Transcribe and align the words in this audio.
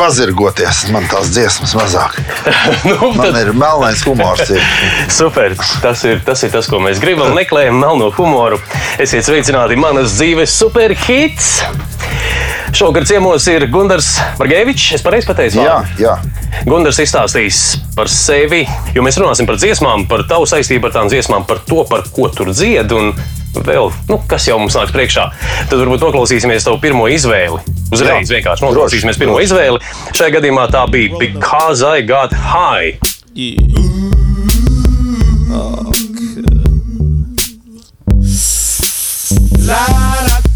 pazirgoties. 0.00 0.86
Man 0.94 1.04
tās 1.10 1.28
dziesmas 1.34 1.74
mazāk. 1.76 2.16
nu, 2.88 3.12
Man 3.12 3.26
tad, 3.26 3.40
ir 3.42 3.52
melnais 3.56 4.02
humors. 4.08 4.48
Ir. 4.48 4.64
super, 5.20 5.54
tas 5.84 6.04
ir, 6.08 6.22
tas 6.24 6.44
ir 6.46 6.52
tas, 6.54 6.68
ko 6.70 6.80
mēs 6.82 7.02
gribam. 7.02 7.34
Meklējam 7.36 7.80
melno 7.82 8.08
humoru. 8.16 8.60
Esiet 9.02 9.28
sveicināti 9.28 9.76
manas 9.80 10.16
dzīves 10.16 10.56
superhits! 10.56 11.58
Šogad 12.76 13.02
ciemos 13.08 13.44
ir 13.50 13.66
Gunārs 13.72 14.12
Margevičs. 14.38 14.92
Es 14.94 15.02
pareizi 15.02 15.26
pateicu, 15.26 15.58
Jā, 15.64 15.80
jā. 15.98 16.14
Gunārs 16.68 17.00
izstāstīs 17.02 17.58
par 17.96 18.08
sevi, 18.10 18.62
jo 18.94 19.02
mēs 19.02 19.18
runāsim 19.18 19.48
par 19.48 19.58
dziesmām, 19.58 20.06
par 20.10 20.22
tavu 20.30 20.46
saistību 20.48 20.88
ar 20.88 20.94
tām 20.94 21.10
dziesmām, 21.10 21.48
par 21.50 21.64
to, 21.66 21.82
par 21.90 22.06
ko 22.14 22.30
tur 22.32 22.52
dzied. 22.54 22.94
Vēl, 23.50 23.90
nu, 24.08 24.20
kas 24.30 24.46
jau 24.46 24.58
mums 24.60 24.76
nāks 24.78 24.92
priekšā. 24.94 25.24
Tad 25.70 25.78
varbūt 25.80 26.04
noklausīsimies 26.06 26.66
tavu 26.66 26.78
pirmo 26.82 27.08
izvēli. 27.10 27.58
Uzreiz 27.90 28.30
Jā, 28.30 28.36
vienkārši 28.38 28.62
noklausīsimies 28.62 29.18
droši, 29.18 29.24
pirmo 29.24 29.38
droši. 29.40 29.50
izvēli. 29.50 29.78
Šajā 30.14 30.36
gadījumā 30.38 30.68
tā 30.70 30.84
bija 30.92 31.18
Because 31.18 31.82
I 31.82 32.06
Got 32.06 32.32
High. 32.32 33.00
La 39.66 39.86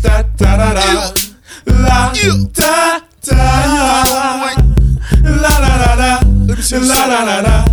da 0.02 0.22
da 0.38 0.56
da 0.56 0.56
da 0.56 0.72
da. 0.74 1.12
La 1.66 2.12
da 2.12 3.00
da. 3.26 3.44
La 5.40 5.58
la 5.58 5.76
la 5.76 5.94
la. 5.94 6.20
La 6.70 7.06
la 7.06 7.24
la 7.24 7.40
la. 7.40 7.64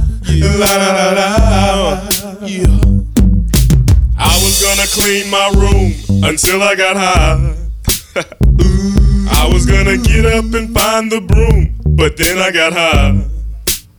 La 0.59 0.77
la 0.77 0.89
la 0.93 1.11
la. 1.11 2.01
Yeah. 2.47 3.10
I 4.41 4.43
was 4.43 4.59
gonna 4.59 4.87
clean 4.87 5.29
my 5.29 5.51
room 5.53 5.93
until 6.23 6.63
I 6.63 6.73
got 6.73 6.97
high. 6.97 7.55
I 9.29 9.47
was 9.53 9.67
gonna 9.67 9.97
get 9.97 10.25
up 10.25 10.45
and 10.55 10.73
find 10.73 11.11
the 11.11 11.21
broom, 11.21 11.75
but 11.95 12.17
then 12.17 12.39
I 12.39 12.49
got 12.49 12.73
high. 12.73 13.23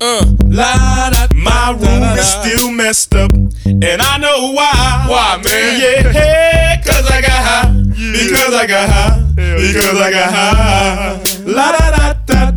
Uh, 0.00 0.24
la, 0.46 1.10
da, 1.10 1.28
my 1.32 1.70
room 1.78 2.02
is 2.18 2.26
still 2.26 2.72
messed 2.72 3.14
up, 3.14 3.30
and 3.32 4.02
I 4.02 4.18
know 4.18 4.50
why. 4.50 5.06
Why, 5.08 5.40
man? 5.44 5.80
Yeah, 6.12 6.82
cause 6.82 7.08
I 7.08 7.20
got 7.20 7.30
high. 7.30 7.72
Because 7.94 8.52
I 8.52 8.66
got 8.66 8.88
high. 8.90 9.32
Because 9.36 10.00
I 10.00 10.10
got 10.10 10.32
high. 10.34 11.22
La 11.46 11.70
da 11.70 11.90
da 11.92 12.12
da. 12.26 12.51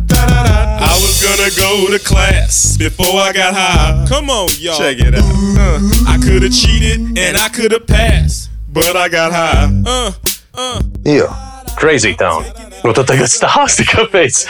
I 0.78 0.92
was 1.02 1.22
gonna 1.22 1.50
go 1.56 1.90
to 1.90 1.98
class 1.98 2.76
before 2.76 3.20
I 3.20 3.32
got 3.32 3.54
high. 3.54 4.04
Come 4.08 4.30
on, 4.30 4.48
y'all. 4.58 4.78
Check 4.78 4.98
it 5.00 5.14
out. 5.14 5.24
Uh, 5.24 5.80
I 6.08 6.18
could 6.22 6.42
have 6.42 6.52
cheated 6.52 7.18
and 7.18 7.36
I 7.36 7.48
could 7.48 7.72
have 7.72 7.86
passed, 7.86 8.50
but 8.72 8.96
I 8.96 9.08
got 9.08 9.32
high. 9.32 9.70
Uh, 9.86 10.12
uh. 10.54 10.82
Jā. 11.04 11.46
Crazy 11.76 12.14
Town. 12.14 12.44
Nu, 12.84 12.92
tad 12.96 13.08
tagad 13.10 13.28
stāsti, 13.28 13.84
kāpēc. 13.92 14.44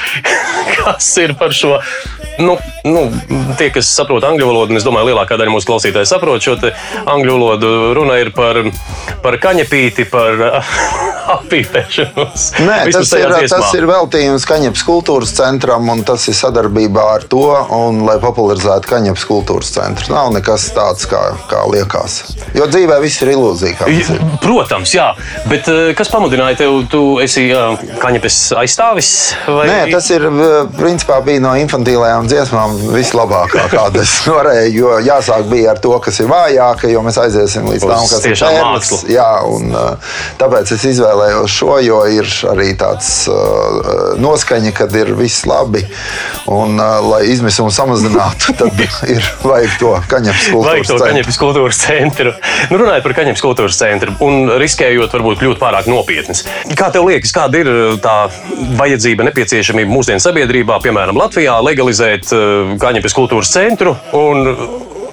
Kas 0.77 1.09
ir 1.19 1.35
par 1.39 1.55
šo? 1.55 1.79
Nu, 2.39 2.55
nu, 2.85 3.07
tie, 3.59 3.71
kas 3.75 3.89
saprot 3.97 4.25
angļu 4.29 4.47
valodu, 4.47 4.75
un 4.75 4.79
es 4.79 4.87
domāju, 4.87 5.11
lielākā 5.11 5.39
daļa 5.41 5.55
mūsu 5.55 5.71
klausītāju 5.71 6.07
saprot 6.07 6.45
šo 6.45 6.55
te 6.61 6.71
angļu 7.09 7.33
valodu, 7.33 7.71
runa 7.97 8.19
ir 8.21 8.31
par, 8.37 8.61
par 9.27 9.39
kaņepīti, 9.43 10.07
par 10.11 10.39
apīpēšanos. 11.37 12.47
Nē, 12.63 12.79
tas 12.95 13.11
ir, 13.17 13.27
dziesmā. 13.33 13.49
tas 13.51 13.75
ir 13.75 13.87
veltījums 13.89 14.47
Kaņepes 14.47 14.85
kultūras 14.87 15.33
centram, 15.35 15.89
un 15.91 16.05
tas 16.07 16.23
ir 16.31 16.37
sadarbībā 16.39 17.07
ar 17.17 17.27
to, 17.31 17.49
un, 17.75 18.05
lai 18.07 18.17
popularizētu 18.23 18.91
Kaņepes 18.91 19.27
kultūras 19.27 19.73
centru. 19.75 20.13
Nav 20.15 20.31
nekas 20.37 20.69
tāds, 20.77 21.09
kā, 21.11 21.23
kā 21.51 21.65
liekas. 21.73 22.21
Jo 22.57 22.69
dzīvē 22.71 23.01
viss 23.03 23.23
ir 23.25 23.33
ilūzija. 23.35 23.89
ir. 23.91 24.23
Protams, 24.43 24.95
jā, 24.95 25.09
bet 25.51 25.67
eh, 25.73 25.91
kas 25.99 26.11
pamudināja 26.13 26.61
tevi? 26.63 26.85
Tu 26.93 27.03
esi 27.25 27.49
eh, 27.51 27.87
kaņepes 28.03 28.39
aizstāvis? 28.61 29.11
Vai? 29.49 29.67
Nē, 29.71 29.81
tas 29.95 30.07
ir 30.15 30.29
eh, 30.31 30.57
principā 30.79 31.19
bija 31.27 31.43
no 31.43 31.57
infantīlajām 31.59 32.31
dziesmām 32.31 32.79
vislabākā, 32.95 33.67
kāda 33.75 34.05
es 34.05 34.15
varēju. 34.31 34.75
Jo 34.77 34.97
jāsāk 35.03 35.47
bija 35.51 35.73
ar 35.75 35.83
to, 35.83 35.95
kas 36.05 36.21
ir 36.23 36.31
vājāka, 36.31 36.91
jo 36.93 37.03
mēs 37.07 37.19
aiziesim 37.23 37.67
līdz 37.73 37.87
tam, 37.87 38.07
kas 38.07 38.23
ir 38.23 38.35
tiešām 38.35 38.57
pērles. 38.57 38.93
Jā, 39.17 39.31
un 39.49 39.73
tāpēc 40.41 40.73
es 40.77 40.85
izvēlējos 40.93 41.53
šo, 41.53 41.77
jo 41.85 42.03
ir 42.13 42.29
arī 42.51 42.73
tāds 42.79 43.11
noskaņa, 44.21 44.73
kad 44.77 44.93
ir 44.99 45.15
viss 45.17 45.47
labi. 45.49 45.85
Un, 46.53 46.77
lai 46.79 47.23
izmisumu 47.33 47.73
samazinātu, 47.75 48.55
tad 48.61 48.81
ir 49.11 49.25
vajag 49.43 49.79
to 49.81 49.93
kaņepes 50.11 50.51
kultūras 50.53 50.91
centru. 50.91 51.07
kaņepes 51.07 51.41
kultūras 51.41 51.81
centru. 51.83 52.35
Nu, 52.71 52.81
runājot 52.83 53.07
par 53.07 53.17
kaņepes 53.21 53.45
kultūras 53.45 53.81
centru 53.81 54.15
un 54.27 54.53
riskējot, 54.61 55.15
varbūt 55.17 55.43
kļūt 55.43 55.63
pārāk 55.63 55.91
nopietns. 55.91 56.45
Kā 56.79 56.91
tev 56.95 57.09
liekas, 57.09 57.35
kāda 57.35 57.63
ir 57.63 57.73
tā 58.05 58.17
vajadzība, 58.79 59.27
nepieciešamība 59.31 59.93
mūsdienu 59.93 60.23
sabiedrībā, 60.23 60.79
piemēram, 60.85 61.19
Latvijā, 61.19 61.59
legalizēt 61.65 62.31
kaņepes 62.83 63.17
kultūras 63.17 63.55
centru 63.57 63.97
un 64.17 64.53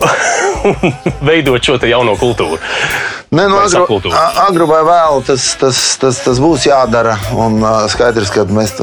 veidot 1.29 1.63
šo 1.63 1.79
jauno 1.87 2.15
kultūru? 2.19 2.59
Nē, 3.33 3.47
nu, 3.49 3.57
agru, 3.57 4.11
agru 4.43 4.65
vai 4.69 4.83
vēlu 4.85 5.23
tas, 5.25 5.45
tas, 5.57 5.77
tas, 5.97 6.19
tas 6.21 6.41
būs 6.41 6.67
jādara. 6.67 7.15
Un, 7.33 7.57
uh, 7.63 7.79
skaidrs, 7.89 8.29
ka 8.33 8.45
mēs, 8.45 8.75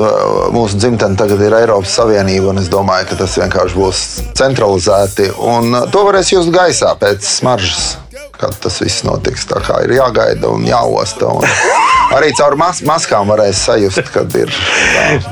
mūsu 0.50 0.80
dzimtene 0.80 1.18
tagad 1.18 1.44
ir 1.46 1.54
Eiropas 1.60 1.94
Savienība, 2.00 2.50
un 2.50 2.58
es 2.58 2.66
domāju, 2.72 3.12
ka 3.12 3.20
tas 3.22 3.36
vienkārši 3.38 3.78
būs 3.78 4.00
centralizēti. 4.40 5.28
Un, 5.38 5.70
uh, 5.70 5.86
to 5.94 6.02
varēs 6.08 6.32
just 6.34 6.50
gaisā 6.54 6.96
pēc 6.98 7.22
smaržas, 7.38 7.92
kad 8.40 8.56
tas 8.62 8.80
viss 8.82 9.04
notiks. 9.06 9.46
Tā 9.50 9.60
kā 9.64 9.82
ir 9.86 9.94
jāgaida 9.98 10.50
un 10.50 10.64
jāosta. 10.68 11.30
Un 11.30 11.46
arī 12.16 12.32
caur 12.38 12.56
mas 12.60 12.82
maskām 12.86 13.30
varēs 13.30 13.64
sajust, 13.68 14.12
kad 14.14 14.34
ir 14.40 14.52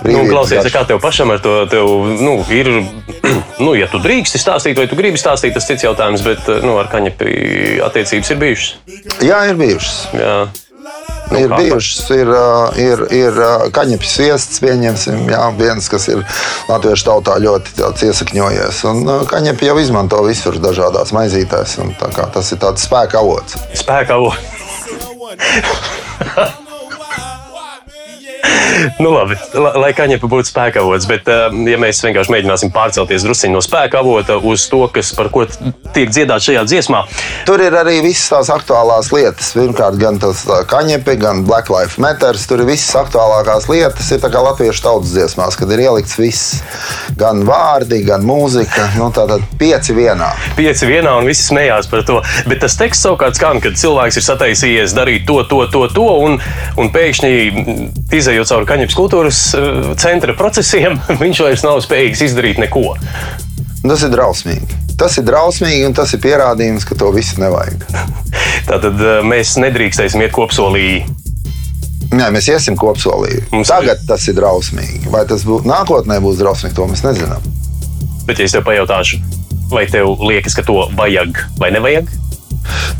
Nu, 0.06 0.22
klausies, 0.28 0.66
kā 0.72 0.84
tev 0.88 1.00
pašam 1.02 1.32
ar 1.34 1.42
to 1.42 1.54
tev, 1.70 1.88
nu, 2.20 2.38
ir, 2.54 2.70
nu, 3.64 3.74
ja 3.78 3.88
tu 3.91 4.00
drīksti 4.02 4.41
stāstīt, 4.41 4.78
vai 4.78 4.88
tu 4.91 4.98
gribi 4.98 5.20
stāstīt, 5.20 5.56
tas 5.56 5.66
cits 5.68 5.86
jautājums, 5.86 6.24
bet 6.26 6.48
nu, 6.64 6.76
ar 6.80 6.91
kaņepi 6.92 7.82
attiecības 7.88 8.32
ir 8.34 8.41
bijušas. 8.44 8.72
Jā, 9.24 9.44
ir 9.50 9.60
bijušas. 9.60 10.00
Jā. 10.18 10.38
Ir 11.37 11.49
kā 11.53 11.59
bijušas, 11.61 12.11
ir, 12.16 12.31
ir, 12.81 13.03
ir 13.15 13.41
kaņepes 13.77 14.15
viests, 14.22 14.61
pieņemsim, 14.65 15.27
jā, 15.33 15.43
viens, 15.59 15.89
kas 15.93 16.09
ir 16.12 16.22
latviešu 16.69 17.09
tautā 17.11 17.37
ļoti 17.43 18.09
iesakņojies. 18.09 18.83
Un 18.93 19.05
kaņepi 19.28 19.69
jau 19.69 19.77
izmanto 19.83 20.22
visur 20.27 20.56
dažādās 20.62 21.12
maizītēs, 21.16 21.78
un 21.84 21.93
tā 22.00 22.09
kā 22.15 22.25
tas 22.33 22.53
ir 22.55 22.59
tāds 22.65 22.87
spēka 22.89 23.21
avots. 23.21 23.59
Spēkā. 23.83 24.16
vo- 24.22 24.37
Nu, 29.00 29.10
labi, 29.10 29.34
la- 29.59 29.75
lai 29.81 29.93
kaņepē 29.97 30.28
būtu 30.31 30.50
spēka 30.53 30.82
avots, 30.84 31.06
bet, 31.10 31.26
eh, 31.28 31.49
ja 31.72 31.78
mēs 31.81 32.03
vienkārši 32.04 32.31
mēģināsim 32.34 32.71
pārcelties 32.75 33.25
druskuļi 33.26 33.53
no 33.56 33.62
spēka 33.65 33.99
avota 34.03 34.37
uz 34.38 34.69
to, 34.71 34.84
kas 34.93 35.12
par 35.16 35.28
ko 35.34 35.47
tiek 35.94 36.10
dziedāts 36.12 36.47
šajā 36.47 36.62
dziesmā, 36.69 37.03
Tur 37.48 37.62
ir 37.65 37.72
arī 37.72 38.03
visas 38.04 38.28
tās 38.28 38.48
aktuālās 38.53 39.09
lietas. 39.15 39.54
Pirmkārt, 39.56 39.97
gan 40.00 40.19
tas 40.21 40.43
uh, 40.47 40.59
kaņepi, 40.69 41.15
gan 41.16 41.44
Black 41.48 41.71
Lives 41.72 41.97
Matter. 42.03 42.37
Tur 42.48 42.60
ir 42.60 42.69
visas 42.69 42.93
aktuālākās 43.00 43.69
lietas. 43.71 44.10
Ir 44.12 44.21
tā 44.21 44.28
kā 44.32 44.43
latviešu 44.44 44.82
tautas 44.84 45.15
dziesmās, 45.15 45.56
kad 45.56 45.72
ir 45.72 45.81
ielikts 45.87 46.19
viss. 46.21 46.59
Gan 47.16 47.41
vārdi, 47.48 48.03
gan 48.04 48.27
mūzika. 48.28 48.91
Nu, 48.98 49.09
Tātad 49.16 49.41
pieci 49.59 49.97
vienā. 49.97 50.28
pieci 50.59 50.84
vienā 50.91 51.15
un 51.19 51.25
visi 51.31 51.47
smējās 51.48 51.88
par 51.91 52.04
to. 52.04 52.21
Bet 52.50 52.60
tas 52.60 52.77
teksts 52.77 53.06
savukārt 53.06 53.38
skan, 53.41 53.62
kad 53.65 53.78
cilvēks 53.81 54.21
ir 54.21 54.27
sataisījies 54.28 54.94
darīt 54.98 55.25
to, 55.27 55.41
to, 55.48 55.62
to, 55.72 55.87
to 55.97 56.04
un, 56.28 56.37
un 56.77 56.93
pēkšņi 56.93 57.32
mm, 57.48 57.88
izējot 58.28 58.50
cauri 58.50 58.69
kaņepes 58.69 58.97
kultūras 58.97 59.39
eh, 59.56 59.78
centra 60.00 60.34
procesiem, 60.37 60.99
viņš 61.22 61.44
vairs 61.47 61.65
nav 61.65 61.81
spējīgs 61.84 62.25
izdarīt 62.28 62.61
neko. 62.61 62.93
Tas 63.84 64.05
ir 64.05 64.12
drausmīgi. 64.12 64.83
Tas 64.99 65.15
ir 65.21 65.25
drausmīgi, 65.28 65.84
un 65.87 65.94
tas 65.97 66.12
ir 66.12 66.21
pierādījums, 66.21 66.84
ka 66.84 66.97
to 66.99 67.09
visu 67.15 67.39
nevajag. 67.41 67.87
Tātad 68.71 68.99
eh, 69.00 69.21
mēs 69.25 69.56
nedrīkstēsim 69.62 70.25
iet 70.27 70.34
kopsolī. 70.37 71.06
Nē, 72.09 72.28
mēs 72.34 72.49
iesim 72.53 72.77
kopsolī. 72.78 73.43
Mums 73.53 73.71
Tagad 73.72 74.05
tas 74.09 74.25
ir 74.28 74.37
drausmīgi. 74.39 75.09
Vai 75.13 75.24
tas 75.28 75.45
būs 75.48 75.66
nākotnē, 75.69 76.21
būs 76.24 76.41
drausmīgi, 76.41 76.77
to 76.77 76.89
mēs 76.89 77.04
nezinām. 77.04 77.45
Bet, 78.28 78.41
ja 78.41 78.48
es 78.48 78.53
tev 78.53 78.65
pajautāšu, 78.66 79.21
vai 79.72 79.86
tev 79.89 80.21
liekas, 80.24 80.57
ka 80.57 80.65
to 80.65 80.83
vajag 80.97 81.41
vai 81.60 81.71
nevajag? 81.72 82.10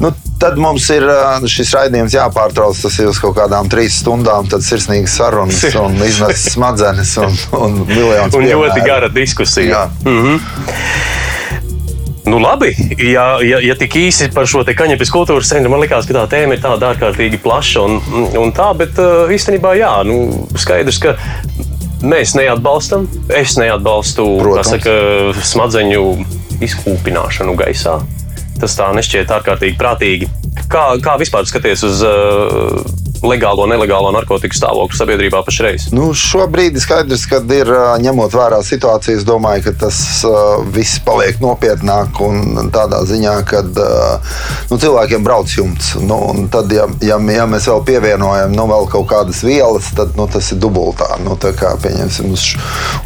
Nu, 0.01 0.13
tad 0.39 0.59
mums 0.61 0.87
ir 0.95 1.05
šis 1.51 1.73
raidījums 1.77 2.15
jāpārtrauc. 2.17 2.79
Tas 2.83 2.99
ir 3.03 3.11
uz 3.11 3.21
kaut 3.23 3.37
kādām 3.39 3.69
trīs 3.71 4.01
stundām. 4.03 4.49
Tad 4.51 4.65
sirsnīgas 4.67 5.19
sarunas 5.19 5.65
un 5.81 5.99
izmest 6.07 6.53
smadzenes 6.55 7.17
un, 7.23 7.39
un 7.59 7.81
miljonus 7.89 8.35
Un 8.35 8.47
ļoti 8.47 8.79
piemēru. 8.79 8.87
gara 8.87 9.13
diskusija. 9.13 9.87
Jā. 10.05 10.47
Nu, 12.29 12.37
labi, 12.43 12.75
ja, 13.01 13.39
ja, 13.41 13.57
ja 13.65 13.75
tik 13.79 13.95
īsi 13.97 14.27
par 14.35 14.45
šo 14.51 14.61
te 14.67 14.75
kaņepes 14.77 15.09
kultūras 15.15 15.49
centru, 15.49 15.71
man 15.73 15.81
liekas, 15.81 16.05
ka 16.05 16.13
tā 16.13 16.25
tēma 16.35 16.59
ir 16.59 16.61
tāda 16.61 16.91
ārkārtīgi 16.93 17.41
plaša 17.41 17.85
un, 17.87 17.95
un 18.37 18.53
tā, 18.53 18.67
bet 18.77 19.01
uh, 19.01 19.31
īstenībā 19.33 19.73
jā, 19.79 19.95
nu, 20.05 20.45
skaidrs, 20.61 20.99
ka 21.01 21.15
mēs 22.05 22.35
neatbalstam, 22.37 23.09
es 23.33 23.57
neatbalstu 23.57 24.29
saka, 24.69 24.93
smadzeņu 25.41 26.05
izkūpināšanu 26.69 27.57
gaisā. 27.57 27.97
Tas 28.59 28.75
tā 28.79 28.89
nešķiet 28.97 29.31
ārkārtīgi 29.39 29.79
prātīgi. 29.79 30.31
Kā, 30.69 30.91
kā 31.03 31.15
vispār 31.21 31.47
skaties 31.49 31.85
uz 31.87 32.03
uh, 32.07 32.81
legālo, 33.25 33.67
nelegālo 33.71 34.11
narkotiku 34.15 34.57
stāvokli 34.57 34.99
sabiedrībā 34.99 35.43
pašreiz? 35.47 35.89
Nu, 35.95 36.11
šobrīd 36.17 36.79
skaidrs, 36.83 37.27
ka 37.31 37.41
ir 37.55 37.71
ņemot 38.05 38.35
vērā 38.35 38.61
situāciju, 38.67 39.19
es 39.19 39.27
domāju, 39.27 39.69
ka 39.69 39.75
tas 39.87 39.99
viss 40.75 41.01
paliek 41.05 41.41
nopietnāk 41.43 42.21
un 42.25 42.71
tādā 42.75 43.03
ziņā, 43.09 43.35
ka 43.49 43.63
nu, 43.67 44.79
cilvēkiem 44.79 45.25
brauc 45.27 45.53
jumts. 45.53 45.95
Nu, 46.03 46.21
tad, 46.53 46.73
ja, 46.75 46.87
ja, 47.05 47.19
ja 47.35 47.49
mēs 47.51 47.69
vēl 47.71 47.83
pievienojam 47.89 48.55
nu, 48.55 48.69
vēl 48.71 48.89
kaut 48.93 49.09
kādas 49.11 49.43
vielas, 49.47 49.91
tad 49.99 50.15
nu, 50.19 50.29
tas 50.31 50.53
ir 50.55 50.63
dubultā. 50.63 51.11
Nu, 51.25 51.37
kā, 51.39 51.75
pieņemsim, 51.83 52.31
uz, 52.35 52.47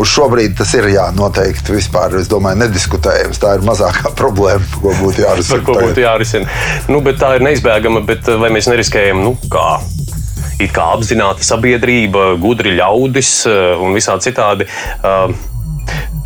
uz 0.02 0.12
šobrīd 0.12 0.58
tas 0.60 0.74
ir 0.78 0.90
jā, 0.92 1.08
noteikti 1.16 1.76
vispār, 1.76 2.18
es 2.20 2.30
domāju, 2.32 2.62
nediskutējams. 2.64 3.40
Tā 3.42 3.56
ir 3.58 3.66
mazākā 3.66 4.14
problēma, 4.20 4.66
ko 4.82 4.94
būtu 5.00 5.26
jārisina. 5.26 5.58
Par 5.58 5.66
ko 5.68 5.80
būtu 5.80 6.04
jārisina. 6.04 6.60
Nu, 6.92 7.02
tā 7.12 7.36
ir 7.38 7.48
neizbēgama, 7.48 8.04
bet 8.08 8.28
vai 8.42 8.52
mēs 8.54 8.70
neriskējam, 8.70 9.24
nu, 9.24 9.36
kā? 9.52 9.80
It 10.60 10.74
kā 10.74 10.90
apzināta 10.96 11.44
sabiedrība, 11.46 12.34
gudri 12.42 12.76
ļaudis 12.78 13.32
eh, 13.50 13.62
un 13.80 13.96
visādi 13.96 14.30
citādi. 14.30 14.68
Uh, 15.02 15.32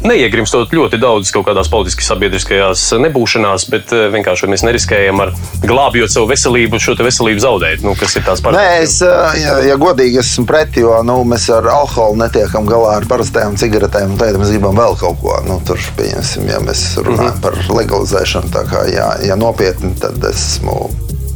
Neiegrimstot 0.07 0.71
ļoti 0.77 0.99
daudz 1.01 1.31
kaut 1.35 1.47
kādās 1.49 1.71
politiskās, 1.73 2.11
sabiedriskajās 2.13 2.83
nebūšanās, 3.01 3.65
bet 3.73 3.95
eh, 3.97 4.05
vienkārši 4.13 4.51
mēs 4.53 4.63
neriskējam 4.67 5.23
ar 5.25 5.33
glābjot 5.65 6.13
savu 6.13 6.29
veselību, 6.31 6.79
šo 6.83 6.95
veselību 7.01 7.43
zaudēt. 7.43 7.83
Nu, 7.83 7.97
kas 7.99 8.19
ir 8.19 8.27
tās 8.27 8.45
Nē, 8.45 8.67
es, 8.85 8.99
ja, 9.01 9.57
ja 9.65 9.79
godīgi 9.81 10.21
esmu 10.21 10.45
pret, 10.47 10.77
jo 10.79 10.93
nu, 11.07 11.17
mēs 11.27 11.49
ar 11.57 11.67
alkoholu 11.73 12.21
netiekam 12.21 12.69
galā 12.69 12.99
ar 13.01 13.09
parastajām 13.09 13.57
cigaretēm. 13.59 14.15
Tagad 14.21 14.39
mēs 14.43 14.53
gribam 14.55 14.77
vēl 14.79 15.01
kaut 15.01 15.19
ko. 15.25 15.41
Nu, 15.49 15.59
tur, 15.67 15.81
pieņemsim, 15.99 16.47
ja 16.53 16.61
mēs 16.63 16.87
runājam 17.01 17.41
par 17.43 17.59
legalizēšanu, 17.73 18.53
tā 18.55 18.67
kā 18.69 18.87
ja, 18.93 19.11
ja 19.27 19.41
nopietni, 19.41 19.97
tad 20.03 20.21
esmu 20.31 20.85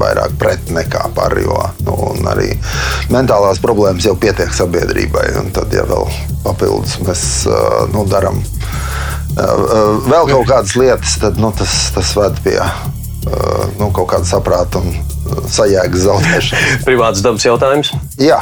vairāk 0.00 0.36
pret 0.40 0.72
nekā 0.74 1.10
par. 1.16 1.36
Jo 1.40 1.58
nu, 1.86 1.96
arī 2.30 2.52
mentālās 3.12 3.60
problēmas 3.62 4.08
jau 4.08 4.16
pietiek 4.20 4.52
sabiedrībai. 4.54 5.28
Tad, 5.56 5.72
ja 5.74 5.86
vēl 5.88 6.08
papildus 6.44 6.98
mēs 7.04 7.26
nu, 7.94 8.04
darām 8.10 8.42
vēl 9.36 10.32
kaut 10.32 10.48
kādas 10.48 10.74
lietas, 10.78 11.18
tad 11.22 11.38
nu, 11.40 11.52
tas, 11.56 11.92
tas 11.94 12.10
ved 12.18 12.40
pie 12.44 12.58
nu, 13.78 13.90
kaut 13.94 14.08
kāda 14.10 14.26
saprāta 14.28 14.80
un 14.82 14.96
sajēgas 15.50 16.06
zaudēšanas. 16.08 16.82
Privāts 16.88 17.24
dabas 17.24 17.46
jautājums. 17.46 17.92
Jā. 18.20 18.40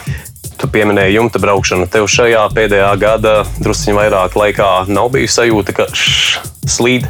Tu 0.59 0.67
pieminēji 0.75 1.15
jumta 1.15 1.39
braukšanu. 1.43 1.87
Tev 1.93 2.09
šajā 2.11 2.49
pēdējā 2.55 2.91
gada 2.99 3.35
drusciņā 3.61 3.95
vairāk 4.01 4.35
laikā 4.39 4.71
nav 4.91 5.13
bijusi 5.15 5.37
sajūta, 5.37 5.77
ka 5.77 5.87
šš, 5.95 6.41
slīd. 6.79 7.07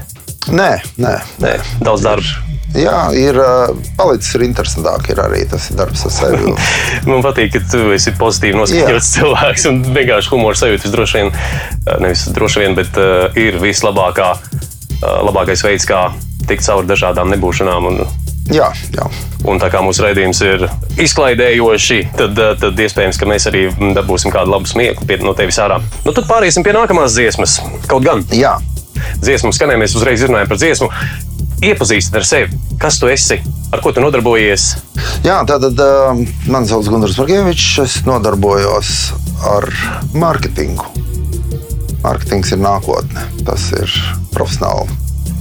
Nē, 0.53 0.71
nē, 1.01 1.15
Nē, 1.45 1.57
daudz 1.85 2.05
darba. 2.05 2.58
Jā, 2.77 3.09
ir 3.17 3.39
palicis 3.97 4.35
ir 4.37 4.45
interesantāk. 4.45 5.09
Ir 5.13 5.21
arī 5.23 5.45
tas 5.49 5.71
ir 5.71 5.79
darbs 5.79 6.05
ar 6.05 6.13
sevi. 6.13 6.53
Man 7.09 7.23
patīk, 7.25 7.55
ka 7.55 7.63
tu 7.73 7.81
esi 7.95 8.13
pozitīvi 8.19 8.59
noskaņots 8.61 9.13
cilvēks 9.17 9.69
un 9.71 9.81
vienkārši 9.97 10.33
humora 10.35 10.59
sajūta 10.61 10.93
droši 10.93 11.23
vien, 11.23 11.31
nevis 12.05 12.27
droši 12.37 12.65
vien, 12.65 12.77
bet 12.79 12.99
uh, 13.01 13.31
ir 13.41 13.57
vislabākā, 13.63 14.31
uh, 14.37 15.07
labākais 15.31 15.65
veids, 15.65 15.87
kā 15.89 16.11
tikt 16.49 16.67
cauri 16.67 16.91
dažādām 16.91 17.33
nebūšanām. 17.33 17.89
Un, 17.89 18.03
jā, 18.53 18.69
jā. 18.95 19.07
Un 19.49 19.61
tā 19.63 19.71
kā 19.73 19.81
mūsu 19.85 20.05
raidījums 20.05 20.43
ir 20.45 20.67
izklaidējoši, 21.01 21.99
tad, 22.19 22.41
tad 22.61 22.81
iespējams, 22.85 23.21
ka 23.21 23.29
mēs 23.31 23.49
arī 23.49 23.69
dabūsim 23.97 24.35
kādu 24.35 24.53
labu 24.53 24.69
smieklu 24.69 25.09
pie- 25.09 25.21
no 25.25 25.33
tevis 25.39 25.61
ārā. 25.63 25.81
Nu, 26.05 26.13
tad 26.13 26.29
pāriesim 26.29 26.67
pie 26.67 26.77
nākamās 26.77 27.17
dziesmas. 27.17 27.59
Kaut 27.89 28.05
gan 28.05 28.27
jā. 28.35 28.59
dziesmu 29.23 29.55
skanējumu 29.57 29.87
mēs 29.87 29.97
uzreiz 29.97 30.27
runājam 30.27 30.53
par 30.53 30.61
dziesmu. 30.61 30.91
Iepazīstināt 31.59 32.21
ar 32.21 32.27
sevi, 32.27 32.59
kas 32.79 33.01
tu 33.01 33.09
esi, 33.11 33.41
ar 33.75 33.81
ko 33.83 33.91
tu 33.91 34.03
nodarbojies. 34.03 34.69
jā 35.27 35.41
tātad 35.49 35.81
uh, 35.83 36.21
man 36.47 36.69
sauc 36.71 36.87
Gunārs 36.87 37.19
Markevičs. 37.19 37.73
Es 37.83 37.97
nodarbojos 38.07 38.93
ar 39.57 39.67
mārketingu. 40.15 40.87
Mārketings 42.05 42.55
ir 42.55 42.63
nākotne. 42.63 43.27
Tas 43.43 43.69
ir 43.75 43.91
profesionāla 44.35 44.87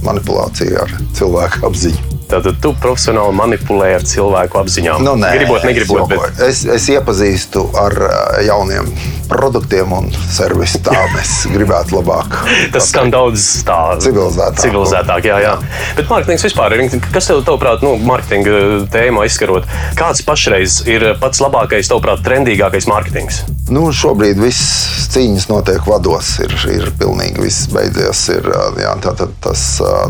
manipulācija 0.02 0.86
ar 0.88 0.96
cilvēku 1.14 1.66
apziņu. 1.70 2.17
Tātad 2.28 2.58
tu 2.60 2.74
profesionāli 2.82 3.36
manipulē 3.38 3.94
ar 3.98 4.04
cilvēku 4.08 4.60
apziņām. 4.60 5.04
Nu, 5.06 5.14
nē, 5.16 5.30
gribot, 5.38 5.64
negribot. 5.64 6.12
es, 6.12 6.18
Bet... 6.18 6.42
es, 6.48 6.64
es 6.76 6.88
iepazīstu 6.92 7.64
ar 7.78 7.96
uh, 8.04 8.12
jauniem 8.44 8.90
produktiem 9.28 9.92
un 9.92 10.08
servisu. 10.32 10.80
Tā 10.86 10.96
mēs 11.14 11.32
gribētu 11.56 11.98
labāk. 11.98 12.36
Tas 12.74 12.88
skan 12.92 13.12
daudz 13.12 13.44
tā, 13.68 13.78
Civilizētāk. 14.04 14.60
civilizētāk 14.64 15.28
jā, 15.28 15.38
jā. 15.44 15.54
Bet 15.98 16.08
mārketings 16.12 16.46
vispār 16.48 16.76
ir. 16.78 16.84
Kas 17.12 17.28
tev, 17.30 17.42
tavuprāt, 17.46 17.84
nu, 17.84 17.94
mārketinga 18.08 18.88
tēmā 18.92 19.26
izskarot? 19.28 19.68
Kāds 19.98 20.24
pašreiz 20.26 20.82
ir 20.88 21.10
pats 21.20 21.42
labākais, 21.44 21.88
tavuprāt, 21.90 22.24
trendīgākais 22.26 22.88
mārketings? 22.90 23.42
Nu, 23.68 23.88
šobrīd 23.92 24.40
viss 24.40 25.08
cīņas 25.12 25.48
notiek 25.50 25.84
vados. 25.88 26.34
Ir, 26.44 26.54
ir 26.72 26.88
pilnīgi 27.00 27.44
viss 27.44 27.68
beidzies. 27.72 28.24
Ir, 28.36 28.48
jā, 28.80 28.94
tā, 29.04 29.12
tā, 29.18 29.28
tas, 29.44 29.64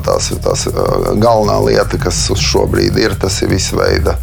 tās 0.06 0.30
ir 0.34 0.42
tās 0.44 0.66
galvenā 1.18 1.58
lieta, 1.66 1.98
kas 2.08 2.24
uz 2.32 2.40
šobrīd 2.40 2.96
ir. 3.00 3.14
Tas 3.20 3.36
ir 3.44 3.50
visa 3.52 3.76
veida 3.76 4.14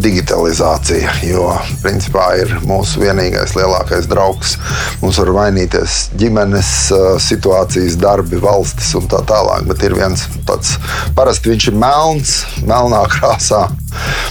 digitalizācija. 0.00 1.12
Jo 1.28 1.50
principā 1.82 2.30
ir 2.40 2.54
mūsu 2.68 3.02
vienīgais 3.02 3.52
lielākais 3.58 4.08
draugs. 4.10 4.56
Mums 5.02 5.18
var 5.20 5.32
mainīties 5.36 5.98
ģimenes 6.18 6.70
situācijas, 7.24 7.98
darbi, 8.00 8.40
valstis 8.42 8.94
un 8.98 9.08
tā 9.12 9.20
tālāk. 9.28 9.66
Bet 9.68 9.84
ir 9.86 9.96
viens 9.98 10.24
tāds 10.48 10.76
parasti 11.18 11.52
viņš 11.52 11.68
ir 11.72 11.78
melns, 11.82 12.34
melnā 12.64 13.04
krāsā. 13.12 13.66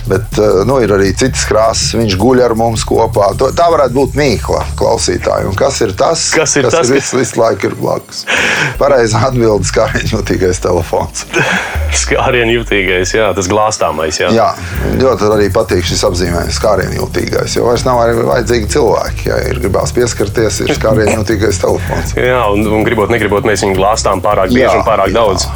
Bet 0.08 0.38
nu, 0.70 0.78
ir 0.84 0.94
arī 0.96 1.10
citas 1.18 1.44
krāsas. 1.50 1.94
Viņš 2.00 2.16
guļ 2.22 2.44
ar 2.46 2.54
mums 2.58 2.86
kopā. 2.88 3.32
Tā 3.38 3.68
varētu 3.74 3.96
būt 3.98 4.18
mīkla 4.18 4.64
klausītāji. 4.80 5.50
Un 5.52 5.58
kas 5.60 5.82
ir 5.84 5.94
tas, 6.00 6.28
Kas 6.34 6.56
ir 6.60 6.68
tas, 6.70 6.74
kas 6.78 6.88
kas- 6.88 6.94
visu, 6.96 7.18
visu 7.20 7.42
laiku 7.42 7.70
ir 7.72 7.76
blakus? 7.80 8.24
Pareizā 8.80 9.26
atbildes 9.30 9.74
kā 9.76 9.90
jūtīgais 10.14 10.62
telefons. 10.64 11.26
Skārienu 11.98 12.54
jutīgais, 12.60 12.87
jā, 13.16 13.30
tas 13.38 13.50
glāstāmais. 13.51 14.19
Jā. 14.22 14.31
Jā, 14.36 14.48
ļoti 15.01 15.30
arī 15.36 15.48
patīk 15.54 15.88
šis 15.88 16.04
apzīmējums, 16.10 16.60
kā 16.63 16.75
arī 16.78 16.89
jūtīgais. 16.98 17.57
Jo 17.57 17.68
vairs 17.69 17.86
nav 17.88 18.01
arī 18.04 18.18
vajadzīgi 18.28 18.72
cilvēki. 18.75 19.30
Ja 19.30 19.39
ir 19.51 19.62
gribās 19.63 19.95
pieskarties, 19.95 20.62
ir 20.66 20.75
kā 20.81 20.94
arī 20.95 21.10
jūtīgais 21.13 21.62
telefons. 21.63 22.16
Jā, 22.18 22.44
un, 22.54 22.68
un 22.80 22.86
gribot, 22.88 23.12
negribot, 23.13 23.48
mēs 23.48 23.66
viņu 23.66 23.80
glāstām 23.80 24.24
pārāk 24.25 24.54
bieži 24.54 24.69
Jā, 24.69 24.78
un 24.80 24.88
pārāk 24.88 25.13
jā. 25.13 25.19
daudz. 25.19 25.50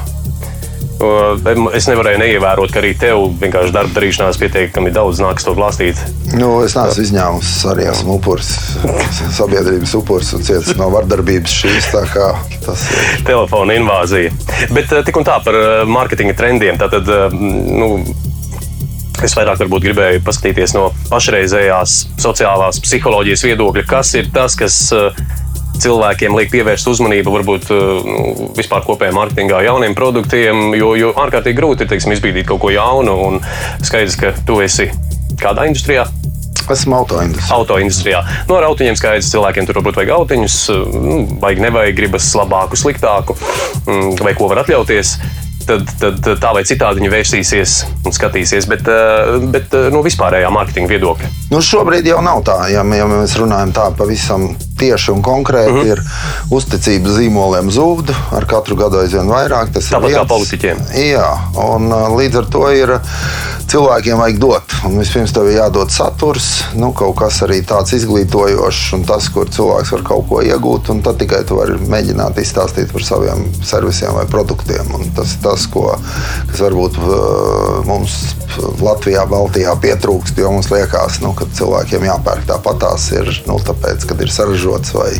Es 1.76 1.88
nevarēju 1.90 2.20
neievērot, 2.22 2.72
ka 2.74 2.82
arī 2.82 2.92
tev 3.00 3.24
vienkārši 3.42 3.74
darba 3.74 3.96
darīšanās 3.96 4.38
pietiekami 4.42 4.94
daudz 4.94 5.22
nāks 5.24 5.46
to 5.48 5.54
glāstīt. 5.58 6.00
Nu, 6.38 6.52
es 6.66 6.76
neesmu 6.78 7.06
izņēmis, 7.06 7.52
arī 7.72 7.88
esmu 7.92 8.18
upuris, 8.20 8.52
sabiedrības 9.40 9.96
upuris 9.98 10.34
un 10.38 10.46
cietis 10.46 10.78
no 10.80 10.92
vardarbības 10.94 11.56
šīs. 11.64 11.90
Tas 11.92 12.84
ir. 12.94 13.06
Telefona 13.28 13.78
invāzija. 13.80 14.34
Bet 14.76 14.92
eh, 14.94 15.02
tik 15.08 15.18
un 15.22 15.28
tā 15.28 15.40
par 15.46 15.58
eh, 15.58 15.70
mārketinga 15.90 16.36
trendiem. 16.38 16.78
Tātad, 16.82 17.10
eh, 17.10 17.40
nu, 17.82 17.94
Es 19.22 19.36
vairāk 19.38 19.60
gribēju 19.70 20.24
paskatīties 20.26 20.72
no 20.74 20.88
pašreizējās 21.12 21.92
sociālās 22.24 22.80
psiholoģijas 22.82 23.44
viedokļa, 23.46 23.84
kas 23.86 24.16
ir 24.18 24.32
tas, 24.34 24.56
kas 24.58 24.80
cilvēkiem 25.82 26.38
liek 26.38 26.52
pievērst 26.54 26.90
uzmanību 26.92 27.34
varbūt 27.36 27.70
eh, 27.74 27.84
nu, 28.08 28.50
vispār 28.58 28.86
kopējā 28.88 29.16
mārketingā 29.18 29.64
jauniem 29.68 29.98
produktiem, 29.98 30.72
jo, 30.78 30.94
jo 31.00 31.14
ārkārtīgi 31.18 31.58
grūti 31.58 31.86
ir 31.86 31.92
teiksim, 31.92 32.16
izbīdīt 32.16 32.50
kaut 32.50 32.64
ko 32.64 32.74
jaunu. 32.74 33.18
Un 33.28 33.40
skaidrs, 33.86 34.18
ka 34.20 34.34
tu 34.48 34.62
esi 34.64 34.92
kādā 35.42 35.68
industrijā, 35.70 36.08
Esmu 36.72 36.96
autoindustrijā. 37.02 37.56
autoindustrijā. 37.58 38.20
No 38.48 38.56
ar 38.56 38.68
autiņiem 38.70 38.96
skaidrs, 38.96 39.32
cilvēkiem 39.34 39.66
tur 39.68 39.82
varbūt 39.82 39.98
vajag 40.00 40.12
autiņus, 40.16 40.58
nu, 40.94 41.18
vajag 41.42 41.64
nevajag, 41.66 41.96
gribas 41.98 42.30
labāku, 42.38 42.80
sliktāku, 42.80 43.36
mm, 43.88 44.14
vai 44.22 44.36
ko 44.38 44.48
var 44.52 44.62
atļauties. 44.64 45.18
Tad, 45.68 45.92
tad 46.00 46.26
tā 46.42 46.52
vai 46.56 46.64
citādi 46.68 47.02
viņi 47.02 47.12
vērsīsies 47.12 47.76
un 48.06 48.16
skatīsies, 48.16 48.68
bet, 48.72 48.88
eh, 48.90 49.38
bet 49.54 49.74
eh, 49.78 49.90
no 49.94 50.02
vispārējā 50.06 50.50
mārketinga 50.54 50.92
viedokļa. 50.92 51.32
Nu, 51.52 51.62
šobrīd 51.66 52.08
jau 52.08 52.22
nav 52.26 52.44
tā, 52.48 52.58
ja, 52.74 52.84
ja 52.98 53.08
mēs 53.10 53.36
runājam 53.40 53.74
tā 53.76 53.90
pavisam 53.98 54.50
tieši 54.82 55.12
un 55.14 55.22
konkrēti. 55.26 55.72
Uh 55.72 55.82
-huh. 55.82 55.92
ir 55.92 56.02
uzticība 56.58 57.14
zīmoliem 57.18 57.70
zūd 57.72 58.14
ar 58.38 58.46
katru 58.50 58.76
gadu 58.76 59.02
aizvien 59.02 59.30
vairāk. 59.30 59.74
Tas 59.74 59.90
ir 59.90 59.98
Tāpat 59.98 60.16
kā 60.16 60.24
viens. 60.24 60.32
politiķiem. 60.34 60.78
Jā, 61.12 61.30
un 61.76 61.92
uh, 61.92 62.08
līdz 62.18 62.42
ar 62.42 62.46
to 62.46 62.64
ir 62.72 62.96
cilvēkiem 63.72 64.20
vajag 64.20 64.40
dot. 64.42 64.74
Un 64.88 64.98
vispirms 65.00 65.32
tev 65.36 65.48
ir 65.48 65.60
jādod 65.60 65.92
saturs, 65.94 66.48
nu, 66.76 66.92
kaut 66.98 67.16
kas 67.22 67.40
arī 67.46 67.62
tāds 67.68 67.94
izglītojošs, 67.96 68.82
un 68.98 69.06
tas, 69.08 69.30
kur 69.32 69.50
cilvēks 69.54 69.94
var 69.96 70.06
kaut 70.10 70.28
ko 70.30 70.42
iegūt, 70.44 70.92
tad 71.06 71.20
tikai 71.22 71.44
tu 71.48 71.60
vari 71.60 71.78
mēģināt 71.92 72.42
izstāstīt 72.42 72.92
par 72.92 73.06
saviem 73.08 73.46
servisiem 73.64 74.18
vai 74.18 74.28
produktiem. 74.32 74.92
Un 74.98 75.12
tas 75.16 75.36
ir 75.38 75.44
tas, 75.46 75.68
ko, 75.72 75.88
kas 76.52 76.64
varbūt 76.66 77.00
uh, 77.00 77.82
mums 77.88 78.18
Latvijā, 78.82 79.24
Baltijā 79.32 79.76
pietrūkst, 79.80 80.42
jo 80.42 80.52
mums 80.52 80.72
liekas, 80.74 81.22
nu, 81.24 81.32
ka 81.38 81.48
cilvēkiem 81.56 82.10
jāpērk 82.10 82.50
tāpatās 82.50 83.12
ir, 83.16 83.32
nu, 83.48 83.62
tāpēc, 83.64 84.10
kad 84.10 84.26
ir 84.26 84.34
saražots 84.34 84.98
vai 84.98 85.14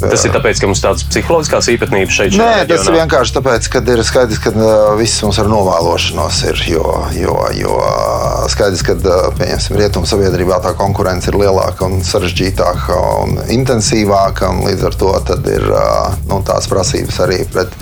Tas 0.00 0.24
ir 0.24 0.32
tāpēc, 0.32 0.60
ka 0.62 0.68
mums 0.70 0.80
tādas 0.82 1.04
psiholoģiskās 1.10 1.68
īpatnības 1.74 2.16
šeit 2.16 2.32
Nē, 2.32 2.38
šajā 2.38 2.54
tas 2.54 2.70
ir 2.70 2.70
reģionā. 2.70 2.96
vienkārši 3.00 3.34
tāpēc, 3.36 3.68
ka 3.72 3.82
ir 3.92 4.02
skaidrs, 4.06 4.40
ka 4.40 4.52
uh, 4.54 4.70
viss 5.00 5.20
mums 5.24 5.40
ar 5.42 5.50
novēlošanos 5.50 6.40
ir. 6.50 6.62
Jo, 6.70 6.84
jo, 7.16 7.34
jo 7.58 7.76
uh, 7.76 8.46
skaidrs, 8.52 8.84
ka 8.86 8.96
uh, 8.96 9.76
rietumu 9.76 10.08
sabiedrībā 10.08 10.60
tā 10.64 10.72
konkurence 10.78 11.30
ir 11.30 11.38
lielāka 11.40 11.88
un 11.88 12.00
sarežģītāka 12.06 12.98
un 13.24 13.36
intensīvāka. 13.58 14.50
Un 14.54 14.64
līdz 14.70 14.88
ar 14.88 14.98
to 15.00 15.12
ir, 15.50 15.68
nu, 16.30 16.40
tās 16.46 16.68
prasības 16.70 17.20
arī 17.26 17.42
pret 17.50 17.76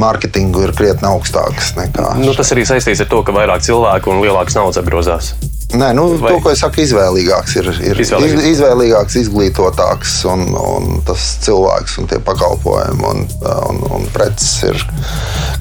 mārketingu 0.00 0.66
ir 0.66 0.76
krietni 0.76 1.10
augstākas 1.12 1.74
nekā. 1.78 2.14
Nu, 2.22 2.34
tas 2.36 2.52
arī 2.54 2.66
saistīts 2.68 3.04
ar 3.04 3.10
to, 3.12 3.22
ka 3.26 3.34
vairāk 3.36 3.64
cilvēku 3.64 4.14
un 4.14 4.22
lielākas 4.24 4.58
naudas 4.58 4.82
apgrozās. 4.82 5.34
Nē, 5.72 5.92
nu, 5.96 6.04
Vai- 6.20 6.34
to, 6.34 6.40
ko 6.44 6.50
es 6.52 6.60
saku, 6.60 6.82
izvēlīgāks 6.84 7.54
ir. 7.56 7.68
ir 7.80 8.00
Izvēlīgāks. 8.04 8.42
iz, 8.42 8.58
izvēlīgāks, 8.58 9.16
izglītotāks 9.22 10.16
un, 10.28 10.42
un 10.58 10.98
tas 11.08 11.22
cilvēks 11.46 11.96
un 12.02 12.10
tie 12.10 12.18
pakalpojumi 12.26 13.06
un, 13.08 13.22
un, 13.70 13.80
un 13.96 14.04
preces 14.12 14.50
ir 14.68 14.84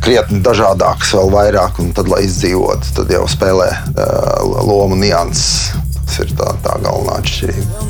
krietni 0.04 0.42
dažādāks, 0.44 1.14
vēl 1.16 1.32
vairāk. 1.32 1.80
Un 1.80 1.94
tad, 1.96 2.12
lai 2.12 2.26
izdzīvotu, 2.28 2.92
tad 3.00 3.14
jau 3.16 3.24
spēlē 3.32 3.70
uh, 3.72 4.64
lomu 4.68 5.00
nianses. 5.00 5.72
Tas 6.06 6.20
ir 6.26 6.34
tā, 6.36 6.50
tā 6.66 6.76
galvenā 6.84 7.22
atšķirība. 7.22 7.88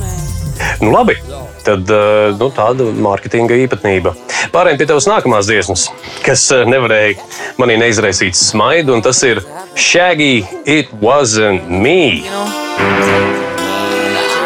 Nu, 0.86 0.92
labi. 0.94 1.18
Tad 1.62 1.90
eh, 1.94 2.34
nu, 2.40 2.48
tāda 2.56 2.88
mārketinga 3.06 3.54
īpatnība. 3.68 4.16
Pārējiem 4.54 4.80
pie 4.80 4.88
tavas 4.90 5.08
nākamās 5.10 5.46
dziesmas, 5.50 5.88
kas 6.26 6.48
eh, 6.56 6.64
nevarēja 6.66 7.22
manī 7.62 7.78
neizraisīt 7.82 8.38
smaidu, 8.38 8.96
un 8.98 9.06
tas 9.06 9.22
ir 9.28 9.44
Shaggy, 9.78 10.42
It 10.66 10.90
Wasn't 11.02 11.70
Me. 11.70 12.26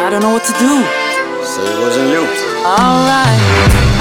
I 0.05 0.09
don't 0.11 0.21
know 0.21 0.33
what 0.35 0.43
to 0.45 0.53
do. 0.59 0.83
So 1.45 1.63
it 1.63 1.77
wasn't 1.79 2.11
you. 2.11 2.23
Alright. 2.67 3.41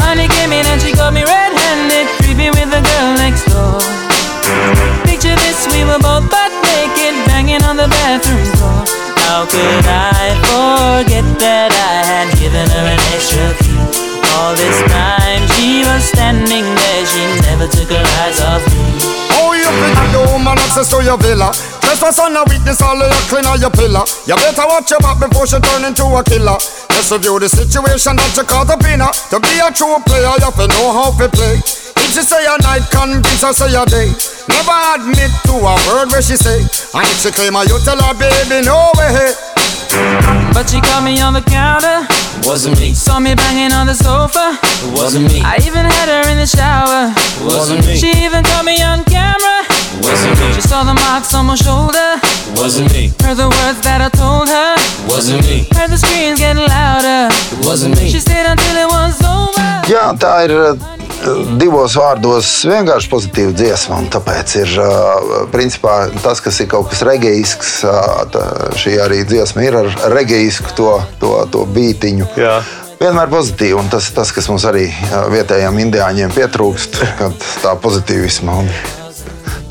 Honey 0.03 0.29
came 0.29 0.53
in 0.53 0.67
and 0.67 0.83
she 0.83 0.93
caught 0.93 1.15
me 1.15 1.23
red-handed, 1.23 2.07
creepy 2.19 2.51
with 2.51 2.71
the 2.75 2.83
girl 2.83 3.15
next 3.15 3.47
door. 3.47 3.79
Picture 5.07 5.37
this, 5.39 5.67
we 5.73 5.85
were 5.85 6.03
both 6.03 6.27
butt 6.29 6.53
naked, 6.67 7.15
banging 7.31 7.63
on 7.63 7.77
the 7.77 7.89
bathroom 7.89 8.45
floor. 8.59 8.85
How 9.25 9.47
could 9.47 9.87
I 9.89 10.37
forget 10.51 11.25
that 11.41 11.73
I 11.73 12.04
her 12.55 12.87
an 12.87 13.01
extra 13.11 13.51
key? 13.59 13.79
All 14.39 14.55
this 14.55 14.79
time 14.91 15.43
she 15.59 15.83
was 15.83 16.07
standing 16.07 16.63
there, 16.63 17.03
she 17.07 17.23
never 17.51 17.67
took 17.67 17.91
her 17.91 18.07
eyes 18.23 18.39
off 18.47 18.63
me. 18.71 19.15
Oh, 19.35 19.51
you 19.55 19.67
the 20.15 20.23
woman 20.31 20.59
access 20.59 20.91
to 20.91 21.03
your 21.03 21.19
villa. 21.19 21.51
Trespass 21.83 22.19
on 22.19 22.37
a 22.37 22.43
witness, 22.47 22.81
all 22.81 23.01
of 23.01 23.11
your 23.11 23.25
clean 23.31 23.47
on 23.47 23.61
your 23.61 23.71
pillar. 23.71 24.07
You 24.27 24.35
better 24.37 24.67
watch 24.67 24.91
your 24.91 25.01
back 25.01 25.19
before 25.19 25.47
she 25.47 25.59
turn 25.59 25.85
into 25.85 26.07
a 26.07 26.23
killer. 26.23 26.59
Let's 26.91 27.11
review 27.11 27.39
the 27.39 27.49
situation 27.49 28.17
that 28.17 28.33
you 28.37 28.45
caught 28.45 28.71
up 28.71 28.83
in 28.87 29.01
her. 29.01 29.13
To 29.31 29.39
be 29.39 29.59
a 29.59 29.71
true 29.75 29.99
player, 30.07 30.35
you 30.39 30.47
have 30.47 30.59
to 30.59 30.67
know 30.67 30.91
how 30.95 31.11
to 31.15 31.29
play. 31.29 31.94
If 32.05 32.13
she 32.13 32.23
say 32.23 32.45
a 32.47 32.57
night, 32.63 32.85
convince 32.93 33.43
her 33.43 33.53
say 33.53 33.73
a 33.75 33.85
day. 33.87 34.13
Never 34.49 34.77
admit 34.95 35.33
to 35.49 35.55
a 35.57 35.75
word 35.89 36.13
where 36.13 36.23
she 36.23 36.37
say. 36.37 36.61
And 36.95 37.05
if 37.09 37.19
she 37.25 37.31
claim 37.33 37.55
her, 37.55 37.65
you 37.65 37.81
tell 37.83 37.99
her, 37.99 38.15
baby, 38.15 38.65
no 38.65 38.93
way. 39.01 39.33
But 40.53 40.69
she 40.71 40.81
caught 40.81 41.03
me 41.05 41.21
on 41.21 41.33
the 41.35 41.43
counter, 41.43 42.07
Wasn't 42.47 42.79
me. 42.81 42.93
saw 42.95 43.19
me 43.21 43.35
banging 43.35 43.73
on 43.73 43.87
the 43.87 43.95
sofa. 43.95 44.59
Wasn't 44.93 45.27
me. 45.33 45.41
I 45.41 45.57
even 45.67 45.87
had 45.87 46.09
her 46.11 46.29
in 46.31 46.37
the 46.39 46.47
shower. 46.47 47.15
Wasn't 47.47 47.87
me. 47.87 47.97
She 47.97 48.11
even 48.25 48.43
caught 48.45 48.65
me 48.65 48.83
on 48.83 49.05
camera. 49.05 49.65
Wasn't 50.03 50.39
me. 50.41 50.53
She 50.55 50.61
saw 50.61 50.83
the 50.85 50.95
marks 50.95 51.33
on 51.35 51.47
my 51.47 51.55
shoulder. 51.55 52.19
Wasn't 52.53 52.93
me. 52.93 53.09
Heard 53.25 53.39
the 53.41 53.49
words 53.49 53.81
that 53.83 54.05
I 54.05 54.11
told 54.13 54.49
her. 54.53 54.77
Wasn't 55.09 55.41
me. 55.49 55.65
Heard 55.73 55.91
the 55.91 55.97
screams 55.97 56.39
getting 56.39 56.63
louder. 56.69 57.33
Wasn't 57.65 57.97
me. 57.97 58.11
She 58.11 58.21
stayed 58.21 58.45
until 58.45 58.77
it 58.77 58.89
was 58.89 59.17
over. 59.25 59.65
Jā, 59.89 60.13
tā 60.21 60.33
ir 60.45 60.53
uh, 60.53 60.77
divos 61.61 61.97
vārdos 61.97 62.51
vienkārši 62.69 63.11
pozitīva 63.13 63.53
dziesma. 63.57 63.99
un 64.05 64.09
Tāpēc 64.13 64.57
ir 64.61 64.73
uh, 64.81 65.45
principā, 65.53 66.11
tas, 66.25 66.41
kas 66.45 66.61
ir 66.61 66.69
kaut 66.73 66.91
kas 66.93 67.05
reģisks, 67.09 67.75
šī 68.81 68.97
arī 69.05 69.23
dziesma 69.29 69.65
ir 69.65 69.79
ar 69.81 69.93
reģisku 70.13 70.77
to, 70.77 70.91
to, 71.21 71.37
to 71.53 71.65
bītiņu. 71.77 72.29
Jā. 72.41 72.59
Vienmēr 73.01 73.33
pozitīvi, 73.33 73.77
un 73.77 73.89
tas 73.93 74.09
ir 74.09 74.17
tas, 74.17 74.31
kas 74.33 74.49
mums 74.53 74.65
arī 74.69 74.87
vietējiem 75.33 75.81
indiāņiem 75.89 76.37
pietrūkst, 76.37 77.01
kad 77.21 77.49
tā 77.65 77.75
pozitīvisma. 77.83 78.61
un 78.65 79.04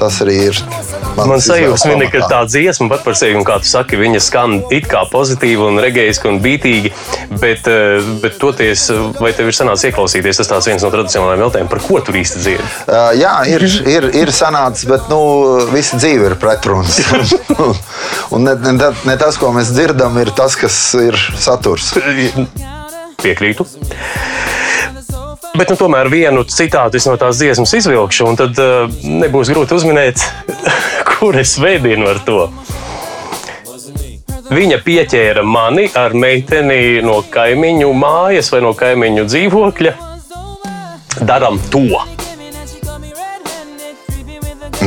Tas 0.03 0.17
arī 0.19 0.33
ir. 0.49 0.57
Man 1.15 1.29
ka 2.11 2.19
pamatā. 2.19 2.27
tā 2.27 2.39
dziesma 2.49 2.89
pat 2.91 3.03
par 3.05 3.15
sevi, 3.15 3.37
un 3.37 3.45
kā 3.47 3.59
tu 3.61 3.69
saki, 3.69 3.95
viņa 4.01 4.19
skan 4.25 4.55
it 4.73 4.89
kā 4.91 5.05
pozitīvi 5.07 5.63
un 5.63 5.79
regējiski 5.79 6.27
un 6.27 6.39
bītīgi, 6.43 6.91
bet, 7.39 7.69
eh, 7.71 8.03
bet 8.23 8.35
toties, 8.41 8.89
vai 9.21 9.31
tev 9.37 9.51
ir 9.51 9.55
sanācis 9.55 9.91
ieklausīties, 9.91 10.41
tas 10.41 10.51
tāds 10.51 10.67
viens 10.67 10.83
no 10.83 10.91
tradicionālajiem 10.91 11.45
jautājumiem, 11.45 11.71
par 11.71 11.83
ko 11.85 12.01
tur 12.03 12.19
īsti 12.19 12.43
dziedi? 12.43 12.67
Uh, 12.83 13.13
jā, 13.15 13.31
ir, 13.53 13.67
ir, 13.93 14.09
ir 14.25 14.33
sanācis, 14.35 14.89
bet 14.89 15.07
nu, 15.13 15.21
visa 15.71 16.01
dzīve 16.01 16.33
ir 16.33 16.37
pretruns. 16.41 16.99
un 18.35 18.49
ne, 18.49 18.57
ne, 18.59 18.91
ne 19.07 19.19
tas, 19.21 19.39
ko 19.39 19.53
mēs 19.55 19.71
dzirdam, 19.71 20.19
ir 20.19 20.33
tas, 20.35 20.59
kas 20.59 20.81
ir 20.99 21.19
saturs. 21.39 21.93
Piekrītu. 23.23 23.69
Bet 25.53 25.69
nu, 25.69 25.75
tomēr 25.77 26.09
vienu 26.09 26.41
citātu 26.49 26.97
no 27.05 27.13
tās 27.21 27.37
dziesmas 27.37 27.75
izvilkšu, 27.77 28.25
un 28.25 28.39
tad 28.39 28.57
uh, 28.61 28.87
nebūs 29.05 29.51
grūti 29.53 29.77
uzminēt, 29.77 30.23
kur 31.11 31.37
es 31.37 31.53
vēdienu 31.61 32.09
ar 32.09 32.21
to. 32.25 32.47
Viņa 34.53 34.79
pieķēra 34.85 35.43
mani 35.45 35.85
ar 35.97 36.13
meiteni 36.17 37.03
no 37.05 37.21
kaimiņu 37.33 37.93
mājas 37.97 38.49
vai 38.53 38.63
no 38.65 38.73
kaimiņu 38.77 39.27
dzīvokļa. 39.29 39.93
Darām 41.23 41.61
to 41.71 41.85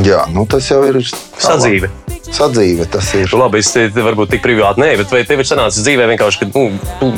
Jā, 0.03 0.25
nu, 0.29 0.43
tas 0.45 0.67
jau 0.69 0.83
ir 0.85 0.99
sadzīve. 1.41 1.89
Sadzīve 2.27 2.85
tas 2.91 3.07
ir. 3.17 3.31
Labi, 3.39 3.63
es 3.63 3.71
varbūt 3.95 4.35
tik 4.35 4.43
privāti 4.43 4.83
nē, 4.83 4.91
bet 4.99 5.13
vai 5.15 5.23
tev 5.25 5.41
ir 5.41 5.47
sanācis 5.47 5.85
dzīvē 5.87 6.09
vienkārši, 6.11 6.43
ka 6.43 6.49
nu, 6.51 7.13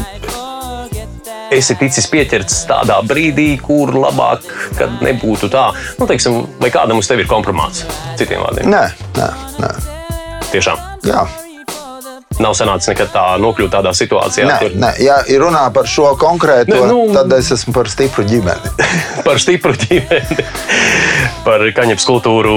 esi 1.56 1.76
ticis 1.80 2.08
pieķerts 2.12 2.64
tādā 2.70 3.00
brīdī, 3.08 3.52
kur 3.62 3.92
labāk, 3.96 4.46
kad 4.78 5.02
nebūtu 5.06 5.50
tā, 5.52 5.70
nu, 6.00 6.08
teiksim, 6.10 6.42
vai 6.62 6.72
kādam 6.74 7.02
uz 7.02 7.10
tevi 7.10 7.26
ir 7.26 7.30
kompromāts? 7.30 7.86
Citiem 8.20 8.44
vārdiem. 8.46 8.70
Nē, 8.70 8.84
nē, 9.18 9.30
nē. 9.64 9.72
Tiešām. 10.54 10.82
Jā. 11.08 11.28
Nav 12.40 12.54
sanācis 12.56 12.88
nekad 12.94 13.10
tā 13.12 13.24
nokļūt 13.44 13.74
tādā 13.74 13.92
situācijā, 13.98 14.46
Nē, 14.48 14.58
kur 14.62 14.76
nē, 14.80 14.94
ja 15.04 15.18
runā 15.42 15.66
par 15.76 15.90
šo 15.92 16.14
konkrēto, 16.20 16.72
Nē, 16.72 16.86
nu- 16.88 17.10
tad 17.12 17.34
es 17.36 17.50
esmu 17.52 17.74
par 17.76 17.90
stipru 17.92 18.24
ģimeni. 18.24 18.72
par 19.28 19.42
stipru 19.44 19.74
ģimeni, 19.76 20.46
par 21.44 21.66
kaņepes 21.76 22.08
kultūru, 22.08 22.56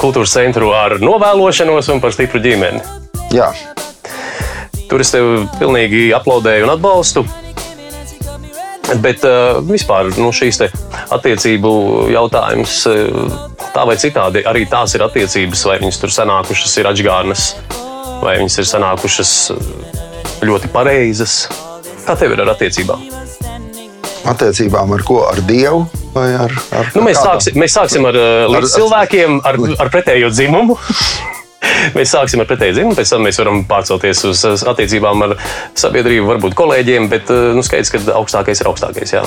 kultūras 0.00 0.32
centru 0.32 0.72
ar 0.72 0.96
novēlošanos 1.02 1.92
un 1.92 2.00
par 2.00 2.16
stipru 2.16 2.40
ģimeni. 2.40 2.80
Jā, 3.34 3.50
Tur 4.88 5.02
es 5.04 5.10
tev 5.12 5.42
pilnīgi 5.58 6.06
aplaudēju 6.16 6.64
un 6.64 6.70
atbalstu. 6.72 7.20
Bet 9.02 9.24
uh, 9.28 9.58
vispār 9.68 10.08
nu, 10.16 10.30
šīs 10.32 10.62
attiecību 11.12 11.72
jautājums, 12.14 12.78
uh, 12.88 13.36
tā 13.74 13.84
vai 13.88 13.98
citādi, 14.00 14.40
arī 14.48 14.64
tās 14.70 14.96
ir 14.96 15.04
attiecības, 15.04 15.64
vai 15.68 15.76
viņas 15.82 16.00
tur 16.00 16.14
sanākušas 16.14 16.78
ir 16.80 16.88
atgādnes, 16.88 17.50
vai 18.22 18.38
viņas 18.40 18.58
ir 18.62 18.68
sanākušas 18.72 19.34
uh, 19.52 19.70
ļoti 20.48 20.72
pareizas. 20.72 21.42
Kā 22.08 22.16
tev 22.16 22.32
ir 22.32 22.44
ar 22.46 22.54
attiecībām? 22.56 23.04
attiecībām 24.28 24.90
ar 24.92 25.02
ko? 25.08 25.22
Ar 25.28 25.38
Dievu 25.46 25.86
ar, 26.18 26.52
ar 26.74 26.90
Nu, 26.96 27.04
mēs, 27.06 27.16
kādam? 27.16 27.38
sāksim, 27.38 27.58
mēs 27.60 27.74
sāksim 27.76 28.08
ar, 28.08 28.16
Ar- 28.18 28.56
ar 28.58 28.66
cilvēkiem, 28.68 29.38
ar, 29.48 29.58
ar 29.84 29.90
pretējo 29.92 30.28
dzimumu. 30.34 30.76
Mēs 31.96 32.14
sāksim 32.14 32.42
ar 32.42 32.48
pretēju 32.50 32.78
dzimumu, 32.78 32.96
pēc 32.98 33.12
tam 33.14 33.26
mēs 33.26 33.38
varam 33.40 33.62
pārcelties 33.68 34.24
uz 34.30 34.44
attiecībām 34.68 35.28
ar 35.28 35.36
sabiedrību, 35.78 36.32
varbūt 36.34 36.58
kolēģiem, 36.58 37.08
bet 37.12 37.30
uh, 37.34 37.52
nu, 37.56 37.64
skaidrs, 37.66 37.92
ka 37.94 38.02
augstākais 38.18 38.62
ir 38.62 38.70
augstākais. 38.70 39.14
Jā. 39.18 39.24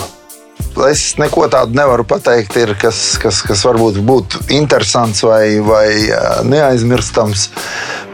Es 0.87 1.01
neko 1.19 1.47
tādu 1.51 1.75
nevaru 1.75 2.05
pateikt, 2.07 2.55
ir, 2.61 2.73
kas, 2.79 3.17
kas, 3.21 3.41
kas 3.45 3.63
varbūt 3.67 3.99
būtu 4.07 4.45
interesants 4.55 5.23
vai, 5.25 5.59
vai 5.65 5.87
ā, 6.13 6.21
neaizmirstams. 6.47 7.49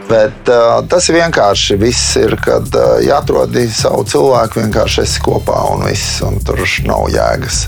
Bet 0.08 0.48
uh, 0.48 0.78
tas 0.88 1.04
ir 1.10 1.18
vienkārši. 1.18 1.76
Viss 1.80 2.14
ir, 2.16 2.32
kad 2.40 2.64
uh, 2.72 2.94
jāatrod 3.04 3.52
savu 3.76 4.06
cilvēku, 4.08 4.62
vienkārši 4.62 5.02
esi 5.04 5.20
kopā 5.24 5.58
un 5.74 5.84
viss. 5.84 6.22
Un 6.24 6.38
tur 6.46 6.62
nav 6.88 7.06
jēgas 7.12 7.58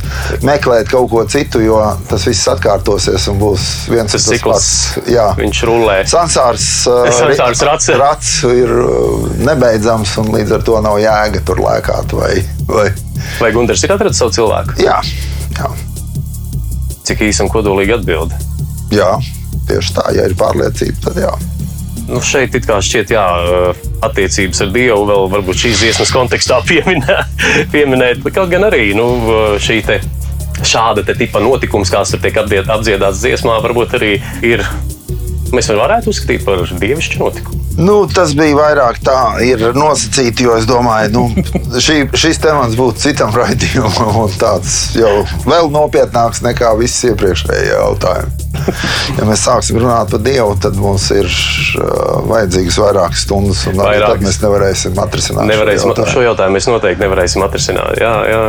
meklēt 0.46 0.88
kaut 0.88 1.10
ko 1.12 1.24
citu, 1.28 1.60
jo 1.60 1.76
tas 2.08 2.24
viss 2.28 2.48
atkārtosies 2.48 3.26
un 3.28 3.36
būs 3.42 3.66
viens 3.92 4.12
Tas 4.16 4.24
cikls, 4.24 4.70
pats. 4.96 5.10
Jā. 5.12 5.26
viņš 5.36 5.60
rullē. 5.68 5.98
Sansārs, 6.08 6.66
uh, 6.88 7.10
Sansārs 7.20 7.60
rats. 7.68 7.90
rats 8.00 8.32
ir 8.48 8.72
uh, 8.72 9.28
nebeidzams 9.44 10.16
un 10.24 10.32
līdz 10.38 10.56
ar 10.56 10.64
to 10.70 10.80
nav 10.84 10.96
jēga 11.02 11.44
tur 11.44 11.60
lēkāt. 11.60 12.16
Vai, 12.16 12.32
vai. 12.70 12.88
Vai 13.36 13.52
Gunārs 13.52 13.84
ir 13.84 13.92
atradzis 13.92 14.22
savu 14.24 14.32
cilvēku? 14.38 14.80
Jā, 14.80 14.96
jā, 15.60 15.68
Cik 17.04 17.22
īsi 17.28 17.44
un 17.44 17.52
kodolīgi 17.52 17.98
atbild? 17.98 18.32
jā, 18.94 19.12
tieši 19.68 19.94
tā. 19.96 20.08
Ja 20.16 20.24
ir 20.30 20.34
pārliecība, 20.40 21.04
tad 21.04 21.20
jā. 21.20 21.32
Nu, 22.10 22.18
šeit 22.26 22.56
it 22.58 22.66
kā 22.66 22.80
šķiet, 22.82 23.12
jā, 23.14 23.24
attiecības 24.06 24.64
ar 24.64 24.72
Dievu 24.74 25.04
vēl 25.06 25.28
varbūt 25.36 25.60
šīs 25.64 25.82
dziesmas 25.84 26.14
kontekstā 26.14 26.58
pieminēt. 26.70 27.44
pieminēt. 27.72 28.24
Kaut 28.34 28.50
gan 28.50 28.66
arī 28.70 28.90
nu, 28.98 29.12
šī 29.62 29.82
te. 29.86 30.00
Šāda 30.60 31.00
te 31.06 31.14
tipa 31.16 31.40
notikums, 31.40 31.88
kāds 31.88 32.10
tiek 32.20 32.36
apdziedāts 32.36 33.22
dziesmā, 33.22 33.54
varbūt 33.64 33.94
arī 33.96 34.16
ir. 34.44 34.66
Mēs 35.56 35.70
varētu 35.74 36.12
uzskatīt 36.12 36.44
par 36.46 36.60
dievišķu 36.80 37.18
notikumu. 37.22 37.58
Nu, 37.80 37.94
tas 38.12 38.34
bija 38.36 38.56
vairāk 38.58 38.98
tā, 39.06 39.16
ir 39.46 39.62
nosacīti, 39.74 40.44
jo 40.44 40.56
es 40.58 40.66
domāju, 40.68 41.10
nu, 41.14 41.44
šī, 41.86 42.02
šis 42.18 42.40
temats 42.42 42.76
būtu 42.78 43.00
citam 43.06 43.32
raidījumam, 43.40 44.18
un 44.26 44.34
tāds 44.40 44.74
jau 44.98 45.22
vēl 45.48 45.70
nopietnāks 45.74 46.42
nekā 46.44 46.74
visi 46.80 47.10
iepriekšējie 47.12 47.72
jautājumi. 47.74 48.36
Ja 49.18 49.24
mēs 49.26 49.42
sāksim 49.46 49.78
runāt 49.80 50.10
par 50.12 50.20
Dievu, 50.22 50.52
tad 50.62 50.76
mums 50.78 51.06
ir 51.14 51.26
uh, 51.26 52.20
vajadzīgas 52.28 52.76
vairākas 52.80 53.22
stundas, 53.24 53.62
un 53.70 53.78
Vairākas. 53.80 54.12
tad 54.12 54.24
mēs 54.26 54.38
nevarēsim 54.44 54.98
atrisināt 55.02 55.48
Nevarēsim, 55.50 55.86
šo 55.86 55.94
jautājumu. 55.94 56.12
šo 56.14 56.24
jautājumu 56.26 56.56
mēs 56.58 56.68
noteikti 56.70 57.04
nevarēsim 57.04 57.44
atrisināt. 57.46 58.00
Jā, 58.02 58.12
jā. 58.30 58.42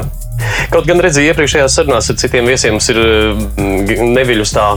Kaut 0.73 0.87
gan 0.89 1.01
redzēju, 1.05 1.31
iepriekšējās 1.33 1.77
sarunās 1.79 2.09
ar 2.11 2.17
citiem 2.21 2.49
viesiem 2.49 2.75
mums 2.77 2.89
ir 2.93 2.99
mm, 3.01 4.11
neviļus 4.17 4.53
tā. 4.57 4.67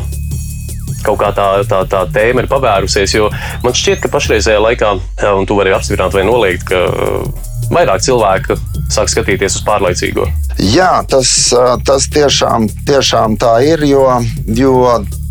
Kaut 1.04 1.20
kā 1.20 1.32
tā, 1.36 1.48
tā, 1.68 1.82
tā 1.90 2.04
tēma 2.14 2.44
ir 2.44 2.50
pavērusies, 2.50 3.16
jo 3.16 3.30
man 3.64 3.76
šķiet, 3.76 4.04
ka 4.04 4.12
pašreizējā 4.14 4.62
laikā, 4.64 4.94
un 5.34 5.48
tu 5.48 5.58
vari 5.58 5.74
apstiprināt 5.76 6.16
vai 6.16 6.24
noliegt, 6.26 6.64
ka 6.70 6.80
uh, 6.88 7.50
vairāk 7.72 8.02
cilvēku 8.04 8.56
sāk 8.92 9.10
skatīties 9.12 9.58
uz 9.60 9.64
pārlaicīgo. 9.66 10.26
Jā, 10.62 11.02
tas, 11.10 11.28
ā, 11.56 11.74
tas 11.86 12.08
tiešām, 12.14 12.68
tiešām 12.88 13.38
tā 13.40 13.56
ir. 13.66 13.84
Jo, 13.88 14.04
jo 14.46 14.74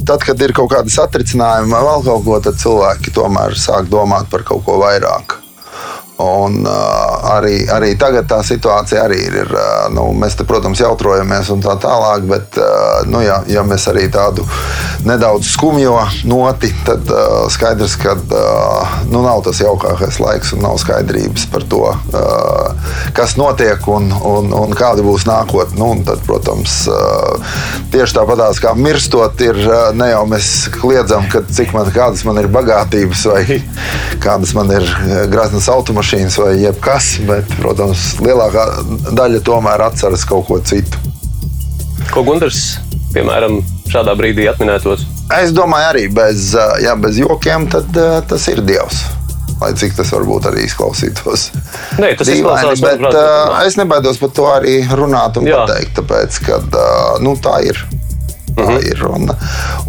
tad, 0.07 0.23
kad 0.25 0.41
ir 0.43 0.55
kaut 0.55 0.73
kāda 0.73 0.91
satricinājuma 0.93 1.79
vai 1.79 1.85
vēl 1.89 2.03
kaut 2.09 2.27
ko, 2.27 2.41
tad 2.49 2.59
cilvēki 2.61 3.15
tomēr 3.15 3.57
sāk 3.59 3.89
domāt 3.91 4.29
par 4.33 4.45
kaut 4.47 4.65
ko 4.67 4.81
vairāk. 4.83 5.42
Un, 6.17 6.59
uh, 6.61 7.31
arī, 7.33 7.63
arī 7.73 7.95
tagad 7.97 8.27
tā 8.29 8.37
situācija 8.45 9.01
arī 9.07 9.17
ir. 9.31 9.49
uh, 9.49 9.87
nu, 9.89 10.05
mēs, 10.13 10.35
te, 10.37 10.45
protams, 10.45 10.77
jautrojamies 10.83 11.49
un 11.49 11.63
tā 11.63 11.73
tālāk, 11.81 12.27
bet, 12.29 12.59
uh, 12.61 13.01
nu, 13.09 13.23
ja, 13.25 13.39
ja 13.49 13.63
mēs 13.65 13.87
arī 13.89 14.05
tādu 14.13 14.45
nedaudz 15.07 15.49
skumjo 15.55 15.95
noti, 16.29 16.69
tad 16.85 17.09
uh, 17.09 17.47
skaidrs, 17.49 17.95
ka 17.97 18.13
uh, 18.13 18.93
nu, 19.09 19.23
nav 19.25 19.41
tas 19.47 19.63
jaukākais 19.63 20.19
laiks 20.21 20.53
un 20.53 20.61
nav 20.67 20.77
skaidrības 20.83 21.47
par 21.49 21.65
to, 21.71 21.81
uh, 21.89 22.93
kas 23.17 23.33
notiek 23.41 23.81
un, 23.89 24.11
un, 24.13 24.53
un 24.53 24.77
kāda 24.77 25.01
būs 25.01 25.25
nākotne. 25.25 25.81
Nu, 25.81 25.89
tad, 26.05 26.21
protams, 26.29 26.83
uh, 26.93 27.57
tieši 27.89 28.19
tāpatās 28.19 28.61
kā 28.61 28.75
mirstot, 28.77 29.41
ir 29.41 29.57
uh, 29.65 29.89
ne 29.97 30.11
jau 30.13 30.21
mēs 30.29 30.53
kliedzam, 30.77 31.25
ka 31.33 31.41
cik 31.49 31.73
man, 31.73 31.89
kādas 31.95 32.21
man 32.29 32.37
ir 32.37 32.53
bagātības 32.53 33.25
vai 33.33 33.59
kādas 34.25 34.53
man 34.53 34.69
ir 34.77 34.85
uh, 34.85 35.25
graznas 35.33 35.71
automašīnas 35.73 36.02
vai 36.37 36.57
jebkas, 36.61 37.17
bet, 37.27 37.49
protams, 37.61 38.13
lielākā 38.23 38.65
daļa 39.15 39.41
tomēr 39.45 39.81
atceras 39.87 40.25
kaut 40.27 40.47
ko 40.49 40.59
citu. 40.59 40.99
Ko 42.11 42.23
Gunārs, 42.27 42.77
piemēram, 43.15 43.61
šādā 43.89 44.13
brīdī 44.19 44.45
atminētos? 44.51 45.07
Es 45.33 45.53
domāju, 45.55 45.89
arī 45.93 46.07
bez, 46.13 46.51
uh, 46.57 46.75
jā, 46.83 46.93
bez 46.99 47.17
jokiem, 47.21 47.67
tad 47.71 47.89
uh, 47.97 48.19
tas 48.27 48.47
ir 48.51 48.61
Dievs. 48.65 49.03
Lai 49.61 49.71
cik 49.79 49.95
tas 49.95 50.09
varbūt 50.11 50.49
arī 50.49 50.65
izklausītos. 50.67 51.47
Nē, 52.01 52.11
tas 52.19 52.27
Dīvaini, 52.27 52.75
bet 52.83 52.99
manuprāt, 52.99 53.17
uh, 53.55 53.59
es 53.63 53.77
nebaidos 53.79 54.19
par 54.19 54.33
to 54.35 54.47
arī 54.51 54.81
runāt 54.91 55.39
un 55.39 55.47
Jā. 55.47 55.63
pateikt, 55.63 55.95
tāpēc, 56.01 56.39
ka 56.43 56.59
nu, 57.23 57.37
tā 57.39 57.61
ir. 57.69 57.79
Tā 58.53 58.67
Mhm. 58.69 58.83
ir. 58.85 58.99
Un, 59.09 59.29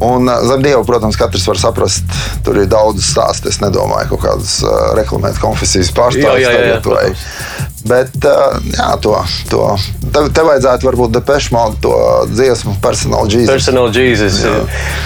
un 0.01 0.29
uh, 0.29 0.39
zem 0.49 0.63
dieva, 0.65 0.81
protams, 0.89 1.17
katrs 1.21 1.45
var 1.47 1.59
saprast, 1.61 2.05
tur 2.45 2.57
ir 2.63 2.67
daudz 2.71 3.05
stāstu. 3.05 3.49
Es 3.53 3.61
nedomāju, 3.61 4.15
kaut 4.15 4.23
kādas 4.25 4.57
uh, 4.65 4.95
reklamēt 4.97 5.37
konfesijas 5.43 5.93
jā, 6.41 6.55
tagad. 6.57 6.89
vai-. 6.89 7.15
Bet 7.85 8.15
uh, 8.25 8.57
jā, 8.73 8.87
to, 9.05 9.13
to 9.51 9.59
tev, 10.15 10.31
tev 10.33 10.47
vajadzētu 10.49 10.89
varbūt 10.89 11.13
depešmāli 11.19 11.77
to 11.85 11.93
dziesmu 12.33 12.79
personāla 12.81 13.29
Jesus. 13.29 13.51
Personal 13.53 13.91
Jesus. 13.93 14.41
Jā. 14.41 14.63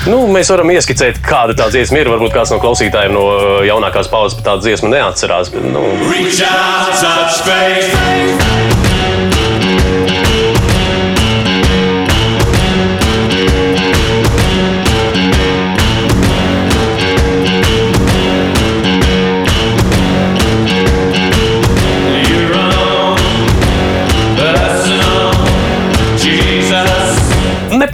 Nu, 0.07 0.21
mēs 0.31 0.53
varam 0.55 0.71
ieskicēt, 0.77 1.19
kāda 1.27 1.59
tā 1.59 1.67
dziesma 1.75 1.99
ir. 2.05 2.12
Varbūt 2.15 2.37
kāds 2.38 2.55
no 2.55 2.61
klausītājiem 2.62 3.19
no 3.19 3.27
uh, 3.35 3.67
jaunākās 3.67 4.07
paudzes 4.12 4.38
par 4.38 4.53
tādu 4.53 4.69
dziesmu 4.69 4.95
neatcerās. 4.95 5.50
Bet, 5.50 5.67
nu, 5.75 5.83
Reach 6.12 6.38
out, 6.47 6.95
touch 7.03 7.43
faith. 7.43 8.67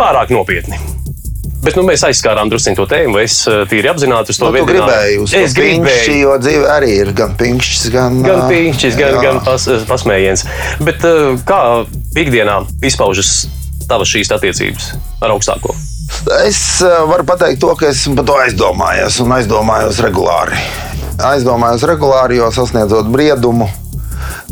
Nepārāk 0.05 0.33
nopietni. 0.35 0.77
Bet 1.65 1.79
nu, 1.79 1.83
mēs 1.89 2.03
aizskārām 2.05 2.51
drusku 2.53 2.75
to 2.77 2.85
tēmu. 2.91 3.17
Es 3.25 3.39
uh, 3.49 3.63
tīri 3.69 3.89
apzināti 3.89 4.35
uz 4.35 4.41
to 4.41 4.51
Nu, 4.53 4.61
uz 5.25 5.33
to 5.33 5.39
Es 5.41 5.55
pinkšķi, 5.57 5.79
gribēju. 5.81 6.19
jo 6.21 6.35
dzīve 6.43 6.67
arī 6.69 6.91
ir 7.01 7.13
gan 7.17 7.33
pinkšķis, 7.41 7.87
gan, 7.95 8.19
Gan 8.25 8.43
ā, 8.43 8.49
pīņķis, 8.53 8.99
gan, 9.01 9.17
jā. 9.17 9.23
gan 9.25 9.41
pas, 9.47 9.65
pasmējiens. 9.89 10.45
Bet 10.85 11.07
uh, 11.09 11.41
kā 11.49 11.63
ikdienā 12.21 12.61
izpaužas 12.85 13.47
tavas 13.89 14.13
šīs 14.13 14.33
attiecības 14.37 14.91
ar 15.25 15.33
augstāko? 15.33 15.73
Es 16.45 16.59
eh, 16.85 16.93
varu 17.09 17.25
pateikt 17.25 17.63
to, 17.65 17.73
ka 17.81 17.89
esmu 17.89 18.15
par 18.19 18.27
to 18.29 18.37
aizdomājies 18.45 19.17
un 19.25 19.33
aizdomājos 19.39 20.03
regulāri. 20.05 20.61
Aizdomājos 21.33 21.85
regulāri, 21.89 22.39
jo 22.43 22.51
sasniedzot 22.53 23.09
briedumu, 23.13 23.71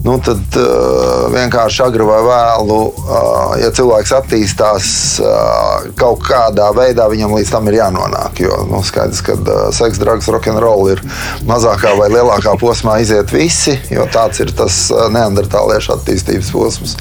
nu, 0.02 0.16
tad 0.24 0.56
uh, 0.58 1.28
vienkārši 1.32 1.84
agri 1.84 2.06
vai 2.06 2.18
vēlu, 2.26 2.78
uh, 2.90 3.54
ja 3.60 3.70
cilvēks 3.74 4.12
attīstās 4.18 4.88
uh, 5.22 5.86
kaut 5.98 6.24
kādā 6.26 6.72
veidā, 6.76 7.06
viņam 7.12 7.36
līdz 7.38 7.54
tam 7.54 7.70
ir 7.70 7.78
jānonāk. 7.78 8.42
Jo 8.42 8.62
nu, 8.70 8.82
skaidrs, 8.86 9.22
ka 9.26 9.38
uh, 9.38 9.62
seks, 9.74 10.02
drugs, 10.02 10.30
rokenroll 10.32 10.90
ir 10.94 11.02
mazākā 11.48 11.94
vai 12.00 12.10
lielākā 12.12 12.56
posmā 12.60 12.98
iziet 13.04 13.32
visi, 13.34 13.78
jo 13.94 14.08
tāds 14.12 14.42
ir 14.42 14.52
tas 14.58 14.84
uh, 14.90 15.06
neandertāliešu 15.14 15.96
attīstības 15.96 16.52
posms. 16.54 16.98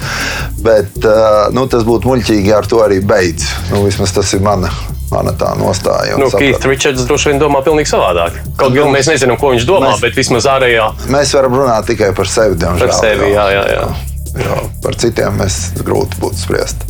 Bet 0.61 1.01
uh, 1.01 1.49
nu, 1.55 1.65
tas 1.71 1.87
būtu 1.87 2.13
muļķīgi 2.13 2.57
ar 2.57 2.69
to 2.69 2.85
arī 2.85 3.01
beidz. 3.01 3.49
Nu, 3.73 3.85
vismaz 3.87 4.13
tas 4.13 4.37
ir 4.37 4.45
mana. 4.45 4.69
Mana 5.12 5.34
tā 5.36 5.50
nostāja. 5.60 6.15
Nu. 6.17 6.30
Keith 6.32 6.63
Richards 6.65 7.04
droši 7.08 7.34
vien 7.34 7.41
domā 7.41 7.60
pavisam 7.65 8.00
savādāk. 8.00 8.38
Kaut 8.58 8.71
gan 8.74 8.93
mēs 8.95 9.10
nezinām, 9.12 9.38
ko 9.41 9.52
viņš 9.52 9.65
domā, 9.67 9.91
Mēs- 9.91 10.02
bet 10.06 10.15
vismaz 10.15 10.47
ārējā 10.47 10.86
Mēs 11.12 11.34
varam 11.36 11.58
runāt 11.60 11.86
tikai 11.91 12.13
par 12.15 12.26
sevi. 12.32 12.56
Diemžēl, 12.56 12.88
Par 12.88 12.95
sevi, 12.95 13.32
jā, 13.36 13.45
jā, 13.52 13.65
jā. 13.76 13.84
Jo 14.39 14.62
par 14.82 14.95
citiem 14.95 15.36
mēs 15.41 15.74
grūti 15.84 16.15
būtu 16.24 16.39
spriest. 16.39 16.88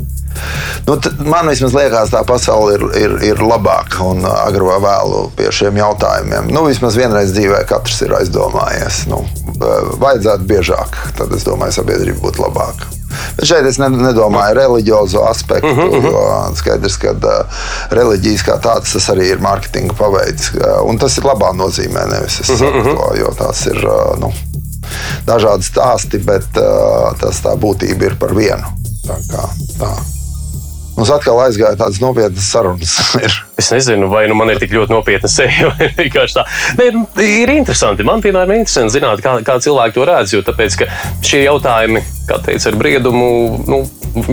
Nu, 0.88 0.96
man 1.26 1.50
liekas, 1.50 2.10
tā 2.14 2.22
pasaule 2.26 2.76
ir, 2.78 2.84
ir, 3.02 3.12
ir 3.34 3.42
labāka 3.42 4.06
un 4.06 4.22
ā, 4.26 4.48
agri 4.48 4.64
vai 4.66 4.78
vēlu 4.82 5.32
pie 5.36 5.50
šiem 5.54 5.76
jautājumiem. 5.82 6.50
Nu, 6.54 6.64
vismaz 6.70 6.96
vienreiz 6.98 7.34
dzīvē 7.36 7.66
katrs 7.70 8.02
ir 8.06 8.14
aizdomājies. 8.22 9.08
Nu, 9.12 9.26
v- 9.58 9.98
vajadzētu 10.02 10.48
biežāk, 10.50 10.96
tad 11.18 11.34
es 11.34 11.44
domāju, 11.44 11.74
sabiedrība 11.82 12.22
būtu 12.22 12.46
labāka. 12.46 12.86
Bet 13.38 13.48
šeit 13.50 13.66
es 13.66 13.80
ne- 13.82 13.90
nedomāju 13.90 14.56
reliģiozo 14.56 15.26
aspektu, 15.30 15.68
uh 15.68 15.78
-huh. 15.78 16.06
jo 16.06 16.56
skaidrs, 16.56 16.98
ka 16.98 17.12
uh, 17.12 17.66
reliģijas 17.92 18.46
kā 18.48 18.60
tādas 18.62 18.94
tas 18.94 19.10
arī 19.10 19.32
ir 19.32 19.44
mārketinga 19.44 19.94
paveids. 19.98 20.52
Uh, 20.56 20.82
un 20.90 20.98
tas 20.98 21.18
ir 21.18 21.24
labā 21.24 21.54
nozīmē, 21.56 22.08
nevis 22.12 22.40
es 22.40 22.48
saku 22.58 22.78
uh 22.78 22.86
-huh. 22.86 22.96
to, 22.96 23.16
jo 23.20 23.34
tās 23.38 23.66
ir. 23.66 23.86
Uh, 23.86 24.20
nu, 24.20 24.34
dažādi 25.26 25.64
stāsti, 25.64 26.18
bet 26.18 26.58
uh, 26.58 27.12
tas 27.20 27.42
tā 27.44 27.56
būtība 27.56 28.04
ir 28.04 28.16
par 28.20 28.36
vienu. 28.36 28.68
Tā 29.08 29.18
kā, 29.30 29.50
tā. 29.80 30.21
Mums 31.02 31.10
atkal 31.16 31.40
aizgāja 31.42 31.74
tādas 31.80 31.98
nopietnas 31.98 32.46
sarunas. 32.54 32.92
Es 33.62 33.68
nezinu, 33.70 34.08
vai 34.10 34.24
nu 34.26 34.34
man 34.34 34.50
ir 34.50 34.58
tik 34.62 34.72
ļoti 34.74 34.90
nopietna 34.90 35.30
seja, 35.30 35.68
vai 35.74 35.88
vienkārši 35.94 36.34
tā. 36.34 36.44
Nē, 36.80 36.88
nu, 36.96 37.02
ir 37.22 37.52
interesanti. 37.54 38.06
Man, 38.06 38.22
piemēram, 38.22 38.54
ir 38.54 38.62
interesanti 38.64 38.96
zināt, 38.96 39.22
kā, 39.22 39.36
kā 39.46 39.60
cilvēki 39.62 39.98
to 39.98 40.06
redz. 40.10 40.34
Jo 40.34 40.42
tāpēc, 40.46 40.78
ka 40.78 40.88
šie 41.26 41.44
jautājumi, 41.44 42.02
kā 42.30 42.40
teica, 42.46 42.72
ar 42.72 42.80
briedumu, 42.82 43.28
nu, 43.70 43.82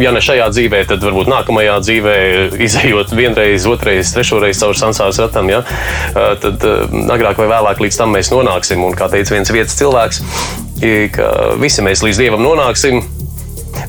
ja 0.00 0.14
ne 0.16 0.22
šajā 0.24 0.48
dzīvē, 0.54 0.80
tad 0.92 1.04
varbūt 1.04 1.28
nākamajā 1.32 1.76
dzīvē, 1.84 2.16
izējot 2.68 3.12
vienreiz, 3.16 3.68
otrreiz, 3.68 4.14
trešoreiz 4.16 4.60
caur 4.64 4.80
sansāras 4.80 5.20
ratam, 5.24 5.52
ja, 5.52 5.60
tad 6.44 6.64
agrāk 7.16 7.40
vai 7.40 7.52
vēlāk 7.52 7.84
līdz 7.84 8.00
tam 8.00 8.16
mēs 8.16 8.32
nonāksim. 8.32 8.84
Un 8.88 8.96
kā 8.96 9.12
teica 9.12 9.36
viens 9.36 9.52
vietas 9.52 9.76
cilvēks, 9.80 10.24
ka 11.16 11.30
visi 11.60 11.84
mēs 11.84 12.04
līdz 12.04 12.24
dievam 12.24 12.44
nonāksim. 12.48 13.04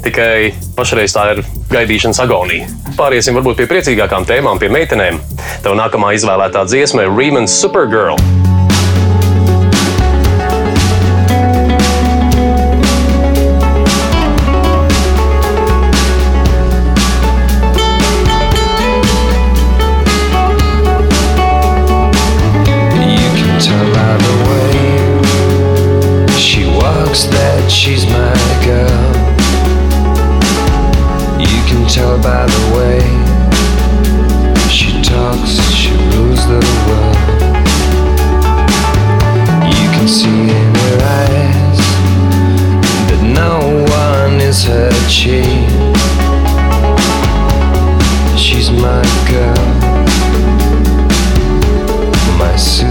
Tikai 0.04 0.52
pašreiz 0.78 1.15
tā 1.15 1.25
ir 1.34 1.41
gaidīšanas 1.71 2.21
agonija. 2.23 2.69
Pāriesim 2.97 3.38
varbūt 3.39 3.62
pie 3.62 3.69
priecīgākām 3.71 4.28
tēmām, 4.30 4.62
pie 4.62 4.71
meitenēm. 4.73 5.19
Tev 5.63 5.78
nākamā 5.80 6.13
izvēlētā 6.17 6.65
dziesma 6.69 7.08
ir 7.08 7.15
Rieman's 7.15 7.56
Supergirl. 7.56 8.19
You 27.80 27.95
can 27.97 28.19
tell 32.00 32.18
by 32.24 32.46
the 32.56 32.64
way 32.78 33.02
she 34.70 34.90
talks, 35.02 35.54
she 35.80 35.92
rules 36.12 36.42
the 36.54 36.62
world. 36.86 37.18
You 39.80 39.88
can 39.96 40.08
see 40.08 40.42
in 40.60 40.70
her 40.82 40.98
eyes 41.22 41.82
that 43.08 43.22
no 43.42 43.54
one 44.04 44.36
is 44.40 44.64
her 44.64 44.92
chief. 45.18 45.70
She's 48.44 48.70
my 48.72 49.04
girl, 49.32 49.66
my 52.40 52.56
super 52.56 52.88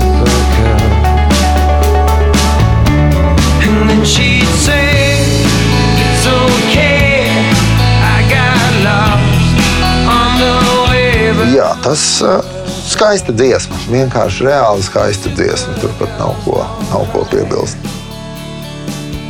tas 11.88 12.04
ir 12.20 12.42
skaista 12.88 13.32
dziesma. 13.32 13.76
Vienkārši 13.88 14.44
reāli 14.48 14.84
skaista 14.84 15.32
dziesma. 15.32 15.76
Turpat 15.80 16.12
nav 16.20 16.34
ko, 16.44 16.60
nav 16.90 17.06
ko 17.14 17.24
piebilst. 17.32 17.80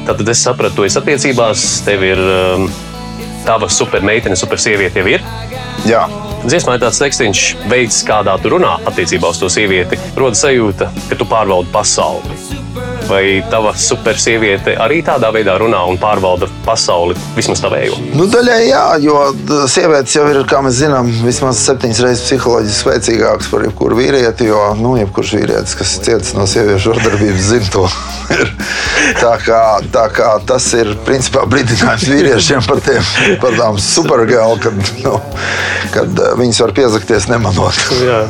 Tad 0.09 0.23
es 0.25 0.43
sapratu, 0.43 0.81
tu 0.81 0.87
esi 0.89 0.99
attiecībās, 0.99 1.67
tev 1.87 2.03
ir 2.07 2.23
um, 2.23 2.65
tava 3.47 3.69
supermeitene, 3.71 4.39
supersieviete 4.41 5.05
jau 5.05 5.13
ir. 5.19 5.27
Jā, 5.87 6.07
Dziesmā 6.39 6.77
ir 6.77 6.83
tāds 6.85 7.01
tekstīns, 7.03 7.41
veids, 7.67 7.99
kādā 8.07 8.37
tu 8.39 8.53
runā 8.55 8.77
attiecībā 8.87 9.35
uz 9.35 9.43
to 9.43 9.51
sievieti. 9.51 9.99
Rodas 10.17 10.45
sajūta, 10.47 10.93
ka 11.11 11.19
tu 11.19 11.27
pārvaldi 11.29 11.75
pasauli. 11.75 12.58
Vai 13.09 13.41
tava 13.49 13.73
supersieviete 13.79 14.75
arī 14.77 15.01
tādā 15.07 15.31
veidā 15.33 15.55
runā 15.61 15.81
un 15.89 15.97
pārvalda 16.01 16.49
pasauli, 16.67 17.17
vismaz 17.37 17.63
tavējo? 17.65 17.97
nu, 18.19 18.27
daļai 18.29 18.59
jā, 18.69 18.83
jo 19.01 19.17
sievietes 19.71 20.17
jau 20.17 20.27
ir, 20.29 20.43
kā 20.49 20.61
mēs 20.65 20.81
zinām, 20.83 21.09
vismaz 21.25 21.61
septiņas 21.65 22.03
reizes 22.05 22.25
psiholoģiski 22.27 22.83
spēcīgākas 22.83 23.51
par 23.53 23.65
jebkuru 23.67 23.99
vīrieti. 23.99 24.49
Jo 24.49 24.61
nu, 24.79 24.95
jebkurš 25.01 25.35
vīrietis, 25.39 25.77
kas 25.79 25.95
cietis 26.05 26.35
no 26.37 26.47
sieviešu 26.49 26.95
vardarbības, 26.95 27.49
zina 27.53 27.73
to. 27.75 27.87
Tā, 29.23 29.33
kā, 29.41 29.63
tā 29.93 30.05
kā 30.13 30.29
tas 30.47 30.67
ir 30.77 30.91
principā 31.07 31.47
brīdinājums 31.49 32.05
vīriešiem 32.11 32.67
par, 32.69 32.83
tiem, 32.85 33.01
par 33.41 33.57
tām 33.57 33.79
supergēlu, 33.81 34.59
kad, 34.63 34.93
nu, 35.05 35.15
kad 35.95 36.23
eh, 36.27 36.37
viņas 36.39 36.63
var 36.67 36.77
piezakties 36.77 37.31
nemanot. 37.33 37.83
Jā. 38.05 38.23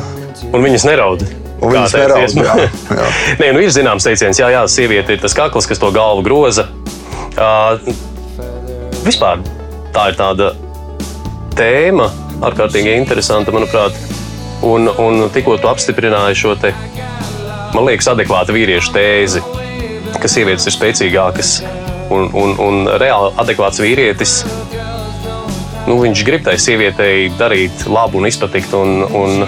Un 0.53 0.63
viņas 0.63 0.87
neraud. 0.87 1.25
Un 1.59 1.73
viņas 1.73 1.95
neraud, 1.97 2.35
jā, 2.39 2.55
jā. 2.95 3.07
Nē, 3.41 3.51
nu 3.55 3.63
ir 3.63 3.73
zināms 3.75 4.07
teiciens, 4.07 4.39
jā, 4.39 4.47
jā, 4.53 4.63
sieviete 4.71 5.15
ir 5.15 5.23
tas 5.23 5.35
kakls, 5.35 5.67
kas 5.67 5.81
to 5.81 5.91
galvu 5.95 6.23
groza. 6.23 6.69
Uh, 7.39 7.75
vispār 9.03 9.43
tā 9.95 10.09
ir 10.11 10.19
tāda 10.19 10.53
tēma, 11.59 12.07
ārkārtīgi 12.47 12.95
interesanta, 12.95 13.53
manuprāt. 13.55 13.97
Un, 14.65 14.89
un 14.99 15.29
tikko 15.31 15.55
tu 15.59 15.69
apstiprināji 15.71 16.35
šo 16.41 16.55
te, 16.59 16.73
man 17.75 17.85
liekas, 17.87 18.09
adekvātu 18.11 18.55
vīriešu 18.55 18.95
tēzi, 18.95 19.43
ka 20.19 20.31
sievietes 20.31 20.67
ir 20.67 20.75
spēcīgākas 20.75 21.53
un, 22.11 22.27
un, 22.35 22.55
un 22.59 22.89
reāli 22.99 23.31
adekvāts 23.39 23.79
vīrietis. 23.83 24.41
Nu, 25.87 25.95
viņš 26.03 26.23
grib 26.27 26.43
tai 26.45 26.57
sievietei 26.61 27.29
darīt 27.39 27.87
labu 27.89 28.19
un 28.19 28.27
izpatikt, 28.29 28.75
un, 28.77 29.03
un 29.15 29.45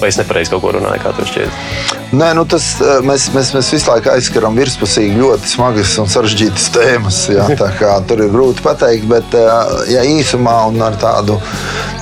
vai 0.00 0.12
es 0.12 0.20
nepareizi 0.20 0.54
kaut 0.54 0.64
ko 0.64 0.76
runāju, 0.78 1.02
kā 1.04 1.14
tev 1.16 1.28
šķiet. 1.30 1.98
Nē, 2.10 2.32
nu 2.34 2.42
tas, 2.48 2.64
eh, 2.82 2.98
mēs, 3.06 3.28
mēs, 3.30 3.52
mēs 3.54 3.68
visu 3.70 3.86
laiku 3.86 4.10
aizskaram 4.10 4.56
virspusīgi 4.58 5.20
ļoti 5.20 5.46
smagas 5.52 5.92
un 6.02 6.08
sarežģītas 6.10 6.64
tēmas. 6.74 7.20
Jā, 7.30 7.44
tā 7.54 7.68
kā 7.78 7.92
tur 8.08 8.24
ir 8.24 8.32
grūti 8.32 8.64
pateikt, 8.64 9.06
bet 9.10 9.36
eh, 9.38 9.74
ja 9.92 10.02
īsumā 10.02 10.56
un 10.72 10.82
ar 10.82 10.96
tādu, 10.98 11.36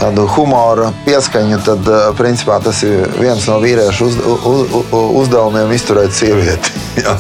tādu 0.01 0.25
humora 0.33 0.89
pieskaņu, 1.05 1.59
tad 1.67 1.91
eh, 1.93 2.07
principā 2.17 2.57
tas 2.65 2.81
ir 2.89 3.05
viens 3.19 3.45
no 3.51 3.59
vīriešu 3.61 4.09
uz, 4.09 4.17
uz, 4.25 4.63
uz, 4.81 4.97
uzdevumiem 5.25 5.77
izturēt 5.77 6.17
sievieti. 6.17 6.73
Jā. 7.05 7.19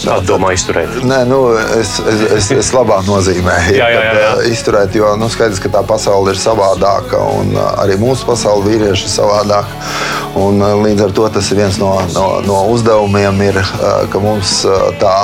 Tu 0.00 0.16
domā 0.26 0.54
izturēt? 0.56 1.02
Nē, 1.04 1.20
nu, 1.28 1.42
es, 1.76 1.98
es, 2.00 2.24
es, 2.38 2.50
es 2.64 2.72
labā 2.74 3.02
nozīmē 3.06 3.58
Jā, 3.76 3.86
jā, 3.92 4.00
jā, 4.08 4.16
jā. 4.18 4.32
izturēt, 4.50 4.96
jo 4.96 5.12
nu, 5.20 5.28
skaidrs, 5.30 5.60
ka 5.62 5.70
tā 5.76 5.84
pasaule 5.86 6.32
ir 6.32 6.40
savādāka 6.40 7.20
un 7.36 7.52
arī 7.60 8.00
mūsu 8.00 8.26
pasaule 8.26 8.64
vīrieši 8.72 9.06
ir 9.06 9.14
savādāka. 9.20 9.92
Un, 10.34 10.62
eh, 10.62 10.74
līdz 10.86 11.06
ar 11.06 11.14
to 11.16 11.28
tas 11.32 11.50
ir 11.52 11.60
viens 11.60 11.78
no, 11.80 11.92
no, 12.14 12.26
no 12.46 12.62
uzdevumiem, 12.72 13.40
ir, 13.50 13.60
eh, 13.60 14.04
ka 14.12 14.22
mums 14.22 14.62
eh, 14.64 14.84
tā 15.02 15.16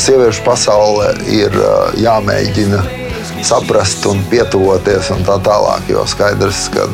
sieviešu 0.00 0.44
pasaule 0.46 1.10
ir 1.28 1.56
jāmēģina 1.98 3.03
saprast 3.44 4.06
un 4.10 4.24
pietuvoties 4.30 5.12
un 5.14 5.24
tā 5.26 5.38
tālāk. 5.44 5.88
Jo 5.92 6.06
skaidrs, 6.08 6.66
ka 6.74 6.88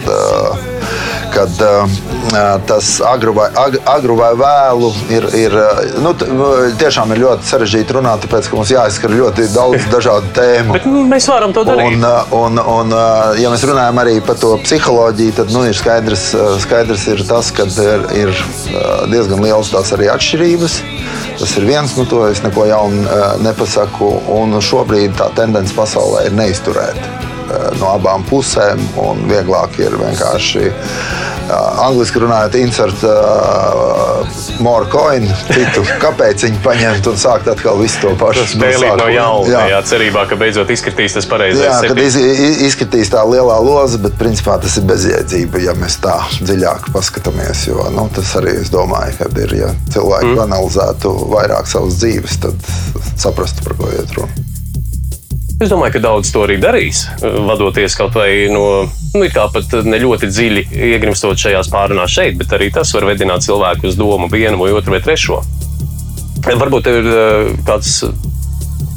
kad, 1.35 1.49
uh, 1.49 2.67
tas 2.67 3.01
agru 3.01 3.33
vai, 3.33 3.49
ag, 3.55 3.77
agru 3.87 4.17
vai 4.19 4.31
vēlu 4.39 4.91
ir, 5.13 5.27
ir, 5.39 5.55
uh, 5.55 5.83
nu, 6.03 6.13
tiešām 6.81 7.15
ir 7.15 7.23
ļoti 7.25 7.49
sarežģīti 7.51 7.97
runāt, 7.97 8.25
tāpēc 8.25 8.51
ka 8.51 8.59
mums 8.59 8.73
jāizskar 8.75 9.15
ļoti 9.15 9.47
daudz 9.55 9.87
dažādu 9.95 10.33
tēmu. 10.37 10.75
Bet 10.79 10.89
nu, 10.91 11.05
mēs 11.11 11.29
varam 11.31 11.55
to 11.57 11.65
darīt. 11.69 11.95
Un, 11.95 12.07
un, 12.37 12.63
un, 12.75 12.97
ja 13.41 13.53
mēs 13.53 13.67
runājam 13.69 14.03
arī 14.03 14.19
par 14.27 14.41
to 14.41 14.57
psiholoģiju, 14.65 15.37
tad 15.39 15.55
nu, 15.55 15.65
ir 15.69 15.79
skaidrs, 15.79 16.31
skaidrs 16.65 17.07
ir 17.15 17.25
tas, 17.29 17.53
ka 17.55 17.69
ir, 17.71 18.07
ir 18.25 18.45
diezgan 19.13 19.45
liels 19.45 19.73
tās 19.73 19.95
arī 19.97 20.11
atšķirības. 20.13 20.81
Tas 21.41 21.55
ir 21.57 21.65
viens, 21.65 21.95
nu, 21.97 22.05
to 22.09 22.27
es 22.29 22.43
neko 22.45 22.67
jaunu 22.69 23.21
nepasaku. 23.45 24.11
Un 24.35 24.59
šobrīd 24.65 25.17
tā 25.17 25.31
tendence 25.37 25.73
pasaulē 25.77 26.27
ir 26.29 26.37
neizturēt 26.41 27.01
uh, 27.01 27.71
no 27.81 27.95
abām 27.97 28.27
pusēm. 28.31 28.81
un 29.01 29.27
Vieglāk 29.31 29.79
ir 29.83 29.97
vienkārši 30.01 30.67
uh, 30.71 31.85
angļuiski 31.87 32.23
runājot, 32.23 32.57
insert 32.61 33.05
uh, 33.07 34.11
more 34.65 34.87
coin, 34.93 35.27
citu 35.51 35.83
kāpēc 36.03 36.45
viņi 36.47 36.61
paņemt 36.65 37.09
un 37.11 37.19
sākt 37.21 37.49
atkal 37.51 37.79
visu 37.81 38.03
to 38.05 38.13
pašu. 38.21 38.47
Spēlīt 38.55 38.97
no 39.01 39.09
jauna, 39.11 39.49
Jā. 39.51 39.63
jā, 39.75 39.81
cerībā, 39.93 40.27
ka 40.31 40.39
beidzot 40.41 40.71
izkritīs 40.73 41.17
tas 41.17 41.29
pareizais. 41.31 41.65
Jā, 41.67 41.79
kad 41.91 42.03
iz, 42.03 42.19
iz- 42.21 42.63
izskatīs 42.69 43.13
tā 43.13 43.25
lielā 43.29 43.59
loza, 43.65 44.01
bet 44.03 44.19
principā 44.21 44.59
tas 44.63 44.77
ir 44.81 44.87
bezjēdzība, 44.91 45.65
ja 45.67 45.77
mēs 45.81 45.99
tā 46.05 46.19
dziļāk 46.43 46.91
paskatāmies. 46.95 47.67
Jo 47.71 47.89
nu, 47.95 48.07
tas 48.15 48.35
arī 48.41 48.59
es 48.61 48.73
domāju, 48.73 49.17
ka 49.21 49.31
ir, 49.47 49.57
ja 49.65 49.73
cilvēki 49.95 50.35
mm. 50.35 50.45
analizētu 50.47 51.17
vairāk 51.35 51.71
savas 51.71 51.99
dzīves, 52.03 52.41
tad 52.47 52.71
saprastu, 53.17 53.67
par 53.67 53.79
ko 53.81 53.93
iet 53.97 54.17
runa. 54.19 54.50
Es 55.61 55.69
domāju, 55.69 55.99
ka 55.99 56.01
daudz 56.01 56.31
to 56.33 56.41
arī 56.47 56.55
darīs, 56.57 57.03
vadoties 57.21 57.93
kaut 57.99 58.15
vai 58.17 58.47
no, 58.49 58.87
nu, 59.13 59.27
kā 59.29 59.43
pat 59.53 59.75
ne 59.85 59.99
ļoti 60.01 60.31
dziļi 60.31 60.63
iegrimstot 60.89 61.37
šajās 61.43 61.69
pārunās 61.69 62.15
šeit, 62.15 62.39
bet 62.41 62.55
arī 62.57 62.71
tas 62.73 62.95
var 62.97 63.05
vedināt 63.11 63.45
cilvēku 63.45 63.91
uz 63.91 63.99
domu 64.01 64.31
vienu 64.33 64.57
vai 64.63 64.71
otru 64.73 64.97
vai 64.97 65.03
trešo. 65.05 65.43
Varbūt 66.49 66.89
ir 66.89 67.11
eh, 67.13 67.51
kāds 67.69 67.99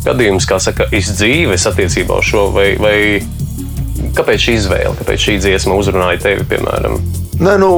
gadījums, 0.06 0.48
kā 0.48 0.62
saka, 0.64 0.88
izdzīves 0.96 1.68
attiecībā 1.68 2.22
uz 2.24 2.32
šo, 2.32 2.46
vai, 2.56 2.70
vai 2.80 2.96
kāpēc 4.16 4.48
šī 4.48 4.56
izvēle, 4.62 4.96
kāpēc 5.02 5.28
šī 5.28 5.38
dziesma 5.44 5.76
uzrunāja 5.76 6.24
tevi, 6.30 6.48
piemēram? 6.48 7.23
Nē, 7.34 7.54
nu, 7.58 7.70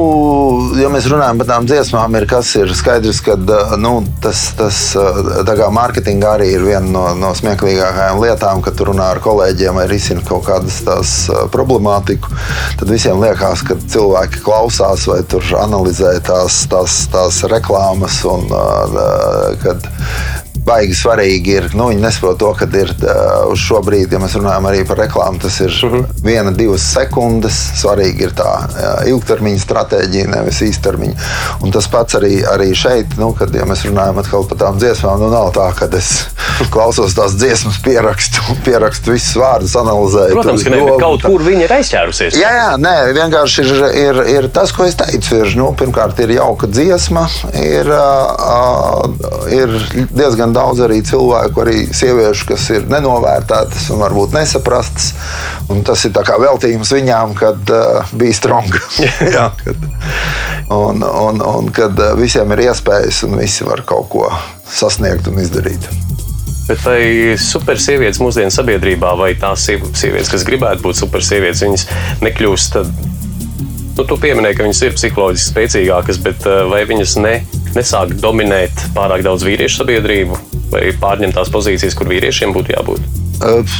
ja 0.76 0.90
mēs 0.92 1.06
runājam 1.08 1.38
par 1.40 1.46
tām 1.48 1.66
dziesmām, 1.68 2.16
ir, 2.18 2.26
ir 2.60 2.72
skaidrs, 2.76 3.22
ka 3.24 3.36
nu, 3.80 3.92
tas, 4.20 4.50
tas 4.58 4.80
mārketingā 5.72 6.34
arī 6.36 6.50
ir 6.58 6.66
viena 6.66 6.84
no, 6.84 7.04
no 7.16 7.30
smieklīgākajām 7.38 8.20
lietām, 8.20 8.60
kad 8.64 8.82
runā 8.84 9.08
ar 9.14 9.22
kolēģiem 9.24 9.80
vai 9.80 9.86
risini 9.88 10.24
kaut 10.28 10.44
kādas 10.50 10.82
tās 10.84 11.14
problemātiku. 11.54 12.36
Tad 12.76 12.92
visiem 12.92 13.22
liekas, 13.22 13.64
ka 13.64 13.78
cilvēki 13.80 14.44
klausās 14.44 15.06
vai 15.08 15.22
analizē 15.62 16.18
tās, 16.26 16.60
tās, 16.68 17.00
tās 17.12 17.40
reklāmas. 17.48 18.20
Un, 18.28 18.44
kad, 19.64 19.88
Baigi 20.66 20.96
svarīgi 20.98 21.52
ir, 21.60 21.68
nu, 21.78 21.88
viņi 21.92 22.02
nesaprot 22.02 22.38
to, 22.40 22.50
ka 22.58 22.66
ir 22.74 22.90
uz 23.52 23.60
šo 23.62 23.78
brīdi, 23.86 24.16
ja 24.16 24.20
mēs 24.22 24.34
runājam 24.38 24.66
arī 24.70 24.82
par 24.88 24.98
reklāmu, 24.98 25.38
tas 25.42 25.60
ir 25.62 25.70
uh 25.70 25.92
-huh. 25.92 26.06
viena, 26.24 26.50
divas 26.50 26.82
sekundes. 26.92 27.58
Svarīgi 27.82 28.26
ir 28.26 28.32
tā 28.34 28.50
ilgtermiņa 29.06 29.60
stratēģija, 29.62 30.26
nevis 30.32 30.62
īstermiņa. 30.66 31.14
Un 31.62 31.72
tas 31.72 31.86
pats 31.88 32.18
arī, 32.18 32.42
arī 32.54 32.74
šeit, 32.74 33.14
nu, 33.18 33.32
kad 33.38 33.54
ja 33.54 33.64
mēs 33.64 33.84
runājam 33.86 34.18
par 34.48 34.58
tām 34.58 34.78
dziesmām, 34.78 35.20
nu, 35.20 35.30
nav 35.30 35.52
tā, 35.54 35.70
ka 35.78 35.88
es 35.96 36.26
klausos 36.74 37.14
tās 37.14 37.36
dziesmas, 37.38 37.78
pierakstu, 37.84 38.42
pierakstu 38.64 39.12
visus 39.12 39.36
vārdus, 39.36 39.76
analizēju. 39.78 40.34
Protams, 40.34 40.64
ka 40.66 40.74
ne, 40.74 40.80
kaut 41.00 41.22
kur 41.22 41.46
viņa 41.46 41.64
ir 41.66 41.74
aizķērusies. 41.78 42.38
Jā, 42.40 42.50
jā, 42.56 42.68
nē, 42.80 42.94
vienkārši 43.16 43.62
ir, 43.64 43.84
ir, 44.02 44.20
ir 44.34 44.50
tas, 44.54 44.72
ko 44.76 44.86
es 44.88 44.98
teicu. 44.98 45.36
Ir, 45.42 45.54
nu, 45.58 45.70
pirmkārt, 45.78 46.18
ir 46.24 46.34
jauka 46.36 46.68
dziesma, 46.70 47.26
ir, 47.54 47.90
uh, 47.92 49.04
ir 49.52 49.76
diezgan 50.10 50.55
daudz 50.56 50.82
arī 50.86 51.02
cilvēku, 51.06 51.62
arī 51.62 51.84
sieviešu, 51.94 52.48
kas 52.50 52.66
ir 52.74 52.88
nenovērtētas 52.90 53.90
un 53.94 54.02
varbūt 54.04 54.34
nesaprastas. 54.36 55.12
Un 55.72 55.82
tas 55.86 56.04
ir 56.08 56.16
veltījums 56.16 56.92
viņām, 56.96 57.36
kad 57.38 57.72
uh, 57.74 58.16
bija 58.16 58.36
stronga. 58.36 58.80
jā, 59.36 59.50
kad, 59.62 59.86
un, 60.72 61.04
un, 61.04 61.42
un 61.44 61.70
kad 61.74 61.98
uh, 62.00 62.14
visiem 62.18 62.52
ir 62.56 62.66
iespējas 62.68 63.24
un 63.28 63.38
visi 63.40 63.66
var 63.66 63.84
kaut 63.88 64.10
ko 64.12 64.30
sasniegt 64.66 65.28
un 65.30 65.42
izdarīt. 65.42 65.90
Bet 66.66 66.80
vai 66.82 67.36
super 67.38 67.78
sievietes 67.78 68.18
mūsdienu 68.18 68.50
sabiedrībā, 68.50 69.12
vai 69.18 69.34
tās 69.38 69.68
siev- 69.68 69.92
sievietes, 69.94 70.32
kas 70.32 70.46
gribētu 70.48 70.82
būt 70.88 70.98
super 70.98 71.22
sievietes, 71.22 71.62
viņas 71.62 71.86
nekļūst 72.26 72.74
tad 72.78 72.96
Nu, 73.96 74.04
tu 74.04 74.18
pieminēji, 74.20 74.58
ka 74.58 74.64
viņas 74.66 74.80
ir 74.84 74.92
psiholoģiski 74.92 75.52
spēcīgākas, 75.54 76.18
bet 76.20 76.44
uh, 76.44 76.66
vai 76.68 76.82
viņas 76.84 77.14
ne, 77.24 77.38
nesāk 77.72 78.12
dominēt 78.20 78.90
pārāk 78.92 79.24
daudz 79.24 79.46
vīriešu 79.48 79.80
sabiedrību 79.80 80.36
vai 80.72 80.90
pārņemt 81.00 81.36
tās 81.38 81.52
pozīcijas, 81.52 81.96
kur 81.98 82.10
vīriešiem 82.10 82.54
būtu 82.56 82.74
jābūt? 82.76 83.24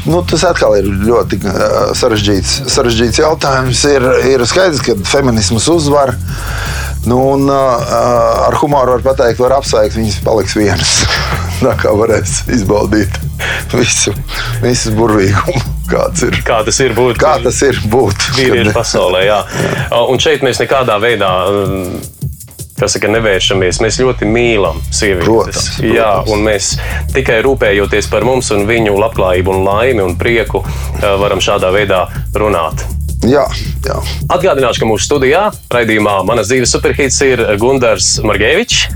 Nu, 0.05 0.21
tas 0.29 0.43
atkal 0.45 0.77
ir 0.77 0.89
ļoti 1.07 1.39
sarežģīts, 1.97 2.57
sarežģīts 2.73 3.23
jautājums. 3.23 3.85
Ir, 3.89 4.05
ir 4.35 4.45
skaidrs, 4.49 4.83
ka 4.85 4.97
feminisms 5.09 5.69
uzvar. 5.73 6.13
Nu, 7.07 7.21
un, 7.37 7.49
ar 7.49 8.57
humoru 8.61 8.97
var 8.97 9.05
pateikt, 9.07 9.41
var 9.41 9.57
apsveikt, 9.61 9.97
viņas 9.97 10.19
paliks 10.27 10.57
vienas. 10.59 10.99
Tā 11.63 11.73
kā 11.81 11.95
varēs 11.97 12.43
izbaudīt 12.53 13.17
visu, 13.73 14.13
visu 14.61 14.93
burvīgumu, 14.97 15.63
kāds 15.89 16.27
ir. 16.27 16.37
Kā 16.47 16.61
tas 16.67 16.81
ir 16.85 16.93
būt? 16.97 17.17
Kā 17.23 17.39
tas 17.45 17.63
ir 17.65 17.81
būt 17.89 18.29
vīriešu 18.37 18.77
pasaulē. 18.77 19.25
Jā. 19.31 19.41
Un 20.03 20.21
šeit 20.21 20.45
mēs 20.45 20.61
nekādā 20.61 20.99
veidā. 21.01 21.33
Kas 22.77 22.93
saka, 22.93 23.09
nevēršamies. 23.09 23.81
Mēs 23.81 23.97
ļoti 24.03 24.29
mīlam 24.29 24.83
sievietes. 24.91 25.25
Protams, 25.25 25.69
protams. 25.79 25.95
Jā, 25.97 26.11
un 26.33 26.45
mēs 26.45 26.75
tikai 27.15 27.41
rūpējoties 27.47 28.11
par 28.13 28.27
mums 28.29 28.53
un 28.53 28.67
viņu 28.69 28.99
labklājību, 29.01 29.55
un 29.55 29.65
laimi 29.65 30.05
un 30.05 30.17
prieku, 30.21 30.61
eh, 30.63 31.09
varam 31.23 31.41
šādā 31.41 31.73
veidā 31.73 32.05
runāt. 32.37 32.85
Jā, 33.27 33.47
jā. 33.87 33.97
Atgādināšu, 34.29 34.83
ka 34.83 34.91
mūsu 34.91 35.09
studijā, 35.09 35.49
raidījumā 35.73 36.21
Manas 36.29 36.51
dzīves 36.51 36.77
superhits 36.77 37.17
ir 37.25 37.43
Gunārs 37.59 38.19
Margevičs. 38.23 38.87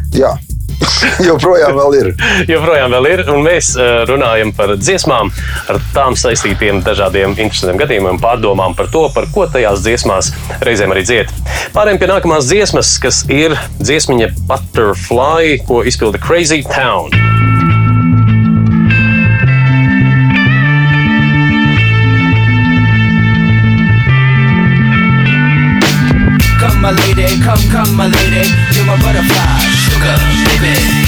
Jā. 0.80 1.10
joprojām 1.30 1.76
vēl 1.76 1.96
ir. 2.00 2.10
joprojām 2.50 2.94
vēl 2.96 3.08
ir, 3.12 3.24
un 3.32 3.44
mēs 3.44 3.72
eh, 3.76 4.02
runājam 4.10 4.52
par 4.56 4.74
dziesmām, 4.78 5.32
ar 5.70 5.80
tām 5.94 6.16
saistītiem 6.18 6.82
dažādiem 6.86 7.36
interesantiem 7.36 7.80
gadījumiem, 7.84 8.20
pārdomām 8.22 8.76
par 8.78 8.90
to, 8.92 9.06
par 9.14 9.28
ko 9.34 9.46
tajās 9.50 9.84
dziesmās 9.84 10.32
reizēm 10.66 10.94
arī 10.94 11.06
dzied. 11.08 11.34
Pārējiem 11.76 12.00
pie 12.02 12.10
nākamās 12.10 12.48
dziesmas, 12.50 12.96
kas 13.02 13.24
ir 13.30 13.56
dziesmiņa 13.80 14.32
Butterfly, 14.48 15.60
ko 15.68 15.84
izpilda 15.86 16.20
Crazy 16.22 16.62
Town. 16.66 17.12
Come, 26.60 26.82
my 26.82 26.90
lady, 26.92 27.40
come, 27.40 27.64
come, 27.72 27.96
my 27.96 28.06
lady, 28.06 28.44
you're 28.76 28.84
my 28.84 28.96
butterfly, 29.00 29.79
sugar, 30.00 30.16
baby. 30.60 30.99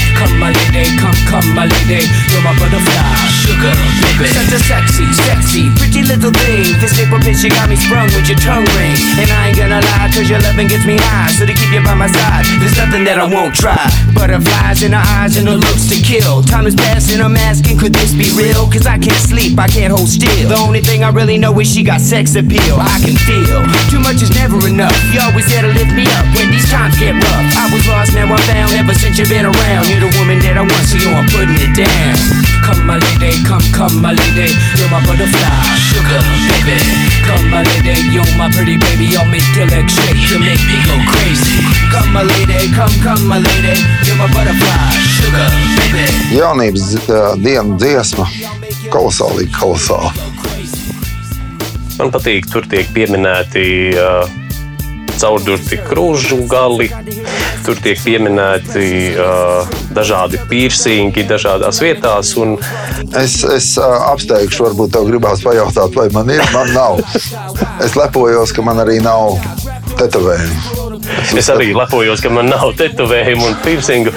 Come, 0.43 0.51
my 0.51 0.59
lady, 0.59 0.91
come, 0.99 1.19
come, 1.31 1.55
my 1.55 1.63
lady, 1.63 2.03
you're 2.27 2.43
my 2.43 2.51
butterfly, 2.59 3.15
sugar, 3.47 3.71
baby. 4.03 4.27
Such 4.27 4.51
a 4.51 4.59
sexy, 4.59 5.07
sexy, 5.23 5.71
pretty 5.79 6.03
little 6.03 6.35
thing. 6.35 6.67
This 6.83 6.99
bitch, 6.99 7.47
you 7.47 7.49
got 7.49 7.71
me 7.71 7.79
sprung 7.79 8.11
with 8.11 8.27
your 8.27 8.35
tongue 8.43 8.67
ring. 8.75 8.91
And 9.23 9.31
I 9.31 9.47
ain't 9.47 9.55
gonna 9.55 9.79
lie, 9.79 10.11
cause 10.11 10.27
your 10.27 10.43
loving 10.43 10.67
gets 10.67 10.83
me 10.83 10.99
high. 10.99 11.31
So 11.31 11.47
to 11.47 11.53
keep 11.55 11.71
you 11.71 11.79
by 11.79 11.95
my 11.95 12.11
side, 12.11 12.43
there's 12.59 12.75
nothing 12.75 13.07
that 13.07 13.23
I 13.23 13.27
won't 13.31 13.55
try. 13.55 13.79
Butterflies 14.11 14.83
in 14.83 14.91
her 14.91 15.05
eyes 15.15 15.39
and 15.39 15.47
her 15.47 15.55
looks 15.55 15.87
to 15.87 15.97
kill. 16.03 16.43
Time 16.43 16.67
is 16.67 16.75
passing, 16.75 17.23
I'm 17.23 17.39
asking, 17.39 17.79
could 17.79 17.95
this 17.95 18.11
be 18.11 18.27
real? 18.35 18.67
Cause 18.67 18.83
I 18.83 18.99
can't 18.99 19.23
sleep, 19.23 19.55
I 19.55 19.71
can't 19.71 19.95
hold 19.95 20.11
still. 20.11 20.51
The 20.51 20.59
only 20.59 20.83
thing 20.83 21.07
I 21.07 21.09
really 21.15 21.37
know 21.39 21.55
is 21.63 21.71
she 21.71 21.87
got 21.87 22.03
sex 22.03 22.35
appeal. 22.35 22.75
I 22.83 22.99
can 22.99 23.15
feel 23.15 23.63
too 23.87 24.03
much 24.03 24.19
is 24.19 24.35
never 24.35 24.59
enough. 24.67 24.91
You 25.15 25.23
always 25.23 25.47
there 25.47 25.63
to 25.63 25.71
lift 25.71 25.95
me 25.95 26.03
up 26.19 26.27
when 26.35 26.51
these 26.51 26.67
times 26.67 26.99
get 26.99 27.15
rough. 27.15 27.47
I 27.55 27.71
was 27.71 27.87
lost, 27.87 28.11
now 28.11 28.27
I'm 28.27 28.43
found. 28.43 28.75
Ever 28.75 28.91
since 28.91 29.15
you've 29.15 29.31
been 29.31 29.47
around, 29.47 29.87
you're 29.87 30.03
the 30.03 30.11
woman 30.19 30.32
that 30.41 30.57
I 30.57 30.63
want, 30.65 30.85
so 30.89 30.97
you're 30.97 31.25
putting 31.29 31.59
it 31.59 31.73
down. 31.77 32.15
Come, 32.63 32.87
my 32.87 32.97
lady, 32.97 33.37
come, 33.43 33.63
come, 33.75 34.01
my 34.01 34.15
lady, 34.15 34.55
you're 34.79 34.89
my 34.89 35.03
butterfly, 35.03 35.51
sugar, 35.91 36.21
baby. 36.49 36.79
Come, 37.27 37.51
my 37.51 37.61
lady, 37.61 37.93
you're 38.09 38.25
my 38.39 38.47
pretty 38.49 38.79
baby, 38.79 39.13
I'll 39.19 39.27
make 39.27 39.45
your 39.53 39.67
legs 39.67 39.91
shake 39.93 40.21
to 40.31 40.39
make 40.39 40.61
me 40.63 40.77
go 40.87 40.95
crazy. 41.11 41.59
Come, 41.91 42.09
my 42.15 42.23
lady, 42.23 42.71
come, 42.71 42.95
come, 43.03 43.23
my 43.27 43.37
lady, 43.37 43.75
you're 44.07 44.17
my 44.17 44.31
butterfly, 44.31 44.95
sugar, 45.19 45.49
baby. 45.77 46.05
Jaunības 46.33 46.95
uh, 47.09 47.35
dienu 47.37 47.77
dziesma. 47.77 48.25
Kolosāli, 48.89 49.49
kolosāli. 49.53 50.31
Man 51.99 52.09
patīk, 52.09 52.47
tur 52.49 52.65
tiek 52.65 52.89
pieminēti 52.95 53.67
uh, 53.93 54.25
caurdurti 55.21 55.77
krūžu 55.85 56.41
gali, 56.49 56.89
tur 57.65 57.79
tiek 57.83 57.99
pieminēti 58.03 58.87
uh, 59.15 59.73
dažādi 59.95 60.41
piercingi 60.49 61.25
dažādās 61.29 61.81
vietās. 61.83 62.35
Un, 62.39 62.57
Es, 63.13 63.35
es 63.45 63.67
uh, 63.77 63.83
apsteigšu, 64.09 64.63
varbūt 64.65 64.93
tev 64.95 65.05
gribās 65.05 65.43
pajautāt, 65.45 65.93
vai 65.93 66.07
man 66.15 66.31
ir, 66.33 66.41
man 66.53 66.71
nav. 66.73 67.01
Es 67.83 67.93
lepojos, 67.99 68.53
ka 68.55 68.63
man 68.65 68.81
arī 68.81 68.97
nav 69.05 69.35
tetovējumu. 69.99 70.95
Es 71.37 71.51
arī 71.53 71.73
lepojos, 71.77 72.23
ka 72.23 72.31
man 72.33 72.49
nav 72.49 72.73
tetovējumu 72.79 73.51
un 73.51 73.59
piercingu. 73.61 74.15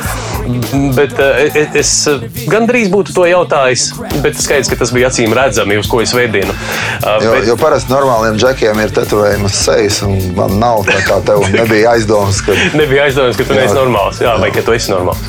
Bet 0.96 1.12
uh, 1.20 1.58
es 1.78 1.90
uh, 2.10 2.22
gandrīz 2.50 2.90
būtu 2.92 3.14
to 3.16 3.26
jautājis, 3.28 3.88
bet 4.24 4.38
skaidrs, 4.40 4.70
ka 4.72 4.78
tas 4.80 4.92
bija 4.94 5.10
acīm 5.10 5.34
redzami, 5.36 5.78
uz 5.80 5.88
ko 5.90 6.00
es 6.04 6.14
vēdinu. 6.16 6.52
Uh, 6.52 7.18
Jo, 7.26 7.32
bet, 7.32 7.46
jo 7.48 7.56
parasti 7.60 7.92
normāliem 7.92 8.38
džekiem 8.40 8.80
ir 8.82 8.94
tetovējumi 8.96 9.48
uz 9.48 9.58
sejas, 9.66 10.00
un 10.06 10.18
man 10.36 10.58
nav 10.62 10.84
tā 10.88 11.00
kā 11.06 11.20
tev 11.26 11.44
nebija 11.54 11.96
aizdomas, 11.96 12.42
ka 12.44 12.56
Nebija 12.80 13.06
aizdomas, 13.08 13.38
ka 13.38 13.46
tu 13.46 13.54
Jā. 13.54 13.62
neesi 13.62 13.78
normāls, 13.78 14.20
jā, 14.22 14.36
vai 14.42 14.52
ka 14.54 14.64
tu 14.66 14.76
esi 14.76 14.92
normāls. 14.92 15.22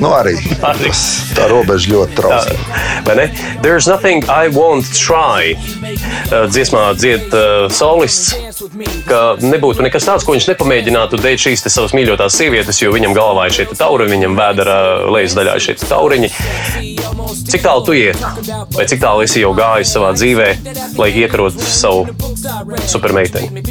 Nu, 0.00 0.10
arī 0.14 0.34
Arī. 0.64 0.90
tā 1.36 1.48
robeža 1.50 1.92
ļoti 1.92 2.16
ne? 3.18 3.28
There's 3.62 3.88
nothing 3.90 4.24
I 4.28 4.48
won't 4.48 4.88
try. 4.94 5.54
Uh, 5.54 6.46
Dziesmā 6.50 6.86
dzied 6.98 7.34
uh, 7.34 7.66
solists, 7.72 8.34
ka 9.08 9.36
nebūtu 9.42 9.84
nekas 9.84 10.06
tāds, 10.08 10.26
ko 10.26 10.36
viņš 10.36 10.48
nepamēģinātu 10.52 11.20
dēļ 11.20 11.38
šīs 11.46 11.66
savas 11.72 11.94
mīļotās 11.96 12.38
sievietes, 12.40 12.80
jo 12.82 12.92
viņam 12.94 13.16
galvā 13.16 13.48
ir 13.48 13.58
šie 13.58 13.68
te 13.70 13.78
tauriņi, 13.80 14.14
viņam 14.16 14.38
vēdera 14.38 14.78
lejas 15.14 15.36
daļā 15.38 15.58
ir 15.58 15.66
šie 15.68 15.78
tauriņi. 15.84 16.32
Cik 17.32 17.62
tālu 17.64 17.84
tu 17.86 17.94
iet? 17.96 18.18
Vai 18.74 18.86
cik 18.90 19.00
tālu 19.02 19.24
esi 19.24 19.42
jau 19.42 19.52
gājis 19.56 19.92
savā 19.94 20.12
dzīvē, 20.16 20.48
lai 20.98 21.10
iekarotu 21.22 21.64
savu 21.64 22.06
supermeiteni? 22.90 23.62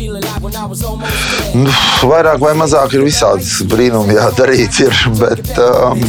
Nu, 1.53 1.69
vairāk 2.09 2.41
vai 2.41 2.53
mazāk 2.57 2.95
ir 2.97 3.05
visādas 3.05 3.59
brīnumi 3.69 4.15
jādarīt, 4.17 4.79
ir, 4.85 4.97
bet 5.19 5.51
um, 5.61 6.01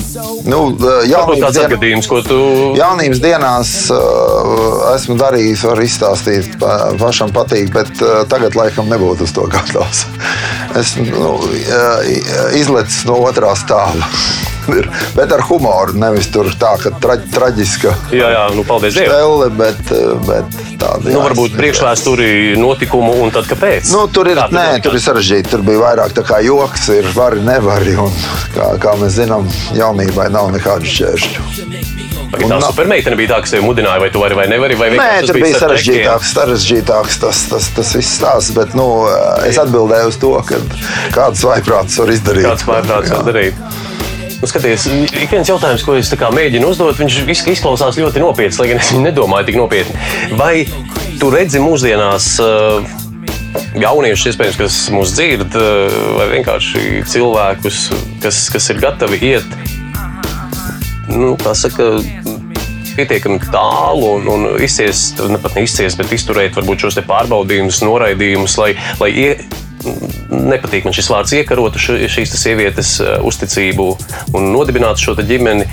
nu, 0.48 0.60
Varbūt 0.74 1.10
jaunības, 1.10 1.56
dien, 1.56 1.66
atgadījums, 1.66 2.08
ko 2.10 2.20
tu. 2.24 2.38
jaunības 2.78 3.22
dienās 3.24 3.74
uh, 3.94 4.94
esmu 4.94 5.18
darījis, 5.20 5.66
varu 5.68 5.86
izstāstīt, 5.86 6.56
pa, 6.62 6.94
pašam 7.00 7.34
patīk, 7.34 7.70
bet 7.74 7.92
uh, 8.00 8.22
tagad 8.30 8.56
laikam 8.58 8.90
nebūtu 8.92 9.28
uz 9.28 9.36
to 9.36 9.46
gatavs. 9.52 10.06
Esmu 10.80 11.06
nu, 11.10 11.36
uh, 11.38 12.56
izlecis 12.58 13.04
no 13.08 13.20
otrā 13.28 13.54
stāva. 13.58 14.10
Ir, 14.72 14.88
bet 15.16 15.32
ar 15.34 15.42
humoru, 15.44 15.96
nevis 16.00 16.30
tur 16.32 16.48
tā, 16.60 16.74
ka 16.80 16.94
tra, 17.02 17.16
traģiska 17.34 17.92
Jā, 18.14 18.30
jā, 18.32 18.44
nu 18.56 18.64
stēle, 18.64 19.50
bet, 19.58 19.92
bet 20.24 20.56
tāda. 20.80 21.10
Nu, 21.10 21.20
varbūt 21.24 21.56
priekšvēsturi 21.58 22.28
notikumu, 22.60 23.12
un 23.24 23.34
tad 23.34 23.48
kāpēc? 23.50 23.92
Nu, 23.94 24.06
tur 24.12 24.30
ir, 24.32 24.40
tu 24.40 24.56
nē, 24.56 24.66
domā? 24.74 24.82
tur 24.84 24.96
ir 24.96 25.04
sarežģīti. 25.04 25.52
Tur 25.54 25.64
bija 25.66 25.82
vairāk 25.82 26.16
tā 26.16 26.24
kā 26.26 26.40
joks, 26.44 26.88
ir 26.96 27.08
vari, 27.16 27.42
nevari. 27.44 27.96
Un, 28.00 28.12
kā, 28.56 28.72
kā 28.82 28.96
mēs 29.00 29.18
zinām, 29.20 29.48
jaunībai 29.76 30.30
nav 30.34 30.50
nekādu 30.54 30.88
šķēršļu. 30.90 31.48
Tā 32.34 32.42
un 32.42 32.50
nav- 32.50 32.64
supermeitene 32.72 33.16
bija 33.18 33.34
tā, 33.34 33.40
kas 33.44 33.54
tevi 33.54 33.62
mudināja, 33.66 34.00
vai 34.02 34.10
tu 34.10 34.22
vari 34.22 34.34
vai 34.34 34.46
nevari? 34.50 34.78
Vai 34.78 34.90
Nē, 34.94 35.10
tur 35.28 35.38
bija 35.38 35.60
sarežģītāks, 35.62 36.34
sarežģītāks 36.34 37.18
tas, 37.22 37.44
tas, 37.50 37.70
tas 37.76 37.94
viss 37.94 38.18
stāsts. 38.18 38.54
Bet 38.56 38.74
nu, 38.78 38.88
es 39.46 39.58
atbildēju 39.62 40.10
uz 40.10 40.18
to, 40.22 40.34
kādas 41.14 41.44
vaiprātas 41.46 41.98
var 42.02 42.14
izdarīt. 42.14 42.48
Kāds 42.50 42.66
pārprāts 42.66 43.12
Jā. 43.12 43.20
var 43.20 43.30
darīt? 43.30 43.83
Nu, 44.44 44.48
skaties, 44.50 44.82
ik 45.08 45.30
viens 45.32 45.48
jautājums, 45.48 45.80
ko 45.86 45.94
es 45.96 46.10
mēģinu 46.12 46.68
uzdot, 46.68 46.98
viņš 47.00 47.46
izklausās 47.48 47.96
ļoti 47.96 48.20
nopietns, 48.20 48.58
lai 48.60 48.66
gan 48.68 48.82
es 48.82 48.90
nedomāju 48.92 49.46
tik 49.48 49.56
nopietni. 49.56 49.94
Vai 50.36 50.66
tu 51.16 51.30
redzi 51.32 51.62
mūsdienās 51.64 52.26
uh, 52.44 52.84
jauniešus, 53.80 54.34
iespējams, 54.34 54.58
kas 54.60 54.76
mūs 54.92 55.14
dzird, 55.16 55.56
uh, 55.56 55.96
vai 56.18 56.28
vienkārši 56.34 57.06
cilvēkus, 57.08 57.80
kas, 58.20 58.42
kas 58.52 58.68
ir 58.74 58.84
gatavi 58.84 59.22
iet, 59.30 59.56
nu, 61.08 61.32
saka, 61.40 61.94
pietiekami 62.98 63.40
tālu 63.48 64.18
un, 64.18 64.28
un 64.28 64.48
izciest, 64.60 65.24
ne 65.24 65.40
pat 65.40 65.56
neizciest, 65.56 65.96
bet 65.96 66.12
izturēt 66.12 66.60
varbūt 66.60 66.84
šos 66.84 67.00
pārbaudījumus, 67.08 67.80
noraidījumus, 67.88 68.60
lai, 68.60 68.74
lai 69.00 69.14
ie, 69.24 69.30
nepatīk 70.30 70.86
man 70.86 70.94
šis 70.96 71.10
vārds, 71.12 71.34
iekarotu 71.38 71.80
š- 71.80 72.08
šīs 72.16 72.32
te 72.34 72.40
sievietes 72.40 72.96
uh, 73.02 73.18
uzticību 73.26 73.86
un 74.36 74.50
nodibinātu 74.54 75.04
šo 75.04 75.14
ģimeni, 75.20 75.66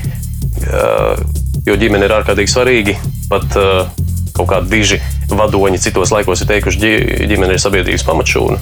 uh, 0.67 1.15
jo 1.67 1.77
ģimene 1.79 2.07
ir 2.07 2.15
ārkārtīgi 2.19 2.51
svarīga. 2.53 2.97
Pat 3.31 3.57
uh, 3.59 3.89
kaut 4.35 4.49
kādi 4.51 4.71
diži 4.71 5.01
vadoņi 5.31 5.79
citos 5.79 6.11
laikos 6.11 6.43
ir 6.43 6.51
teikuši, 6.51 6.79
ka 6.81 7.27
ģimene 7.31 7.55
ir 7.55 7.63
sabiedrības 7.63 8.07
pamatšūna. 8.07 8.57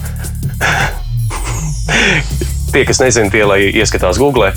Tie, 2.70 2.84
kas 2.86 3.00
nezina, 3.02 3.30
tie 3.34 3.42
lai 3.42 3.64
ieskatās 3.66 4.18
Google. 4.22 4.52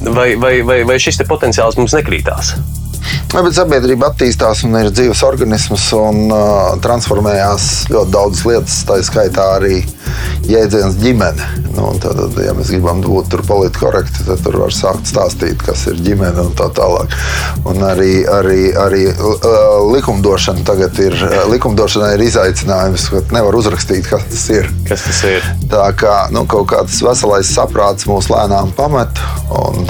vai, 0.00 0.32
vai, 0.40 0.62
vai, 0.64 0.78
vai 0.88 0.96
šis 0.96 1.20
te 1.20 1.26
potenciāls 1.28 1.76
mums 1.76 1.92
nekrītās? 1.92 2.54
Jā, 3.30 3.44
bet 3.46 3.54
sabiedrība 3.54 4.10
attīstās 4.10 4.64
un 4.66 4.74
ir 4.80 4.88
dzīves 4.90 5.22
organisms 5.22 5.84
un 5.94 6.24
uh, 6.34 6.72
transformējās 6.82 7.66
ļoti 7.92 8.14
daudzas 8.16 8.46
lietas, 8.48 8.78
tā 8.88 8.98
skaitā 9.06 9.44
arī 9.60 9.76
jēdziens 10.50 10.96
ģimene. 10.98 11.46
Nu, 11.76 11.92
tad, 12.02 12.18
tad, 12.18 12.38
ja 12.42 12.52
mēs 12.56 12.72
gribam 12.74 12.98
būt 13.04 13.30
tur 13.30 13.44
politiski 13.46 13.84
korekti, 13.84 14.24
tad 14.26 14.42
tur 14.42 14.58
var 14.64 14.74
sākt 14.74 15.06
stāstīt, 15.06 15.62
kas 15.62 15.84
ir 15.92 16.00
ģimene 16.02 16.42
un 16.42 16.56
tā 16.58 16.66
tālāk. 16.74 17.14
Un 17.70 17.78
arī, 17.86 18.24
arī, 18.26 18.72
arī 18.74 19.04
uh, 19.12 19.38
likumdošana 19.92 20.66
tagad 20.66 20.98
ir, 21.02 21.14
uh, 21.28 21.44
likumdošana 21.52 22.12
ir 22.16 22.26
izaicinājums, 22.26 23.06
ka 23.14 23.22
nevar 23.36 23.56
uzrakstīt, 23.60 24.10
kas 24.10 24.26
tas 24.32 24.46
ir. 24.56 24.70
Kas 24.90 25.06
tas 25.06 25.22
ir? 25.30 25.46
Tā 25.70 25.86
kā 25.98 26.16
nu, 26.34 26.42
kaut 26.50 26.72
kāds 26.74 26.98
veselais 27.06 27.54
saprāts 27.54 28.10
mūs 28.10 28.30
lēnām 28.32 28.74
pamet. 28.74 29.22
Un, 29.54 29.86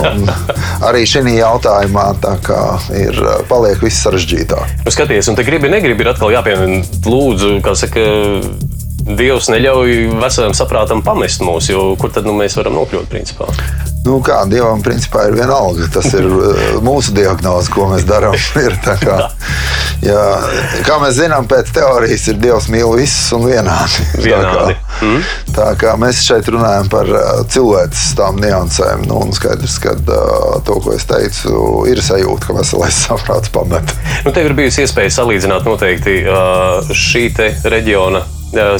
un 0.00 0.32
arī 0.88 1.04
šī 1.08 1.20
jautājumā 1.36 2.06
tā 2.24 2.38
kā 2.50 2.64
ir 2.98 3.22
paliek 3.50 3.80
viss 3.84 4.02
sarežģītāk. 4.04 4.82
Nu, 4.84 4.94
skaties, 4.94 5.30
un 5.30 5.38
te 5.38 5.46
gribi, 5.46 5.70
negribi, 5.72 6.04
ir 6.04 6.12
atkal 6.12 6.34
jāpiemina, 6.34 6.82
lūdzu, 7.06 7.56
kā 7.64 7.76
saka. 7.78 8.10
Dievs 9.00 9.48
neļauj 9.50 9.94
veselam 10.20 10.52
saprātam 10.54 11.00
pamest 11.02 11.40
mūs, 11.42 11.70
jo 11.72 11.94
kur 11.98 12.12
tad 12.14 12.28
nu, 12.28 12.36
mēs 12.36 12.58
varam 12.60 12.76
nokļūt? 12.76 13.08
Principā? 13.10 13.48
Nu, 14.00 14.16
kā 14.24 14.38
dievam, 14.48 14.80
principā 14.80 15.26
ir 15.28 15.34
vienalga. 15.36 15.84
Tas 15.92 16.08
ir 16.16 16.24
uh, 16.24 16.60
mūsu 16.88 17.12
diagnoze, 17.16 17.68
ko 17.72 17.90
mēs 17.90 18.06
darām. 18.08 18.36
Ir 18.64 18.76
tā 18.84 18.96
kā, 19.00 19.16
jā, 20.04 20.22
kā 20.86 20.96
mēs 21.02 21.18
zinām, 21.18 21.46
pēc 21.50 21.70
teorijas 21.76 22.26
ir 22.30 22.38
Dievs 22.40 22.68
mīl 22.72 22.94
visus 22.96 23.30
un 23.36 23.44
vienādi. 23.48 24.06
Vienādi. 24.24 24.76
Tā 24.80 24.96
kā, 25.00 25.06
mm. 25.06 25.28
tā 25.56 25.68
kā 25.80 25.92
mēs 26.00 26.22
šeit 26.24 26.48
runājam 26.52 26.88
par 26.92 27.08
uh, 27.12 27.28
cilvēces 27.52 28.14
tām 28.18 28.40
niansēm. 28.40 29.04
Nu, 29.08 29.20
un 29.26 29.32
skaidrs, 29.36 29.78
ka 29.82 29.94
uh, 29.96 30.58
to, 30.66 30.76
ko 30.84 30.96
es 30.96 31.06
teicu, 31.08 31.54
ir 31.90 32.02
sajūta, 32.04 32.48
ka 32.48 32.58
veselais 32.58 33.04
saprāts 33.06 33.52
pamet. 33.52 33.94
Nu, 34.24 34.32
tev 34.36 34.50
ir 34.50 34.56
bijusi 34.58 34.84
iespēja 34.84 35.12
salīdzināt 35.20 35.68
noteikti 35.68 36.20
šī 36.96 37.24
te 37.36 37.52
reģiona 37.72 38.24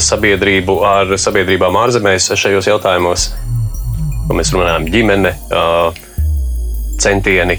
sabiedrību 0.03 0.81
ar 0.85 1.15
sabiedrībām 1.21 1.77
ārzemēs 1.85 2.33
šajos 2.37 2.69
jautājumos. 2.73 3.31
Mēs 4.29 4.53
runājam, 4.53 4.85
ģimene, 4.93 5.33
centieni 7.01 7.57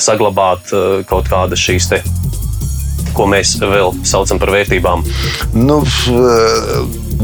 saglabāt 0.00 0.70
kaut 1.10 1.28
kādas 1.30 1.60
šīs 1.60 1.88
te, 1.90 2.00
ko 3.14 3.26
mēs 3.30 3.56
vēl 3.60 3.92
saucam 4.06 4.40
par 4.42 4.54
vērtībām. 4.54 5.04
Nu, 5.58 5.80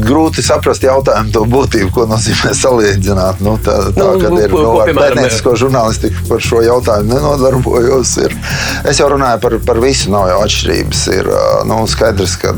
Grūti 0.01 0.43
saprast 0.45 0.83
jautājumu 0.85 1.31
to 1.35 1.43
būtību, 1.51 1.91
ko 1.95 2.05
nozīmē 2.09 2.53
salīdzināt. 2.57 3.41
Nu, 3.45 3.57
tā, 3.61 3.75
tā, 3.95 4.05
Nu, 4.11 4.19
kad 4.21 4.37
ir 4.39 4.49
ko- 4.53 4.61
nu, 4.65 4.71
ar 4.81 4.91
pētniecisko 4.97 5.53
žurnālistiku 5.59 6.27
par 6.29 6.41
šo 6.43 6.61
jautājumu 6.65 7.13
nenodarbojos. 7.15 8.13
Ir. 8.25 8.35
Es 8.89 8.99
jau 9.01 9.09
runāju 9.13 9.41
par, 9.43 9.57
par 9.65 9.81
visu, 9.83 10.09
nav 10.13 10.27
jau 10.31 10.39
atšķirības. 10.45 11.03
Ir 11.17 11.29
nu, 11.69 11.79
skaidrs, 11.91 12.35
ka 12.41 12.53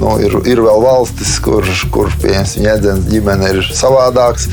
nu, 0.00 0.16
ir, 0.24 0.36
ir 0.48 0.62
vēl 0.64 0.82
valstis, 0.84 1.36
kur, 1.44 1.66
kur 1.92 2.12
pieņemsim, 2.22 2.64
jēdziens 2.68 3.08
ģimene 3.10 3.52
ir 3.54 3.60
savādāks. 3.74 4.48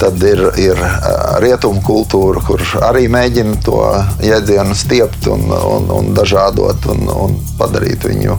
Tad 0.00 0.22
ir, 0.26 0.42
ir 0.60 0.80
rietumu 1.44 1.82
kultūra, 1.86 2.42
kur 2.46 2.62
arī 2.86 3.06
mēģina 3.12 3.58
to 3.66 3.80
jēdzienu 4.24 4.76
stiept 4.76 5.28
un, 5.32 5.46
un, 5.52 5.90
un 5.98 6.12
dažādot 6.16 6.88
un, 6.92 7.06
un 7.12 7.36
padarīt 7.58 8.04
viņu 8.08 8.38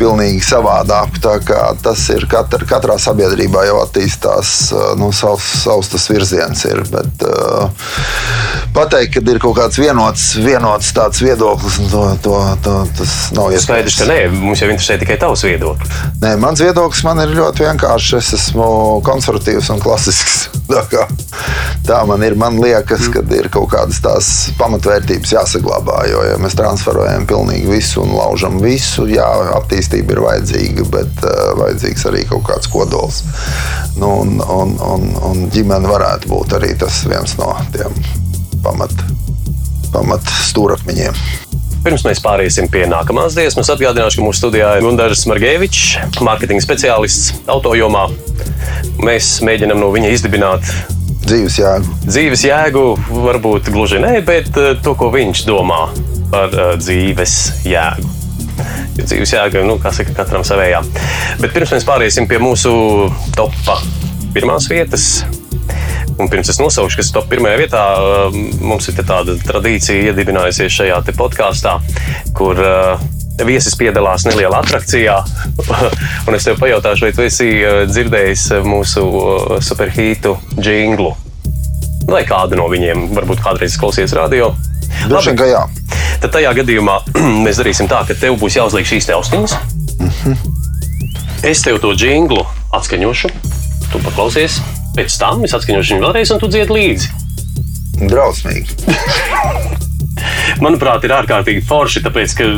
pilnīgi 0.00 0.42
savādāku. 0.44 1.20
Kā 1.46 1.72
Tas 2.02 2.16
ir 2.16 2.24
katra, 2.26 2.66
katrā 2.66 2.96
sabiedrībā 2.98 3.60
jau 3.68 3.76
attīstās 3.84 4.48
ā, 4.74 4.86
nu, 4.98 5.12
savs, 5.14 5.44
savs 5.62 5.92
tas 5.92 6.08
virziens. 6.10 6.64
Ir, 6.66 6.80
bet, 6.90 7.22
uh, 7.22 7.68
pateikt, 8.74 9.14
ka 9.14 9.22
ir 9.30 9.38
kaut 9.38 9.54
kāds 9.60 9.78
vienots, 9.78 10.24
vienots 10.42 10.90
tāds 10.96 11.22
viedoklis, 11.22 11.76
un 11.78 11.92
to, 11.92 12.02
to, 12.24 12.40
to, 12.66 12.74
tas 12.98 13.12
nav 13.36 13.54
Skaidrs, 13.62 14.00
ka 14.00 14.08
nē, 14.10 14.18
mums 14.34 14.64
jau 14.64 14.72
interesē 14.72 14.98
tikai 14.98 15.20
tavs 15.22 15.46
viedoklis. 15.46 15.94
Nē, 16.24 16.34
mans 16.42 16.64
viedoklis 16.64 17.04
man 17.06 17.22
ir 17.22 17.36
ļoti 17.38 17.68
vienkāršs. 17.68 18.18
Es 18.18 18.34
esmu 18.40 18.66
konservatīvs 19.06 19.70
un 19.70 19.86
klasisks. 19.86 20.48
Tā, 20.72 21.06
tā 21.84 21.98
man 22.08 22.22
ir. 22.24 22.36
Man 22.38 22.56
liekas, 22.62 23.08
ka 23.12 23.22
ir 23.36 23.48
kaut 23.52 23.70
kādas 23.74 24.00
tās 24.04 24.28
pamatvērtības 24.60 25.34
jāsaglabā. 25.34 25.98
Jo, 26.10 26.22
ja 26.30 26.38
mēs 26.42 26.56
transferējam 26.58 27.26
pilnīgi 27.30 27.68
visu 27.70 28.02
un 28.04 28.14
laužam 28.16 28.58
visu, 28.62 29.06
jā, 29.10 29.28
attīstība 29.58 30.16
ir 30.16 30.22
vajadzīga, 30.24 30.88
bet 30.94 31.24
uh, 31.26 31.52
vajadzīgs 31.60 32.08
arī 32.10 32.24
kaut 32.30 32.46
kāds 32.48 32.70
kodols. 32.72 33.22
Nu, 33.98 34.14
un, 34.24 34.38
un, 34.40 34.76
un, 34.88 35.08
un 35.28 35.46
ģimene 35.52 35.90
varētu 35.90 36.32
būt 36.32 36.56
arī 36.60 36.74
tas 36.80 37.04
viens 37.10 37.36
no 37.40 37.52
tiem 37.76 37.96
pamat, 38.64 38.94
pamat 39.92 40.36
stūrakmeņiem. 40.48 41.51
Pirms 41.82 42.04
mēs 42.06 42.20
pāriesim 42.22 42.68
pie 42.70 42.84
nākamās 42.86 43.34
dziesmas, 43.34 43.70
atgādināšu, 43.72 44.20
ka 44.20 44.26
mūsu 44.28 44.38
studijā 44.44 44.68
ir 44.78 44.84
Gunārs 44.86 45.24
Margevičs, 45.26 45.96
mārketinga 46.22 46.62
speciālists 46.62 47.32
autojomā. 47.50 48.04
Mēs 49.02 49.40
mēģinām 49.42 49.82
no 49.82 49.88
viņa 49.90 50.12
izdibināt 50.14 50.68
Dzīves 51.26 51.58
jēgu. 51.58 51.96
dzīves 52.06 52.46
jēgu, 52.46 52.84
varbūt 53.24 53.72
gluži 53.74 53.98
ne, 54.02 54.16
bet 54.26 54.54
eh, 54.58 54.72
to, 54.82 54.94
ko 54.98 55.10
viņš 55.14 55.44
domā 55.46 55.84
par 56.32 56.54
uh, 56.54 56.72
dzīves 56.78 57.36
jēgu. 57.66 58.14
Jo 58.96 59.04
dzīves 59.04 59.34
jēga, 59.34 59.66
nu, 59.66 59.76
kā 59.82 59.90
saka, 59.94 60.14
katram 60.16 60.46
savējā. 60.46 60.80
Bet 61.42 61.52
pirms 61.54 61.74
mēs 61.74 61.86
pāriesim 61.88 62.30
pie 62.30 62.38
mūsu 62.42 62.72
topā 63.36 63.80
pirmās 64.32 64.70
vietas. 64.70 65.24
Un 66.20 66.28
pirms 66.28 66.50
es 66.52 66.60
nosaukšu, 66.60 66.98
kas 67.00 67.10
ir 67.10 67.16
top 67.16 67.28
pirmajā 67.30 67.58
vietā, 67.60 67.82
uh, 67.96 68.36
mums 68.60 68.88
ir 68.90 68.98
tāda 69.00 69.36
tradīcija 69.40 70.10
iedibinājusies 70.10 70.74
šajā 70.76 71.00
podkāstā, 71.16 71.78
kur 72.36 72.58
uh, 72.60 73.02
viesis 73.46 73.76
piedalās 73.80 74.26
nelielā 74.28 74.60
atrakcijā. 74.62 75.16
Un 76.26 76.36
es 76.36 76.46
tev 76.46 76.60
pajautāšu, 76.60 77.06
vai 77.08 77.12
tu 77.16 77.24
esi 77.24 77.48
uh, 77.60 77.82
dzirdējis 77.90 78.48
mūsu 78.66 79.06
superhītu 79.64 80.36
jinglu? 80.60 81.14
Vai 82.10 82.24
kādu 82.28 82.58
no 82.58 82.66
viņiem, 82.70 83.12
varbūt 83.16 83.42
kādreiz 83.44 83.78
klausies 83.80 84.12
radio? 84.18 84.52
Vien, 85.08 85.36
ka 85.38 85.48
jā. 85.48 85.62
Tad 86.22 86.34
tajā 86.36 86.52
gadījumā 86.60 86.98
mēs 87.46 87.62
darīsim 87.62 87.88
tā, 87.90 88.02
ka 88.08 88.18
tev 88.18 88.36
būs 88.42 88.58
jāuzliek 88.58 88.86
šīs 88.88 89.10
austiņas. 89.16 89.56
Es 91.48 91.64
tev 91.64 91.80
to 91.82 91.94
jinglu 91.98 92.44
atskaņošu, 92.76 93.32
tu 93.90 94.02
paklausies. 94.04 94.60
Pēc 94.96 95.14
tam 95.20 95.44
es 95.46 95.54
atskaņošu 95.56 95.96
viņu 95.96 96.04
vēlreiz, 96.04 96.32
un 96.34 96.40
tu 96.42 96.50
dziedi 96.52 96.76
līdzi. 96.76 97.12
Drausmīgi. 98.10 98.76
Manuprāt, 100.64 101.06
ir 101.06 101.14
ārkārtīgi 101.16 101.64
forši, 101.66 102.02
tāpēc 102.04 102.36
ka 102.38 102.48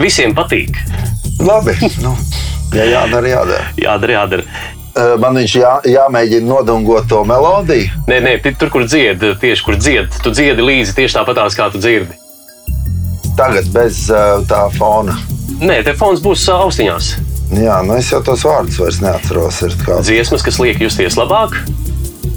visiem 0.00 0.34
patīk. 0.36 0.78
Labi. 1.42 1.74
Nu, 2.04 2.14
ja 2.76 2.86
jādara, 2.88 3.32
jādara. 3.34 3.68
Jādara, 3.80 4.18
jādara. 4.20 4.64
Man 5.20 5.36
viņš 5.36 5.54
jā, 5.58 5.72
jāmēģina 5.92 6.48
nodungot 6.48 7.08
to 7.10 7.20
melodiju. 7.28 7.90
Nē, 8.08 8.20
nē, 8.24 8.36
tur, 8.46 8.70
kur 8.72 8.86
dzied, 8.88 9.26
tieši 9.42 9.66
kur 9.66 9.76
dzied, 9.76 10.14
tu 10.24 10.32
dziedi 10.32 10.64
līdzi 10.64 10.96
tieši 10.96 11.18
tāpatās, 11.18 11.58
kā 11.58 11.68
tu 11.74 11.82
dzirdi. 11.82 12.16
Tagad 13.36 13.68
bez 13.74 14.06
tā 14.48 14.62
fona. 14.78 15.18
Nē, 15.60 15.82
te 15.84 15.92
fons 15.98 16.22
būs 16.24 16.46
austiņās. 16.54 17.10
Jā, 17.54 17.80
nu 17.86 17.96
es 17.96 18.10
jau 18.10 18.22
tos 18.26 18.42
vārdus 18.46 18.80
vairs 18.82 19.02
neatceros. 19.04 19.62
Ir 19.66 19.76
kāds. 19.84 20.08
Dziesmas, 20.08 20.46
kas 20.46 20.58
liek 20.62 20.82
justies 20.82 21.18
labāk. 21.18 21.60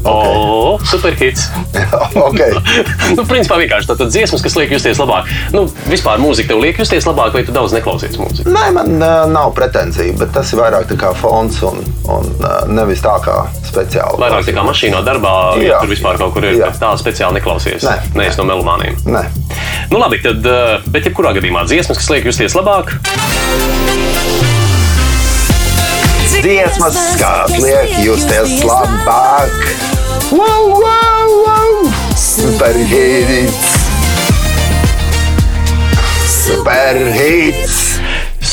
O, 0.04 0.80
superhits! 0.84 1.50
okay. 2.16 2.54
nu, 3.18 3.26
principā 3.28 3.58
vienkārši 3.60 3.90
tādas 3.90 4.14
dziesmas, 4.14 4.44
kas 4.46 4.56
liek 4.56 4.72
justies 4.72 5.00
labāk. 5.02 5.28
Nu, 5.52 5.66
vispār 5.92 6.22
mūzika 6.24 6.54
tev 6.54 6.62
liek 6.64 6.80
justies 6.80 7.08
labāk, 7.08 7.34
vai 7.36 7.44
tu 7.44 7.56
daudz 7.56 7.76
neklausies 7.76 8.16
mūziku? 8.20 8.48
Nē, 8.54 8.70
man 8.78 8.96
uh, 8.96 9.26
nav 9.32 9.52
pretenzija, 9.58 10.16
bet 10.22 10.32
tas 10.36 10.54
ir 10.54 10.62
vairāk 10.62 10.94
kā 11.00 11.12
fons 11.20 11.60
un, 11.68 11.84
un 12.08 12.30
uh, 12.40 12.62
nevis 12.72 13.04
tā 13.04 13.18
kā 13.26 13.42
speciāli. 13.68 14.22
Vairāk 14.24 14.48
tā 14.48 14.56
kā 14.56 14.64
mašīnā, 14.68 15.04
darbā, 15.04 15.36
ja 15.60 15.74
Jā. 15.74 15.82
tur 15.84 15.92
vispār 15.92 16.22
kaut 16.22 16.38
kur 16.38 16.48
ir, 16.48 16.62
Jā. 16.62 16.72
tā 16.80 16.94
speciāli 17.02 17.42
neklausies. 17.42 17.84
Nē. 17.84 17.98
Nē, 18.16 18.30
es 18.32 18.40
no 18.40 18.48
melomāniem. 18.48 18.96
Nē. 19.04 19.26
Nu, 19.92 20.00
labi, 20.00 20.22
tad, 20.24 20.48
eh, 20.48 20.88
bet 20.88 21.12
jebkurā 21.12 21.36
gadījumā 21.36 21.66
dziesmas, 21.68 22.00
kas 22.00 22.10
liek 22.14 22.32
justies 22.32 22.56
labāk, 22.56 22.96
Dziesmas, 26.40 26.96
kas 27.20 27.52
liek 27.60 27.98
justies 28.00 28.62
labāk. 28.64 29.56
Wow, 30.32 30.70
wow, 30.80 31.34
wow! 31.44 31.90
Superhīts! 32.16 33.76
Superhīts! 36.30 37.84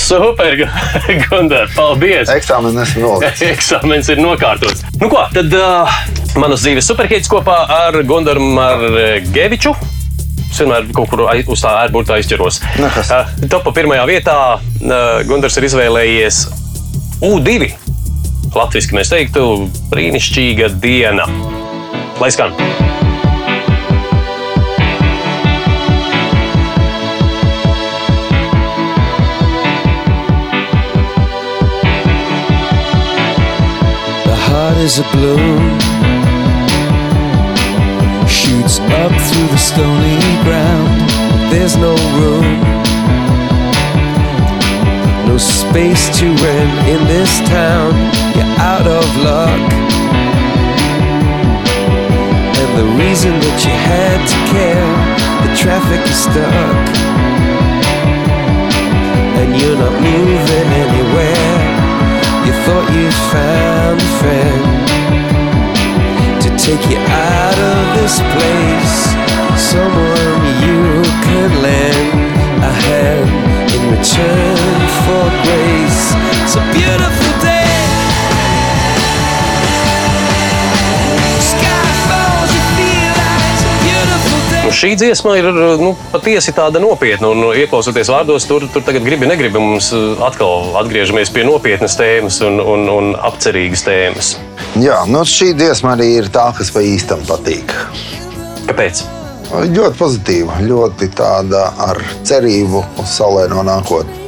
super, 0.06 0.58
Gunār, 1.26 1.70
paldies! 1.74 2.30
Eksāmenis 2.30 2.88
esmu 2.88 3.06
nolicis. 3.06 3.46
Eksāmenis 3.54 4.10
ir 4.14 4.22
nokārtots. 4.22 4.84
Nu, 5.00 5.08
ko, 5.12 5.22
tad 5.34 5.54
uh, 5.54 5.96
manas 6.42 6.66
dzīves 6.66 6.90
superhits 6.90 7.30
kopā 7.30 7.62
ar 7.78 8.02
Gunāru 8.06 8.42
Margeviču. 8.58 9.74
Es 10.46 10.62
vienmēr 10.62 10.86
kaut 10.96 11.10
kur 11.10 11.26
uz 11.26 11.62
tā 11.62 11.78
ārburta 11.86 12.18
aizķeros. 12.18 12.62
Uh, 12.82 13.34
Topā 13.50 13.74
pirmajā 13.78 14.06
vietā 14.10 14.38
uh, 14.58 15.26
Gunārs 15.30 15.58
ir 15.58 15.70
izvēlējies 15.70 16.46
U2. 17.24 17.70
Latvijasiski 18.56 18.96
mēs 18.96 19.12
teiktu, 19.12 19.46
brīnišķīga 19.92 20.74
diena. 20.80 21.28
Lai 22.20 22.32
skaitā! 22.32 22.76
is 34.86 35.00
a 35.00 35.02
blue 35.10 35.56
shoots 38.28 38.78
up 38.78 39.10
through 39.26 39.48
the 39.54 39.58
stony 39.58 40.16
ground 40.44 41.10
there's 41.50 41.76
no 41.76 41.92
room 42.14 42.95
no 45.26 45.36
space 45.38 46.08
to 46.18 46.26
rent 46.26 46.88
in 46.88 47.04
this 47.06 47.40
town. 47.48 47.92
You're 48.34 48.54
out 48.62 48.86
of 48.86 49.04
luck. 49.22 49.72
And 52.60 52.70
the 52.78 52.86
reason 53.02 53.32
that 53.42 53.58
you 53.66 53.74
had 53.74 54.18
to 54.32 54.38
care, 54.54 54.92
the 55.42 55.50
traffic 55.58 56.00
is 56.06 56.18
stuck. 56.26 56.86
And 59.40 59.48
you're 59.58 59.78
not 59.78 59.94
moving 59.98 60.68
anywhere. 60.86 61.54
You 62.46 62.52
thought 62.64 62.86
you 62.94 63.10
found 63.34 63.98
a 64.00 64.10
friend 64.22 64.62
to 66.42 66.48
take 66.56 66.82
you 66.88 66.98
out 66.98 67.58
of 67.58 67.80
this 67.98 68.22
place. 68.34 68.96
Someone 69.58 70.40
you 70.62 71.02
can 71.26 71.50
lend 71.62 72.62
a 72.62 72.72
hand 72.72 73.65
return 73.90 74.80
for 75.04 75.24
grace. 75.44 76.02
It's 76.42 76.56
a 76.56 76.64
beautiful 76.72 77.32
day. 77.40 77.66
Nu, 84.66 84.72
šī 84.74 84.96
dziesma 84.98 85.36
ir 85.38 85.46
nu, 85.78 85.92
patiesi 86.10 86.50
tāda 86.50 86.80
nopietna. 86.82 87.30
Un, 87.30 87.44
ieklausoties 87.54 88.10
vārdos, 88.10 88.48
tur, 88.50 88.66
tur 88.74 88.82
tagad 88.82 89.06
gribi, 89.06 89.28
negribi. 89.30 89.62
Mums 89.62 89.92
uh, 89.94 90.18
atkal 90.26 90.74
atgriežamies 90.82 91.30
pie 91.30 91.46
nopietnas 91.46 91.94
tēmas 92.00 92.40
un, 92.42 92.58
un, 92.58 92.88
un 92.90 93.12
apcerīgas 93.30 93.86
tēmas. 93.86 94.32
Jā, 94.82 95.04
nu 95.06 95.22
šī 95.22 95.52
dziesma 95.54 95.94
arī 95.94 96.16
ir 96.18 96.32
tā, 96.34 96.48
kas 96.58 96.74
pa 96.74 96.82
īstam 96.82 97.22
patīk. 97.30 97.76
Kāpēc? 98.66 99.06
Ļoti 99.46 99.96
pozitīva, 99.98 100.60
ļoti 100.66 101.10
tāda 101.16 101.70
ar 101.86 102.02
cerību 102.26 102.82
uz 103.02 103.18
saulēno 103.18 103.62
nākotni. 103.66 104.26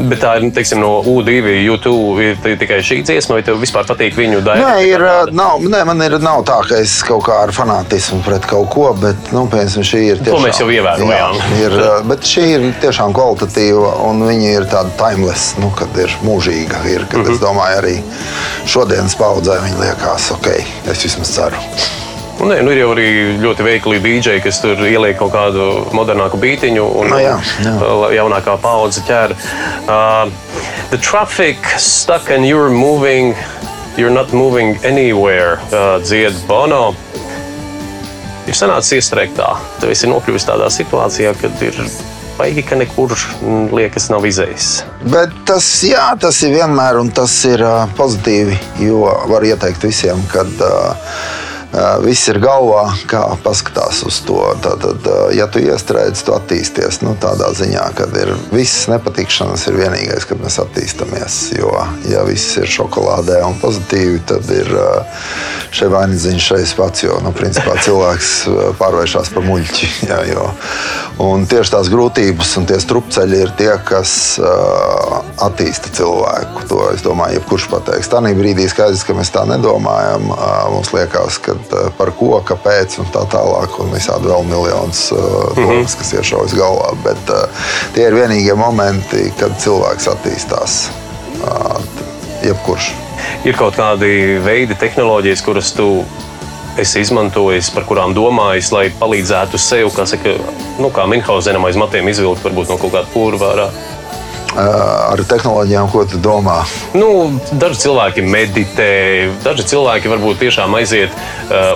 Bet 0.00 0.22
tā 0.22 0.30
ir 0.38 0.46
nu, 0.46 0.52
teiksim, 0.54 0.80
no 0.80 1.02
U2, 1.04 1.34
YouTube, 1.60 2.22
ir 2.24 2.56
tikai 2.60 2.78
šī 2.84 3.02
dziesma, 3.04 3.36
vai 3.36 3.44
tev 3.44 3.58
vispār 3.60 3.84
patīk 3.88 4.16
viņu 4.16 4.40
daļa? 4.46 4.64
Nē, 4.64 4.86
ir, 4.88 5.04
nav, 5.36 5.60
nē, 5.60 5.82
man 5.88 6.00
ir 6.06 6.16
nav 6.22 6.40
tā, 6.48 6.56
ka 6.64 6.78
es 6.80 6.94
kaut 7.04 7.26
kā 7.28 7.36
ar 7.44 7.52
fanātismu 7.52 8.22
pret 8.24 8.48
kaut 8.48 8.70
ko, 8.72 8.88
bet 8.96 9.30
nu, 9.36 9.44
piemēram, 9.52 9.84
šī 9.90 10.02
ir 10.14 10.22
To 10.24 10.40
mēs 10.40 10.62
jau 10.62 10.70
ievērojām. 10.72 11.12
Jā, 11.12 11.28
ir, 11.66 11.78
bet 12.08 12.24
šī 12.32 12.46
ir 12.56 12.68
tiešām 12.80 13.12
kvalitatīva 13.16 13.92
un 14.08 14.24
viņa 14.30 14.52
ir 14.56 14.68
tāda 14.72 14.94
timeless, 15.00 15.54
nu, 15.60 15.68
kad 15.76 16.00
ir 16.00 16.16
mūžīga. 16.24 16.80
Ir, 16.88 17.04
kad, 17.04 17.20
mm 17.20 17.26
-hmm. 17.26 17.34
Es 17.34 17.42
domāju, 17.44 17.82
arī 17.82 17.96
šodienas 18.66 19.14
paudzē 19.20 19.60
viņa 19.66 19.84
liekas, 19.84 20.30
ok, 20.38 20.54
es 20.90 21.04
vismaz 21.04 21.36
ceru. 21.36 22.09
Nu, 22.40 22.46
nē, 22.48 22.62
nu, 22.64 22.70
ir 22.72 22.78
jau 22.80 22.92
arī 22.94 23.06
ļoti 23.36 23.64
veikli 23.66 23.98
dīdžeji, 24.00 24.40
kas 24.40 24.62
tur 24.62 24.78
ieliek 24.88 25.18
kaut 25.20 25.34
kādu 25.34 25.64
modernāku 25.92 26.38
beigtiņu, 26.40 26.86
un 27.02 27.10
Nu 27.12 27.18
jā, 27.20 27.34
jā. 27.60 27.74
un 27.84 28.14
jaunākā 28.16 28.54
paudze 28.62 29.02
ķer. 29.04 29.34
Uh, 29.84 30.30
the 30.88 30.96
traffic 30.96 31.60
stuck 31.76 32.30
and 32.30 32.48
you're 32.48 32.70
moving, 32.72 33.34
you're 34.00 34.14
not 34.14 34.32
moving 34.32 34.78
anywhere, 34.88 35.58
uh, 35.68 35.98
dzied 36.00 36.38
Bono. 36.48 36.94
Ir 38.48 38.56
sanācis 38.56 38.96
iestrēgt 39.02 39.36
tā. 39.36 39.50
Tu 39.82 39.92
esi 39.92 40.08
nokļuvis 40.08 40.48
tādā 40.48 40.70
situācijā, 40.72 41.34
kad 41.42 41.60
ir 41.66 41.76
baigi, 42.40 42.64
ka 42.64 42.80
nekur 42.80 43.12
liekas 43.76 44.08
nav 44.08 44.24
izējis. 44.24 44.70
Bet 45.12 45.36
tas, 45.44 45.68
jā, 45.84 46.08
tas 46.16 46.40
ir 46.46 46.56
vienmēr 46.56 47.02
un 47.02 47.12
tas 47.12 47.36
ir 47.44 47.60
ā, 47.68 47.84
pozitīvi, 48.00 48.56
jo 48.86 49.04
var 49.28 49.44
ieteikt 49.44 49.84
visiem, 49.84 50.24
kad 50.32 50.64
uh, 50.64 50.96
viss 52.02 52.28
ir 52.30 52.40
galvā, 52.42 52.84
kā 53.10 53.22
paskatās 53.44 54.02
uz 54.06 54.20
to. 54.26 54.40
Tad, 54.64 54.84
ja 55.36 55.46
tu 55.50 55.62
iestrēdzi, 55.62 56.24
tu 56.26 56.34
attīsties 56.34 57.00
nu, 57.04 57.14
tādā 57.20 57.52
ziņā, 57.56 57.84
ka 57.98 58.08
visas 58.50 58.88
nepatikšanas, 58.90 59.66
ir 59.70 59.78
vienīgais, 59.78 60.26
kad 60.28 60.42
mēs 60.42 60.58
attīstāmies. 60.62 61.38
Jo, 61.58 61.72
ja 62.10 62.24
viss 62.26 62.58
ir 62.60 62.70
šokolādē 62.70 63.40
un 63.46 63.58
pozitīvi, 63.62 64.22
tad 64.30 64.50
ir 64.54 64.72
šeit 65.70 65.92
vainīgs 65.94 66.48
šeit 66.50 66.74
pats. 66.78 67.04
Jo, 67.06 67.20
nu, 67.24 67.32
principā, 67.36 67.76
cilvēks 67.84 68.32
pārvēršas 68.80 69.30
par 69.34 69.46
muļķi. 69.46 69.90
Jā, 70.10 70.20
jo, 70.30 70.48
un 71.22 71.46
tieši 71.48 71.74
tās 71.76 71.90
grūtības 71.92 72.56
un 72.58 72.66
tie 72.68 72.80
strupceļi 72.82 73.40
ir 73.44 73.52
tie, 73.58 73.70
kas 73.86 74.12
uh, 74.42 75.20
attīsta 75.46 75.92
cilvēku. 75.94 76.66
To 76.70 76.82
es 76.90 77.04
domāju, 77.06 77.38
jebkurš 77.38 77.68
pateiks. 77.70 78.10
Tā 78.10 78.22
brīdī 78.24 78.66
skaidrs, 78.70 79.04
ka 79.06 79.16
mēs 79.16 79.32
tā 79.34 79.44
nedomājam. 79.48 80.30
Uh, 80.32 80.66
mums 80.74 80.92
liekas, 80.96 81.38
ka 81.44 81.56
uh, 81.72 81.90
par 81.98 82.10
ko, 82.18 82.32
kāpēc 82.46 82.98
un 83.02 83.10
tā 83.14 83.24
tālāk, 83.32 83.76
un 83.82 83.92
visādi 83.94 84.30
vēl 84.30 84.46
miljonus 84.48 85.10
uh, 85.12 85.18
Mhm. 85.50 85.66
domas, 85.66 85.94
kas 85.94 86.12
iešaujas 86.18 86.54
galvā. 86.54 86.94
Bet 87.04 87.34
uh, 87.34 87.46
tie 87.94 88.08
ir 88.08 88.14
vienīgie 88.14 88.56
momenti, 88.56 89.32
kad 89.38 89.56
cilvēks 89.60 90.08
attīstās. 90.14 90.88
Uh, 91.40 91.80
jebkurš. 92.44 92.90
Ir 93.44 93.56
kaut 93.56 93.76
kādi 93.76 94.40
veidi, 94.44 94.76
tehnoloģijas, 94.80 95.42
kuras 95.44 95.72
tu 95.76 96.04
esi 96.80 97.02
izmantojis, 97.04 97.70
par 97.74 97.84
kurām 97.88 98.14
domājis, 98.16 98.70
lai 98.72 98.86
palīdzētu 99.00 99.58
sev, 99.60 99.90
kā 99.96 100.06
saka, 100.08 100.36
nu, 100.80 100.90
kā 100.94 101.06
Minhausenam 101.10 101.64
aiz 101.68 101.76
matiem 101.76 102.08
izvilkt 102.08 102.44
varbūt 102.46 102.70
no 102.72 102.78
kaut 102.80 102.94
kāda. 102.94 103.66
Uh, 103.66 103.98
ar 104.58 105.20
tehnoloģijām, 105.30 105.88
ko 105.92 106.02
tu 106.10 106.18
domā? 106.22 106.60
Nu, 106.98 107.38
daži 107.60 107.84
cilvēki 107.84 108.24
meditē, 108.26 108.88
daži 109.44 109.66
cilvēki 109.70 110.10
varbūt 110.10 110.40
tiešām 110.42 110.74
aiziet 110.80 111.14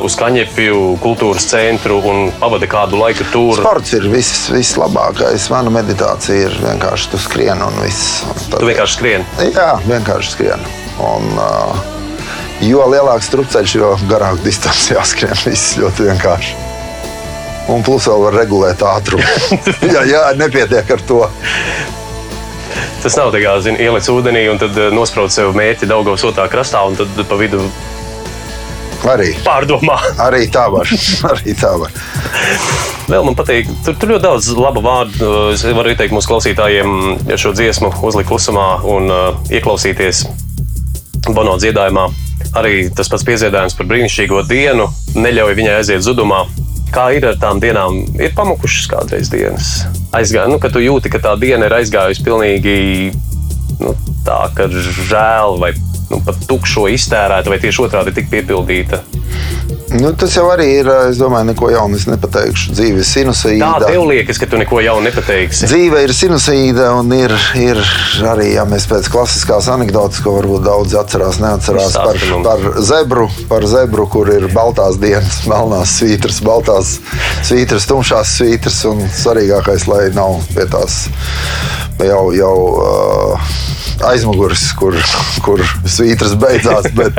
uz 0.04 0.16
kaņepju 0.18 0.80
kultūras 1.04 1.46
centru 1.52 2.00
un 2.10 2.28
pavada 2.40 2.66
kādu 2.70 2.98
laiku 3.00 3.26
tur. 3.32 3.54
Sports 3.60 3.94
ir 3.98 4.08
viss, 4.12 4.48
vislabākais. 4.54 5.46
Mana 5.54 5.70
meditācija 5.74 6.48
ir 6.48 6.58
vienkārši 6.64 7.10
tu 7.14 7.22
skrien 7.22 7.62
un 7.62 7.78
viss. 7.84 8.22
Tad- 8.50 8.60
Tu 8.60 8.66
vienkārši 8.72 8.98
skrieni. 8.98 9.24
Jā, 9.54 9.70
vienkārši 9.86 10.34
skrien. 10.34 10.66
Un, 11.02 11.30
uh, 11.38 11.74
jo 12.62 12.84
lielāks 12.90 13.30
strupceļš, 13.30 13.74
jo 13.78 13.94
garāk 14.10 14.42
distance 14.44 14.94
jāskrien. 14.94 15.34
Viss 15.46 15.76
ļoti 15.78 16.10
vienkārši. 16.10 16.54
Un 17.72 17.80
plus 17.82 18.04
vēl 18.10 18.20
var 18.26 18.34
regulēt 18.36 18.82
ātrumu. 18.84 19.24
jā, 19.94 20.02
jā, 20.10 20.24
nepietiek 20.36 20.90
ar 20.90 21.00
to. 21.08 21.22
Tas 23.04 23.18
nav 23.20 23.34
tā 23.34 23.42
kā 23.42 23.58
zini, 23.60 23.82
ieliec 23.84 24.06
ūdenī 24.08 24.46
un 24.48 24.60
tad 24.62 24.78
uh, 24.80 24.88
nosprauc 24.94 25.32
sev 25.32 25.52
mērķi 25.56 25.90
Daugavas 25.90 26.24
otrā 26.24 26.46
krastā 26.48 26.80
un 26.88 26.96
tad 26.96 27.18
pa 27.28 27.36
vidu 27.36 27.60
Arī, 29.04 29.34
pārdomā. 29.44 29.98
arī 30.26 30.46
tā 30.48 30.64
var. 30.72 30.88
Arī 31.28 31.52
tā 31.60 31.74
var. 31.76 31.92
Vēl 33.04 33.26
man 33.26 33.36
patīk, 33.36 33.68
tur, 33.84 33.98
tur 34.00 34.14
ļoti 34.14 34.24
daudz 34.24 34.48
labu 34.56 34.80
vārdu. 34.84 35.30
Es 35.52 35.66
varu 35.66 35.92
ieteikt 35.92 36.14
mūsu 36.16 36.30
klausītājiem 36.30 36.94
šo 37.36 37.52
dziesmu 37.52 37.92
uzlikt 38.08 38.30
klusumā 38.30 38.68
un 38.88 39.12
uh, 39.12 39.52
ieklausīties 39.52 40.24
Bono 41.28 41.58
dziedājumā. 41.60 42.08
Arī 42.56 42.88
tas 42.96 43.12
pats 43.12 43.24
piedziedājums 43.28 43.76
par 43.76 43.92
brīnišķīgo 43.92 44.40
dienu 44.48 44.88
neļauj 45.16 45.60
viņai 45.60 45.76
aiziet 45.82 46.04
zudumā. 46.08 46.46
Kā 46.92 47.08
ir 47.16 47.24
ar 47.26 47.38
tām 47.40 47.60
dienām? 47.62 48.02
Ir 48.20 48.34
pamukušas 48.36 48.90
kādreiz 48.92 49.30
dienas. 49.32 49.70
Aizgāja, 50.14 50.50
nu, 50.50 50.60
kad 50.62 50.74
tu 50.74 50.82
jūti, 50.82 51.10
ka 51.10 51.22
tā 51.22 51.32
diena 51.40 51.66
ir 51.70 51.78
aizgājusi 51.80 52.24
pilnīgi 52.26 52.76
nu, 53.80 53.94
tā, 54.26 54.44
ka 54.54 54.68
žēl 54.70 55.58
vai 55.62 55.72
nu, 56.14 56.22
pat 56.24 56.38
tukšo 56.48 56.86
iztērēta, 56.94 57.50
vai 57.50 57.60
tieši 57.62 57.84
otrādi 57.88 58.14
tik 58.14 58.30
piepildīta. 58.32 59.02
Nu, 59.94 60.10
tas 60.18 60.32
jau 60.34 60.46
arī 60.50 60.66
ir. 60.80 60.88
Es 61.10 61.18
domāju, 61.20 61.50
neko 61.52 61.68
jaunu 61.70 61.98
es 61.98 62.06
nepateikšu. 62.08 62.72
Dzīve 62.74 62.98
ir 62.98 63.04
Tā 63.04 63.10
sinusoīda. 63.10 63.68
tev 63.84 64.06
liekas, 64.08 64.40
ka 64.40 64.48
tu 64.50 64.58
neko 64.58 64.80
jaunu 64.82 65.04
nepateiksi. 65.06 65.68
Dzīve 65.70 66.00
ir 66.06 66.14
sinusoīda, 66.16 66.88
un 66.98 67.12
ir, 67.14 67.34
ir 67.60 67.80
arī, 68.26 68.48
ja 68.56 68.64
mēs 68.68 68.88
pēc 68.90 69.10
klasiskās 69.12 69.68
anekdotas, 69.70 70.22
ko 70.24 70.34
varbūt 70.38 70.64
daudzi 70.66 70.98
atcerās, 70.98 71.38
neatcerās 71.42 71.94
par, 71.98 72.18
par 72.46 72.64
zebru, 72.82 73.28
par 73.50 73.68
zebru, 73.70 74.08
kur 74.10 74.32
ir 74.34 74.48
baltās 74.54 74.98
dienas, 75.02 75.44
melnās 75.50 75.94
svītras, 76.00 76.40
baltās 76.44 76.96
svītras, 77.46 77.86
tumšās 77.90 78.34
svītras, 78.40 78.80
un 78.90 79.04
svarīgākais, 79.14 79.86
lai 79.90 80.08
nav 80.16 80.40
pie 80.56 80.66
tās 80.74 81.04
jau, 82.02 82.24
jau 82.34 82.54
uh, 82.72 83.52
aizmugures, 84.02 84.64
kur, 84.78 84.96
kur 85.44 85.62
svītras 85.86 86.34
beidzās, 86.40 86.88
bet 86.96 87.18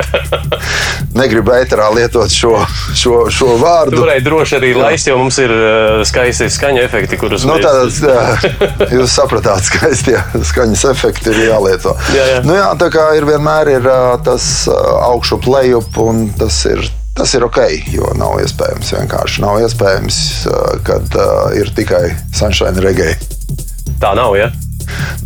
negribu 1.16 1.54
ēterā 1.56 1.88
lietot 1.96 2.32
šo, 2.32 2.58
šo, 2.96 3.22
šo 3.32 3.54
vārdu. 3.60 4.02
varēji 4.04 4.24
droši 4.26 4.58
arī 4.58 4.72
laist, 4.76 5.08
jo 5.10 5.16
mums 5.20 5.38
ir 5.42 5.52
uh, 5.54 6.02
skaisti 6.06 6.48
skaņa 6.52 6.84
efekti, 6.86 7.18
kurus 7.20 7.46
Nu, 7.48 7.56
mēs- 7.56 7.64
tāds, 7.64 8.02
jā, 8.04 8.90
jūs 8.98 9.16
sapratāt, 9.16 9.70
ka 9.74 9.90
tie 10.06 10.18
skaņas 10.52 10.84
efekti 10.92 11.32
ir 11.32 11.42
jālieto. 11.48 11.96
Jā, 12.16 12.28
jā. 12.34 12.42
Nu, 12.46 12.54
jā, 12.58 12.68
tā 12.80 12.90
kā 12.94 13.08
ir 13.18 13.26
vienmēr 13.28 13.72
ir 13.78 13.88
ā, 13.90 14.00
tas 14.26 14.66
ā, 14.70 14.76
augšup, 15.12 15.48
lejup, 15.50 15.96
un 16.04 16.28
tas 16.38 16.62
ir. 16.70 16.84
Tas 17.16 17.30
ir 17.32 17.46
ok, 17.46 17.62
jo 17.94 18.10
nav 18.20 18.34
iespējams. 18.42 18.90
Vienkārši 18.92 19.40
nav 19.40 19.56
iespējams, 19.64 20.18
kad 20.84 21.14
uh, 21.16 21.46
ir 21.56 21.70
tikai 21.72 22.10
sunshine 22.36 22.76
reggae. 22.84 23.14
Tā 24.02 24.10
nav, 24.18 24.34
ja? 24.36 24.50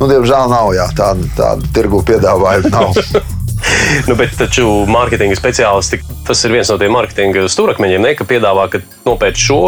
Nu, 0.01 0.09
diemžēl 0.09 0.49
nav 0.53 0.73
jā, 0.77 0.89
tāda, 0.97 1.29
tāda 1.37 1.75
tirgu 1.77 2.03
piedāvājuma. 2.09 2.73
Nav. 2.73 3.29
nu, 4.09 4.17
bet 4.19 4.35
taču 4.39 4.67
mārketinga 4.91 5.37
speciālisti, 5.39 6.01
tas 6.27 6.45
ir 6.47 6.55
viens 6.57 6.71
no 6.73 6.79
tiem 6.81 6.95
mārketinga 6.97 7.47
stūrakmeņiem, 7.51 8.05
ne, 8.05 8.15
ka 8.19 8.27
piedāvā, 8.29 8.69
ka 8.73 8.83
nopēc 9.07 9.41
šo. 9.41 9.61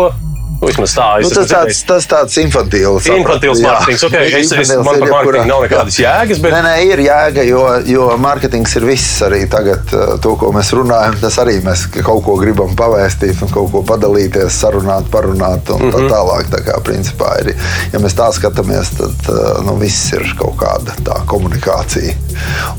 Vismaz 0.63 0.93
tā, 0.95 1.07
Nu, 1.23 1.29
tas 1.35 1.49
tāds, 1.51 1.79
tas 1.89 2.05
tāds 2.07 2.37
infantīls. 2.39 3.07
Infantīls 3.11 3.59
mārketings, 3.65 4.05
ok, 4.07 4.15
es- 4.39 4.53
es- 4.53 4.71
man 4.77 5.01
par 5.01 5.09
mārketingu 5.11 5.47
nav 5.49 5.63
nekādas 5.65 5.97
jēgas, 5.99 6.39
bet- 6.43 6.53
Nē, 6.55 6.61
nē, 6.63 6.75
ir 6.87 6.99
jēga, 7.03 7.45
jo, 7.49 7.63
jo 7.85 8.07
mārketings 8.17 8.77
ir 8.77 8.87
viss 8.87 9.21
arī 9.27 9.49
tagad. 9.51 9.83
uh, 9.93 10.17
To, 10.23 10.37
ko 10.37 10.53
mēs 10.53 10.71
runājam, 10.73 11.19
tas 11.21 11.37
arī 11.43 11.61
mēs 11.63 11.89
kaut 12.05 12.23
ko 12.25 12.37
gribam 12.39 12.77
pavēstīt 12.77 13.43
un 13.43 13.49
kaut 13.49 13.73
ko 13.73 13.83
padalīties, 13.83 14.55
sarunāt, 14.63 15.11
parunāt 15.11 15.69
un 15.75 15.91
tā 15.91 15.99
Mhm. 15.99 16.09
tālāk. 16.13 16.47
Tā 16.55 16.61
kā 16.63 16.81
principā 16.83 17.41
ir, 17.41 17.57
ja 17.93 17.99
mēs 17.99 18.15
tā 18.15 18.31
skatāmies, 18.33 18.93
tad 18.97 19.35
uh, 19.35 19.63
nu, 19.67 19.75
viss 19.77 20.13
ir 20.13 20.23
kaut 20.39 20.57
kāda 20.57 20.95
tā 21.03 21.25
komunikācija. 21.27 22.15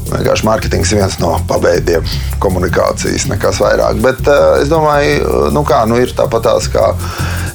Vienkārši 0.09 0.47
mārketings 0.47 0.93
ir 0.93 1.01
viens 1.01 1.19
no 1.21 1.35
pabeigtiem 1.49 2.05
komunikācijas, 2.43 3.27
nekas 3.31 3.61
vairāk. 3.63 4.01
Bet 4.03 4.21
uh, 4.27 4.59
es 4.61 4.71
domāju, 4.71 5.49
nu 5.55 5.65
kā, 5.67 5.83
nu 5.89 5.99
ir 6.01 6.13
tāpat 6.17 6.47
tās 6.49 6.69
kā 6.73 6.91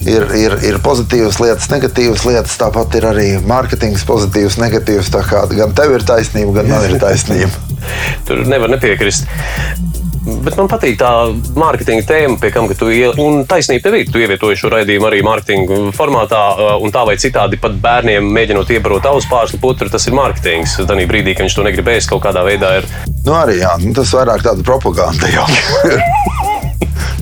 ir, 0.06 0.26
ir, 0.38 0.56
ir 0.66 0.80
pozitīvas 0.84 1.40
lietas, 1.42 1.68
negatīvas 1.72 2.24
lietas. 2.28 2.56
Tāpat 2.60 2.98
ir 2.98 3.08
arī 3.10 3.28
mārketings, 3.48 4.06
pozitīvs, 4.08 4.58
negatīvs. 4.62 5.12
Tā 5.14 5.24
kā 5.28 5.44
gan 5.52 5.74
tev 5.76 5.96
ir 5.98 6.06
taisnība, 6.08 6.60
gan 6.60 6.72
man 6.72 6.88
ir 6.88 6.98
taisnība. 7.02 7.52
Tur 8.28 8.44
nevar 8.48 8.72
nepiekrist. 8.72 9.28
Bet 10.44 10.58
man 10.60 10.68
patīk 10.70 10.98
tā 11.00 11.10
mārketinga 11.58 12.06
tēma, 12.08 12.38
pie 12.42 12.50
kam 12.54 12.68
ka 12.70 12.76
tu 12.78 12.90
iel... 12.94 13.14
un 13.22 13.42
taisnība 13.48 13.86
tev 13.86 13.98
ir. 13.98 14.10
Tu 14.12 14.22
ievietoji 14.24 14.60
šo 14.60 14.72
raidījumu 14.74 15.08
arī 15.08 15.22
mārketinga 15.26 15.80
formātā, 15.96 16.42
uh, 16.54 16.74
un 16.84 16.94
tā 16.94 17.04
vai 17.08 17.18
citādi 17.20 17.60
pat 17.60 17.76
bērniem 17.82 18.28
mēģinot 18.38 18.72
iebarot 18.76 19.08
ausu 19.10 19.30
pārslu 19.30 19.60
putru, 19.62 19.90
tas 19.92 20.06
ir 20.08 20.16
mārketings. 20.18 20.78
Tad 20.80 20.94
brīdī, 21.10 21.36
kad 21.36 21.48
viņš 21.48 21.58
to 21.58 21.66
negrib 21.66 21.92
ēst, 21.94 22.10
kaut 22.12 22.24
kādā 22.26 22.44
veidā 22.46 22.78
ir. 22.80 22.88
Nu, 23.24 23.34
arī 23.38 23.60
jā, 23.62 23.74
nu, 23.82 23.94
tas 23.96 24.12
vairāk 24.16 24.44
tāda 24.46 24.66
propaganda 24.66 25.30
jau. 25.32 25.48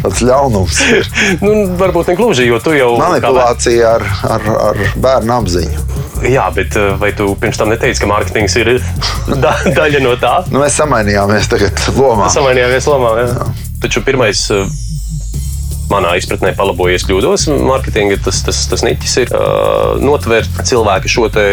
Tas 0.06 0.20
ļaunums 0.22 0.80
ir. 0.92 1.08
Nu, 1.40 1.52
varbūt 1.80 2.12
ne 2.12 2.16
gluži, 2.18 2.46
jo 2.46 2.60
tu 2.62 2.76
jau. 2.76 2.92
Manipulācija 3.00 3.96
ar, 3.96 4.04
ar, 4.36 4.48
ar 4.68 4.82
bērnu 5.02 5.38
apziņu. 5.40 5.85
Jā, 6.24 6.46
bet 6.54 6.76
uh, 6.80 6.94
vai 7.00 7.12
tu 7.16 7.28
pirms 7.40 7.58
tam 7.60 7.70
neteici, 7.72 8.00
ka 8.02 8.08
mārketings 8.10 8.56
ir 8.62 8.72
da 9.44 9.52
daļa 9.66 10.00
no 10.04 10.16
tā? 10.20 10.38
Nu, 10.52 10.62
mēs 10.62 10.78
samainījāmies 10.80 11.50
tagad 11.52 11.86
lomā. 11.98 12.30
Samainījāmies 12.32 12.88
lomā. 12.90 13.14
Jā. 13.20 13.48
Taču 13.84 14.04
pirmais. 14.06 14.48
uh, 14.54 14.66
Manā 15.86 16.16
izpratnē, 16.18 16.50
palabojies 16.58 17.04
kļūdos. 17.06 17.44
Mārketinga 17.62 18.16
tas, 18.24 18.40
tas, 18.42 18.58
tas 18.66 18.82
niķis 18.82 19.12
ir 19.22 19.28
uh, 19.36 19.92
notvert 20.02 20.58
cilvēku 20.66 21.10
šo 21.10 21.28
te, 21.30 21.44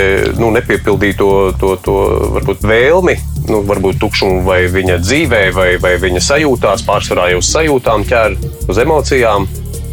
nu, 0.41 0.49
nepiepildīto 0.55 1.27
to, 1.61 1.75
to, 1.85 1.97
varbūt, 2.33 2.65
vēlmi, 2.65 3.13
nu, 3.51 3.61
varbūt 3.69 4.01
tukšumu 4.01 4.41
vai 4.47 4.63
viņa 4.73 4.97
dzīvē, 5.03 5.43
vai, 5.53 5.67
vai 5.83 5.93
viņa 6.01 6.23
sajūtās, 6.31 6.85
pārsvarā 6.87 7.29
jau 7.35 7.43
uz 7.43 7.51
sajūtām, 7.53 8.07
ķer 8.09 8.39
uz 8.73 8.81
emocijām. 8.81 9.45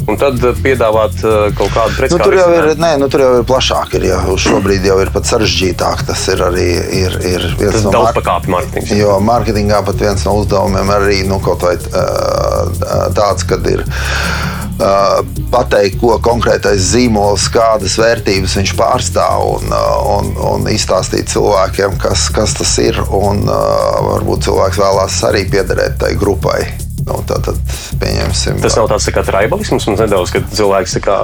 Un 0.09 0.19
tad 0.21 0.41
uh, 0.45 0.55
piedāvāt 0.65 1.21
uh, 1.25 1.49
kaut 1.57 1.73
kādu 1.75 1.93
Nu, 1.93 1.99
pretskatu. 1.99 2.29
tur, 2.29 2.37
jau 2.39 2.49
ir, 2.57 2.71
nē, 2.81 2.93
nu, 3.03 3.09
tur 3.13 3.25
jau 3.25 3.33
ir 3.41 3.47
plašāk. 3.49 3.97
Ir, 3.99 4.07
ja, 4.11 4.21
šobrīd 4.41 4.87
jau 4.89 4.97
ir 5.03 5.13
pat 5.15 5.29
sarežģītāk. 5.29 6.05
Tas 6.09 6.25
ir 6.33 6.45
arī 6.47 6.69
ir, 7.03 7.19
ir 7.27 7.47
viens 7.61 7.77
Tas 7.77 7.87
no 7.87 7.95
daudz 7.99 8.17
pakāpju 8.19 8.55
mārketings. 8.57 8.95
Jo 8.97 9.19
mārketingā 9.25 9.83
pat 9.87 10.01
viens 10.03 10.25
no 10.29 10.39
uzdevumiem 10.41 10.95
arī 10.97 11.21
nu, 11.29 11.41
kaut 11.45 11.67
vai 11.67 11.77
uh, 11.77 13.11
tāds, 13.17 13.47
kad 13.49 13.67
ir. 13.71 13.85
Uh, 14.81 15.21
pateikt, 15.53 15.99
ko 16.01 16.15
konkrētais 16.25 16.81
zīmols, 16.95 17.51
kādas 17.53 17.99
vērtības 18.01 18.55
viņš 18.57 18.71
pārstāv, 18.79 19.43
un, 19.59 19.75
un, 20.15 20.31
un 20.55 20.69
izstāstīt 20.73 21.29
cilvēkiem, 21.29 21.99
kas, 22.01 22.31
kas 22.33 22.57
tas 22.57 22.77
ir. 22.81 22.97
Un, 23.13 23.45
uh, 23.45 23.99
varbūt 24.15 24.49
cilvēks 24.49 24.81
vēlās 24.81 25.21
arī 25.29 25.45
piederēt 25.53 26.01
tai 26.01 26.15
grupai. 26.17 26.63
Nu, 27.07 27.21
tā 27.27 27.39
tad 27.45 27.59
pieņemsim. 28.01 28.61
Tas 28.63 28.77
nav 28.79 28.91
tāds 28.93 29.07
tā 29.09 29.15
kā 29.17 29.25
tribalisms, 29.27 29.89
nedaudz, 29.95 30.33
ka 30.35 30.43
cilvēks 30.53 30.97
tā 30.99 31.05
kā. 31.05 31.17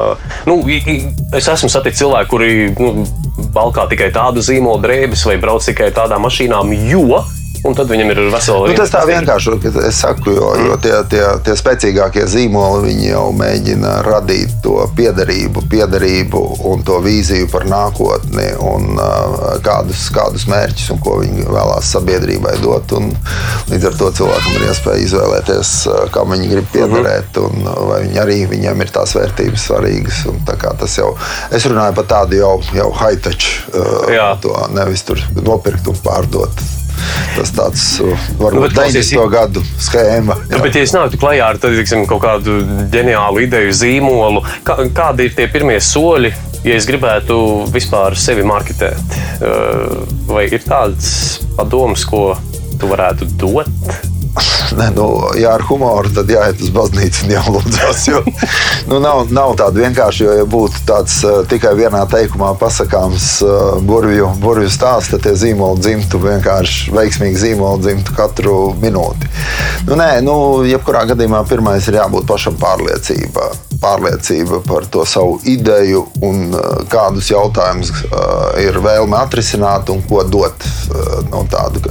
Nu, 0.48 0.58
es 0.66 1.48
esmu 1.52 1.70
saticis 1.72 2.04
cilvēku, 2.04 2.30
kuri 2.36 2.50
nu, 2.76 3.06
valkā 3.56 3.86
tikai 3.92 4.10
tādu 4.14 4.44
zīmolu 4.44 4.82
drēbes 4.84 5.26
vai 5.28 5.38
brauc 5.42 5.64
tikai 5.66 5.90
tādām 5.96 6.26
mašīnām, 6.26 6.72
jo. 6.90 7.22
Un 7.66 7.74
tad 7.74 7.90
viņam 7.90 8.12
ir 8.12 8.20
vesela 8.30 8.68
Nu, 8.70 8.74
tas 8.78 8.92
tā 8.92 9.02
vienkārši 9.08 9.52
ir. 9.56 9.78
Es 9.88 10.00
saku, 10.02 10.32
jo, 10.36 10.50
jo 10.62 10.76
tie, 10.82 10.94
tie, 11.10 11.22
tie 11.46 11.56
spēcīgākie 11.58 12.26
zīmoli 12.30 12.94
jau 13.08 13.24
mēģina 13.36 13.96
radīt 14.06 14.54
to 14.64 14.78
piederību, 14.96 15.64
piederību 15.72 16.42
un 16.70 16.84
to 16.86 17.00
vīziju 17.04 17.48
par 17.52 17.66
nākotni 17.68 18.48
un 18.62 18.94
uh, 18.94 19.56
kādus, 19.66 20.06
kādus 20.14 20.46
mērķus 20.50 20.92
un 20.94 21.02
ko 21.02 21.18
viņi 21.22 21.48
vēlās 21.50 21.90
sabiedrībai 21.96 22.56
dot. 22.62 22.94
Un, 22.96 23.10
līdz 23.72 23.90
ar 23.90 23.98
to 23.98 24.12
cilvēkam 24.20 24.58
ir 24.60 24.68
iespēja 24.70 25.04
izvēlēties, 25.08 25.74
uh, 25.90 26.00
kam 26.14 26.34
viņi 26.36 26.52
grib 26.54 26.70
piederēt 26.74 27.42
un 27.42 27.66
uh, 27.66 27.82
vai 27.90 28.00
viņi 28.06 28.22
arī 28.22 28.40
viņiem 28.54 28.86
ir 28.86 28.94
tās 28.94 29.16
vērtības 29.18 29.68
svarīgas. 29.70 30.22
Un 30.30 30.42
tā 30.46 30.58
jau, 31.00 31.12
es 31.54 31.66
runāju 31.66 31.98
par 31.98 32.10
tādu 32.14 32.40
jau, 32.40 32.54
jau 32.76 32.88
high-tech, 33.02 33.52
uh, 33.74 34.32
to 34.42 34.54
nevis 34.76 35.06
tur 35.06 35.22
nopirkt 35.42 35.90
un 35.90 36.02
pārdot. 36.04 36.75
Tas 37.36 37.52
tāds 37.56 37.84
uh, 38.02 38.26
Nu, 38.36 38.40
varbūt 38.40 38.66
bet 38.68 38.76
klausies, 38.78 39.12
90. 39.12 39.30
gadu 39.32 39.62
schēma. 39.82 40.38
Jā. 40.50 40.60
Bet, 40.64 40.78
ja 40.78 40.86
es 40.86 40.94
nāktu 40.96 41.20
klajā 41.20 41.52
ar 41.52 41.60
tādu, 41.62 41.78
teiksim, 41.80 42.06
kaut 42.10 42.24
kādu 42.24 42.58
ģeniālu 42.92 43.44
ideju, 43.46 43.76
zīmolu, 43.76 44.42
kā, 44.66 44.78
kādi 44.96 45.28
ir 45.28 45.36
tie 45.36 45.48
pirmie 45.52 45.78
soļi, 45.82 46.32
ja 46.66 46.76
es 46.78 46.88
gribētu 46.88 47.38
vispār 47.74 48.16
sevi 48.20 48.46
marketēt? 48.46 49.16
Uh, 49.40 50.04
Vai 50.26 50.48
ir 50.50 50.64
tāds 50.66 51.38
padoms, 51.56 52.02
ko 52.08 52.28
tu 52.80 52.90
varētu 52.90 53.30
dot? 53.38 54.15
Ne, 54.76 54.90
nu, 54.96 55.06
ja 55.40 55.54
ar 55.56 55.64
humoru, 55.64 56.10
tad 56.12 56.30
jāiet 56.30 56.60
uz 56.60 56.72
baznīcu 56.74 57.24
un 57.24 57.32
jālūdzas. 57.32 58.02
Jo, 58.10 58.20
nu, 58.90 58.98
nav, 59.00 59.22
nav 59.32 59.54
tāda 59.60 59.86
vienkārši, 59.86 60.26
jo, 60.26 60.34
ja 60.40 60.48
būtu 60.56 60.82
tāds 60.88 61.18
uh, 61.24 61.38
tikai 61.48 61.72
vienā 61.78 62.02
teikumā 62.12 62.52
pasakāms 62.60 63.30
uh, 63.46 63.78
burvju, 63.86 64.34
burvju 64.42 64.72
stāsts, 64.72 65.14
tad 65.14 65.24
tie 65.24 65.32
zīmoli 65.38 65.80
dzimtu 65.80 66.20
vienkārši 66.26 66.92
veiksmīgi 66.96 67.42
zīmoli 67.46 67.86
dzimtu 67.86 68.16
katru 68.16 68.58
minūti. 68.82 69.32
Nu, 69.88 69.96
nē, 69.96 70.10
nu, 70.26 70.36
jebkurā 70.68 71.06
gadījumā 71.12 71.44
pirmais 71.48 71.88
ir 71.88 72.00
jābūt 72.02 72.28
pašam 72.28 72.60
pārliecībā. 72.60 73.50
Pārliecība 73.82 74.62
par 74.66 74.86
to 74.90 75.04
savu 75.08 75.36
ideju 75.44 76.02
un 76.24 76.54
uh, 76.54 76.82
kādus 76.90 77.30
jautājumus 77.30 77.92
uh, 77.92 78.56
ir 78.62 78.78
vēlme 78.82 79.18
atrisināt 79.18 79.90
un 79.92 80.02
ko 80.08 80.22
dot. 80.24 80.66
Uh, 80.88 81.20
nu, 81.30 81.42
tādu, 81.50 81.82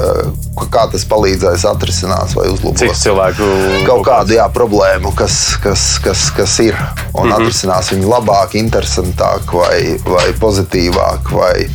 kā 0.71 0.85
tas 0.91 1.05
palīdzēs 1.09 1.65
atrisināt 1.69 2.33
vai 2.35 2.47
uzlabot 2.51 2.81
Cik 2.81 2.95
cilvēku 2.99 3.49
kaut 3.87 4.05
kādu 4.07 4.37
jā, 4.37 4.47
problēmu, 4.53 5.13
kas, 5.17 5.39
kas, 5.63 5.85
kas, 6.03 6.27
kas 6.35 6.57
ir. 6.63 6.75
Un 7.13 7.27
mm. 7.27 7.31
-hmm. 7.31 7.33
atrisinās 7.37 7.91
viņu 7.93 8.11
labāk, 8.11 8.57
interesantāk, 8.59 9.53
vai, 9.53 9.99
vai 10.05 10.27
pozitīvāk, 10.39 11.31
vai 11.31 11.69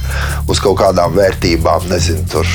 uz 0.49 0.61
kaut 0.61 0.79
kādām 0.81 1.15
vērtībām, 1.17 1.89
nezinu, 1.89 2.27
tur, 2.31 2.47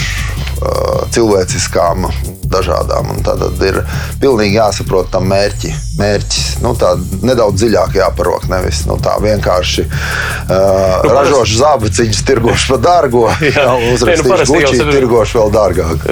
cilvēciskām, 1.12 2.08
dažādām. 2.50 3.12
Tad 3.26 3.44
ir 3.66 3.82
pilnīgi 4.22 4.60
jāsaprot 4.60 5.12
tam 5.12 5.28
mērķi. 5.32 5.74
Mērķis 6.00 6.60
nu, 6.64 6.74
tā 6.80 6.96
nedaudz 7.26 7.45
dziļāk 7.54 7.96
jāparok. 8.00 8.48
Nevis 8.52 8.84
nu, 8.90 8.98
tā 9.02 9.16
vienkārši 9.22 9.86
uh, 9.86 11.04
Nu, 11.06 11.12
ražošu 11.14 11.60
zābaciņus, 11.60 12.22
tirgošu 12.28 12.74
par 12.74 12.82
dārgo, 12.86 13.26
nu, 13.58 13.76
uzrakstīšu 13.94 14.30
parasti 14.30 14.62
jau 14.64 14.72
sevi- 14.74 14.96
tirgošu 14.98 15.40
vēl 15.42 15.54
dārgāk. 15.56 16.08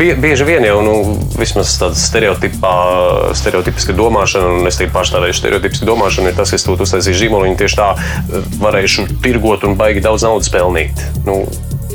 Bie- 0.00 0.16
Bieži 0.18 0.44
vien 0.48 0.64
jau 0.68 0.80
nu, 0.84 0.94
vismaz 1.38 1.72
tāda 1.80 1.96
stereotipā, 1.98 2.74
stereotipiska 3.38 3.92
domāšana, 3.96 4.58
un 4.60 4.66
es 4.70 4.76
tikai 4.80 4.92
pārstāvēšu 4.98 5.40
stereotipisku 5.42 5.88
domāšanu, 5.88 6.28
ir 6.32 6.36
tas, 6.38 6.50
ka 6.52 6.58
es 6.60 6.66
to 6.66 6.76
uztaisīšu 6.76 7.22
zīmolu, 7.24 7.54
tieši 7.58 7.78
tā 7.78 7.88
varēšu 8.62 9.06
tirgot 9.24 9.64
un 9.68 9.76
baigi 9.78 10.00
daudz 10.04 10.22
naudas 10.26 10.50
pelnīt. 10.52 11.00
Nu, 11.26 11.42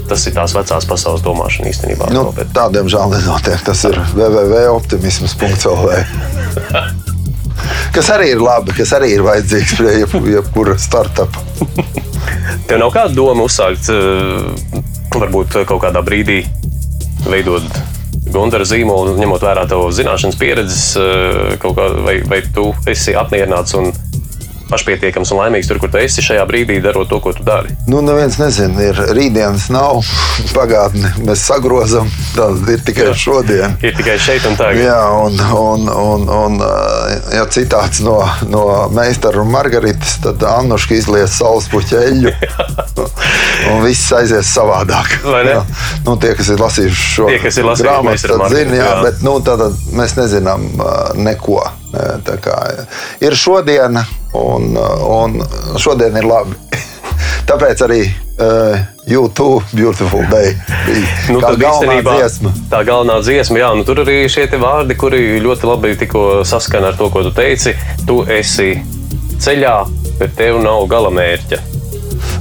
tas 0.10 0.26
ir 0.28 0.34
tās 0.36 0.52
vecās 0.56 0.86
pasaules 0.90 1.22
domāšana 1.24 1.70
īstenībā. 1.72 2.10
Nu, 2.14 2.26
tā, 2.56 2.66
diemžēl, 2.74 3.14
nenotiek. 3.16 3.62
Tas 3.66 3.84
ir 3.88 3.96
www.optimisms.lv. 4.18 5.88
Kas 7.94 8.08
arī 8.10 8.32
ir 8.34 8.42
labi, 8.42 8.74
kas 8.74 8.90
arī 8.98 9.12
ir 9.14 9.22
vajadzīgs 9.22 9.76
jebkura 10.26 10.74
startupa. 10.82 11.44
Tev 12.68 12.80
nav 12.82 12.90
kāda 12.96 13.14
doma 13.14 13.46
uzsākt, 13.46 13.90
eh, 13.94 14.80
varbūt 15.14 15.60
kaut 15.70 15.84
kādā 15.84 16.02
brīdī 16.06 16.42
veidot 17.30 17.68
Gondara 18.34 18.66
zīmolu, 18.66 19.14
ņemot 19.20 19.44
vērā 19.46 19.68
tavu 19.70 19.92
zināšanas, 19.94 20.40
pieredzes, 20.40 20.96
eh, 20.98 21.68
vai, 22.08 22.16
vai 22.26 22.42
tu 22.56 22.72
esi 22.90 23.14
apmierināts 23.14 23.78
un 23.78 23.92
pašpietiekams 24.74 25.34
un 25.34 25.42
laimīgs 25.44 25.70
tur, 25.70 25.80
kur 25.82 25.92
tu 25.94 26.02
esi 26.02 26.26
šajā 26.26 26.44
brīdī, 26.50 26.80
darot 26.84 27.10
to, 27.12 27.20
ko 27.24 27.34
tu 27.38 27.46
dari. 27.46 27.74
Nu, 27.90 28.02
neviens 28.06 28.40
nezina, 28.42 28.90
ir 28.90 29.02
rītdienas 29.14 29.70
nav, 29.74 30.02
pagātne 30.58 31.14
mēs 31.24 31.46
sagrozam, 31.48 32.10
tas 32.36 32.62
ir 32.74 32.84
tikai 32.86 33.10
Jā. 33.12 33.18
šodien. 33.26 33.78
Ir 33.86 33.96
tikai 33.98 34.18
šeit 34.22 34.48
un 34.50 34.58
tagad. 34.60 34.82
Jā, 34.84 35.00
un, 35.24 35.40
un, 35.60 35.90
un, 35.94 36.28
un 36.38 36.60
ja 37.34 37.46
citāts 37.54 38.02
no, 38.06 38.18
no 38.50 38.66
meistara 38.94 39.42
un 39.44 39.52
Margaritas, 39.54 40.18
tad 40.24 40.44
Annuška 40.48 40.98
izlies 40.98 41.38
saules 41.38 41.70
puķeļu 41.72 42.34
un 43.72 43.84
viss 43.86 44.12
aizies 44.16 44.50
savādāk. 44.54 45.20
Nu, 46.08 46.18
tie, 46.22 46.34
kas 46.38 46.52
ir 46.54 46.62
lasījuši 46.62 47.08
šo 47.14 47.30
Tie, 47.30 47.40
ir 47.40 47.70
lasījuši 47.70 47.86
grāmatu, 47.86 48.34
tad 48.34 48.56
zina, 48.56 48.80
jā, 48.80 48.90
jā. 48.90 48.98
bet 49.06 49.24
nu, 49.26 49.38
tad 49.46 49.64
mēs 49.96 50.18
nezinām 50.20 50.68
uh, 50.78 50.92
neko. 51.20 51.62
Uh, 51.94 52.18
tā 52.26 52.40
kā 52.42 52.58
Ir 53.22 53.36
šodiena, 53.38 54.02
un, 54.34 54.74
uh, 54.78 55.06
un 55.24 55.40
šodien 55.82 56.18
ir 56.20 56.28
labi. 56.28 56.58
Tāpēc 57.50 57.84
arī 57.86 58.00
uh, 58.08 58.80
YouTube 59.10 59.64
Beautiful 59.74 60.24
Day 60.32 60.54
bija 60.86 61.34
Nu, 61.34 61.42
tad 61.44 61.60
galvenā 61.60 61.98
īstenībā 62.00 62.16
dziesma. 62.20 62.54
Tā 62.72 62.82
galvenā 62.88 63.20
dziesma, 63.26 63.60
jā, 63.60 63.70
nu, 63.78 63.86
tur 63.88 64.04
arī 64.06 64.18
šie 64.32 64.48
vārdi, 64.62 64.98
kuri 65.00 65.42
ļoti 65.44 65.70
labi 65.70 65.94
tikko 66.00 66.26
saskana 66.48 66.94
ar 66.94 67.00
to, 67.00 67.12
ko 67.14 67.26
tu 67.26 67.34
teici. 67.36 67.76
Tu 68.08 68.20
esi 68.32 68.72
ceļā, 69.44 69.78
bet 70.22 70.38
tev 70.40 70.62
nav 70.64 70.88
galamērķa. 70.92 71.83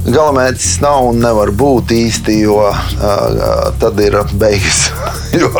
Galamērķis 0.03 0.81
nav 0.83 1.05
un 1.13 1.21
nevar 1.23 1.53
būt 1.55 1.93
īsti, 1.95 2.35
jo 2.43 2.57
uh, 2.59 3.69
tad 3.79 4.01
ir 4.03 4.17
beigas. 4.35 4.89
jo 5.41 5.51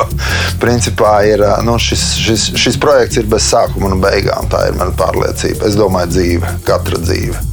principā 0.60 1.16
ir, 1.30 1.46
uh, 1.46 1.62
nu, 1.64 1.78
šis, 1.80 2.04
šis, 2.20 2.50
šis 2.60 2.80
projekts 2.84 3.22
ir 3.22 3.32
bez 3.32 3.48
sākuma 3.48 3.94
un 3.94 4.04
beigām. 4.04 4.52
Tā 4.52 4.68
ir 4.68 4.78
mana 4.80 4.91
pārliecība. 5.00 5.70
Es 5.70 5.80
domāju, 5.80 6.12
dzīve, 6.18 6.56
katra 6.68 7.00
dzīve. 7.00 7.53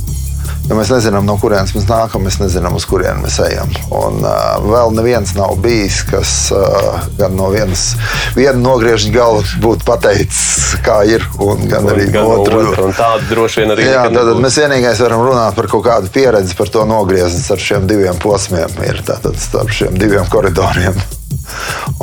Jo 0.71 0.77
mēs 0.79 0.91
nezinām, 0.93 1.25
no 1.27 1.35
kurienes 1.41 1.73
mēs 1.75 1.89
nākam, 1.89 2.23
mēs 2.23 2.37
nezinām, 2.39 2.77
uz 2.79 2.85
kurieni 2.87 3.25
mēs 3.25 3.41
ejam. 3.43 3.73
Un 3.91 4.21
uh, 4.23 4.61
vēl 4.63 4.93
neviens 4.95 5.33
nav 5.35 5.57
bijis, 5.65 5.97
kas 6.07 6.31
uh, 6.55 7.01
gan 7.19 7.35
no 7.35 7.49
vienas 7.51 7.89
viena 8.37 8.55
nogriežņa 8.63 9.11
gala 9.17 9.41
būtu 9.65 9.83
pateicis, 9.89 10.77
kā 10.87 11.01
ir, 11.11 11.27
un 11.43 11.65
gan 11.67 11.89
Un 11.89 11.95
arī 11.97 12.07
gan 12.15 12.29
otru. 12.31 12.61
otra, 12.69 12.85
un 12.87 12.95
tāda 12.95 13.27
droši 13.33 13.65
vien 13.65 13.75
arī 13.75 13.89
Jā, 13.89 14.05
nekad 14.05 14.15
tad 14.21 14.31
nebūs. 14.31 14.45
mēs 14.47 14.59
vienīgais 14.63 15.03
varam 15.03 15.25
runāt 15.27 15.59
par 15.59 15.71
kaut 15.75 15.85
kādu 15.89 16.13
pieredzi, 16.15 16.55
par 16.61 16.71
to 16.71 16.87
nogriezni 16.87 17.43
ar 17.51 17.65
šiem 17.67 17.91
diviem 17.91 18.23
posmiem, 18.23 18.79
ir 18.87 19.03
tātad 19.11 19.43
starp 19.43 19.75
šiem 19.75 19.99
diviem 19.99 20.31
koridoriem. 20.31 20.95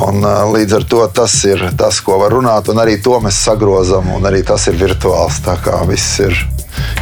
Un, 0.03 0.19
uh, 0.27 0.43
līdz 0.51 0.75
ar 0.81 0.83
to 0.91 1.07
tas 1.15 1.39
ir 1.47 1.63
tas, 1.79 2.01
ko 2.03 2.19
var 2.19 2.35
runāt, 2.35 2.67
un 2.67 2.83
arī 2.83 2.99
to 2.99 3.15
mēs 3.23 3.39
sagrozam, 3.47 4.11
un 4.19 4.27
arī 4.27 4.43
tas 4.43 4.67
ir 4.67 4.75
virtuāls. 4.75 5.39
Tā 5.47 5.55
kā 5.63 5.79
viss 5.87 6.19
ir 6.27 6.35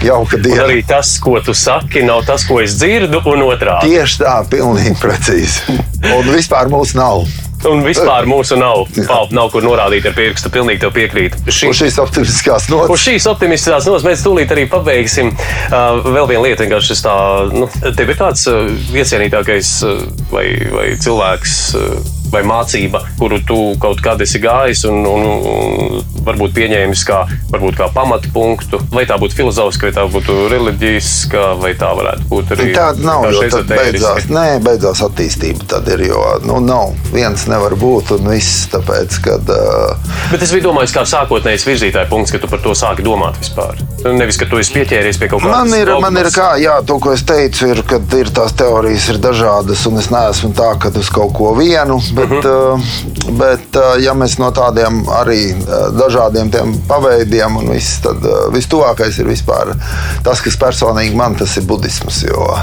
jauka 0.06 0.38
Un 0.38 0.46
diena. 0.46 0.64
arī 0.68 0.82
tas, 0.88 1.16
ko 1.24 1.40
tu 1.46 1.54
saki, 1.54 2.04
nav 2.08 2.26
tas, 2.28 2.46
ko 2.48 2.62
es 2.62 2.78
dzirdu, 2.80 3.22
un 3.32 3.46
otrādi. 3.50 3.96
Tieši 3.96 4.22
tā, 4.24 4.36
pilnīgi 4.52 4.96
precīzi. 5.02 5.80
Un 6.16 6.30
vispār 6.36 6.70
mūsu 6.72 7.00
nav. 7.00 7.26
Un 7.66 7.80
vispār 7.82 8.28
mūsu 8.30 8.60
nav. 8.62 8.84
Pau, 9.08 9.24
nav 9.34 9.48
kur 9.50 9.64
norādīt 9.66 10.06
ar 10.06 10.14
pirkstu. 10.14 10.52
Pilnīgi 10.54 10.84
tev 10.84 10.92
piekrītu. 10.94 11.40
Šī, 11.50 11.72
Uz 11.72 11.80
šīs 11.80 11.96
optimistiskās 12.04 12.68
Uz 12.68 12.70
nots. 12.70 13.06
šīs 13.08 13.26
optimistiskās 13.32 13.88
nozares 13.90 14.06
mēs 14.06 14.22
tūlīt 14.26 14.52
arī 14.54 14.68
pabeigsim. 14.70 15.32
Uh, 15.72 15.98
vēl 16.06 16.28
viena 16.30 16.44
lieta, 16.46 16.62
vienkārši 16.68 16.92
tas 16.94 17.02
tā, 17.08 17.16
nu, 17.56 17.66
tev 17.98 18.12
ir 18.14 18.20
tāds 18.20 18.46
uh, 18.52 18.70
iecienītākais 18.94 19.72
uh, 19.88 20.04
vai, 20.30 20.46
vai 20.76 20.86
cilvēks. 21.02 21.56
Uh, 21.80 22.14
Vai 22.36 22.42
mācība, 22.44 23.00
kuru 23.16 23.40
tu 23.48 23.58
kaut 23.80 24.02
kad 24.04 24.20
esi 24.20 24.42
gājis 24.44 24.82
un, 24.90 25.06
un, 25.08 25.28
un 25.48 26.16
varbūt 26.26 26.56
pieņēmis 26.58 27.04
kā, 27.08 27.22
varbūt 27.54 27.78
kā 27.80 27.88
pamatu 27.96 28.32
punktu, 28.34 28.80
vai 28.92 29.06
tā 29.08 29.16
būtu 29.22 29.38
filozofiska, 29.38 29.88
vai 29.88 29.96
tā 29.96 30.06
būtu 30.12 30.36
reliģiska, 30.52 31.44
vai 31.62 31.72
tā 31.80 31.92
varētu 31.96 32.28
būt 32.32 32.56
arī 32.56 32.68
Tāda 32.76 33.06
nav, 33.06 33.28
vienkārši 33.28 33.52
tad 33.54 33.72
beidzās, 33.72 34.28
nē, 34.34 34.46
beidzās 34.66 35.04
attīstība. 35.06 35.68
Tad 35.76 35.88
ir, 35.94 36.06
jo 36.10 36.24
nu, 36.46 36.60
nav, 36.66 36.96
viens 37.14 37.46
nevar 37.52 37.78
būt 37.80 38.16
un 38.18 38.32
viss. 38.34 38.66
Tāpēc, 38.74 39.20
kad, 39.24 39.52
uh, 39.54 40.16
Bet 40.32 40.44
es 40.44 40.52
domājis, 40.66 40.94
kā 40.96 41.06
sākotnējs 41.08 41.66
virzītāja 41.68 42.10
punkts, 42.10 42.34
ka 42.34 42.42
tu 42.42 42.50
par 42.52 42.62
to 42.64 42.74
sāki 42.78 43.06
domāt 43.06 43.38
vispār. 43.40 43.78
Nevis, 44.06 44.40
ka 44.42 44.48
tu 44.50 44.60
esi 44.62 44.74
pieķēries 44.76 45.20
pie 45.22 45.30
kaut 45.32 45.44
kāda 45.44 45.62
Man 45.64 45.74
ir, 45.78 45.92
man 46.02 46.18
ir 46.20 46.30
kā, 46.34 46.52
jā, 46.62 46.76
to, 46.88 46.98
ko 47.02 47.14
es 47.16 47.24
teicu, 47.28 47.70
ir, 47.74 47.82
ka 47.88 48.02
ir 48.18 48.32
tās 48.36 48.56
teorijas 48.58 49.08
ir 49.14 49.22
dažādas, 49.24 49.86
un 49.90 50.02
es 50.02 50.10
neesmu 50.14 50.52
tā, 50.58 50.74
ka 50.82 50.92
uz 51.00 51.10
kaut 51.14 51.34
ko 51.38 51.54
vienu, 51.58 51.98
bet, 52.18 52.25
uh 52.26 52.44
-huh. 52.44 53.38
bet 53.38 53.80
uh, 53.80 53.96
ja 54.04 54.14
mēs 54.14 54.38
no 54.40 54.52
tādiem 54.52 55.04
arī 55.22 55.42
uh, 55.54 55.90
dažādiem 55.98 56.52
paveidiem 56.88 57.58
un 57.58 57.72
viss, 57.72 58.00
tad 58.02 58.18
vistuvākais 58.54 59.20
ir 59.20 59.28
vispār 59.28 59.76
tas, 60.24 60.42
kas 60.42 60.58
personīgi 60.58 61.16
man 61.16 61.36
tas 61.36 61.58
ir 61.58 61.64
budisms, 61.64 62.24
jo, 62.24 62.58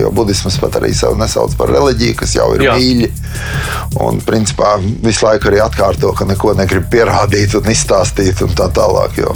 jo 0.00 0.10
budisms 0.14 0.58
pat 0.60 0.80
arī 0.80 0.92
sev 0.96 1.16
nesauc 1.18 1.54
par 1.58 1.72
reliģiju, 1.72 2.16
kas 2.22 2.34
jau 2.36 2.50
ir 2.56 2.66
Jā. 2.66 2.76
mīļi. 2.78 3.10
Un, 4.00 4.20
principā, 4.22 4.76
visu 5.02 5.26
laiku 5.26 5.50
arī 5.50 5.60
atkārto, 5.64 6.12
ka 6.14 6.24
neko 6.28 6.54
negrib 6.58 6.86
pierādīt 6.92 7.56
un 7.58 7.70
izstāstīt, 7.72 8.42
un 8.46 8.54
tā 8.54 8.68
tālāk. 8.74 9.18
Jo 9.18 9.34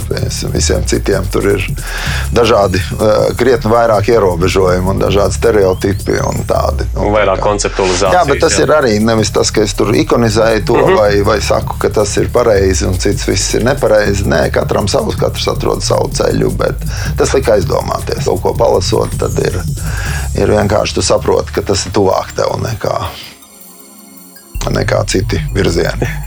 visiem 0.53 0.85
citiem 0.87 1.27
tur 1.31 1.47
ir 1.55 1.65
dažādi, 2.35 2.79
eh, 2.79 3.33
krietni 3.39 3.71
vairāk 3.71 4.09
ierobežojumi 4.13 4.93
un 4.93 5.01
dažādi 5.01 5.35
stereotipi 5.35 6.19
un 6.23 6.45
tādi. 6.47 6.87
Un 6.95 7.11
vairāk 7.13 7.43
konceptualizācijas. 7.43 8.15
Jā, 8.15 8.23
bet 8.29 8.41
tas 8.45 8.55
jā. 8.55 8.63
ir 8.63 8.73
arī 8.77 8.93
nevis 9.03 9.33
tas, 9.35 9.51
ka 9.51 9.65
es 9.65 9.75
tur 9.77 9.91
ikonizēju 9.95 10.65
to 10.65 10.73
uh 10.73 10.87
-huh. 10.87 10.97
vai, 10.99 11.21
vai 11.21 11.39
saku, 11.41 11.75
ka 11.79 11.89
tas 11.89 12.17
ir 12.17 12.29
pareizi 12.29 12.85
un 12.85 12.97
cits 12.99 13.27
viss 13.27 13.53
ir 13.53 13.63
nepareizi. 13.63 14.23
Nē, 14.23 14.51
katram 14.51 14.87
savs, 14.87 15.15
katrs 15.15 15.47
atrod 15.47 15.83
savu 15.83 16.09
ceļu, 16.13 16.51
bet 16.57 16.75
tas 17.17 17.33
liek 17.33 17.49
aizdomāties. 17.49 18.25
Kaut 18.25 18.41
ko 18.41 18.53
palasot, 18.53 19.09
tad 19.19 19.39
ir, 19.39 19.59
ir 20.37 20.51
vienkārši 20.51 20.97
tu 20.97 21.05
saproti, 21.05 21.53
ka 21.55 21.65
tas 21.71 21.85
ir 21.87 21.95
tuvāk 21.95 22.35
tev 22.37 22.55
nekā, 22.63 22.95
nekā 24.75 25.03
citi 25.11 25.41
virzieni. 25.55 26.09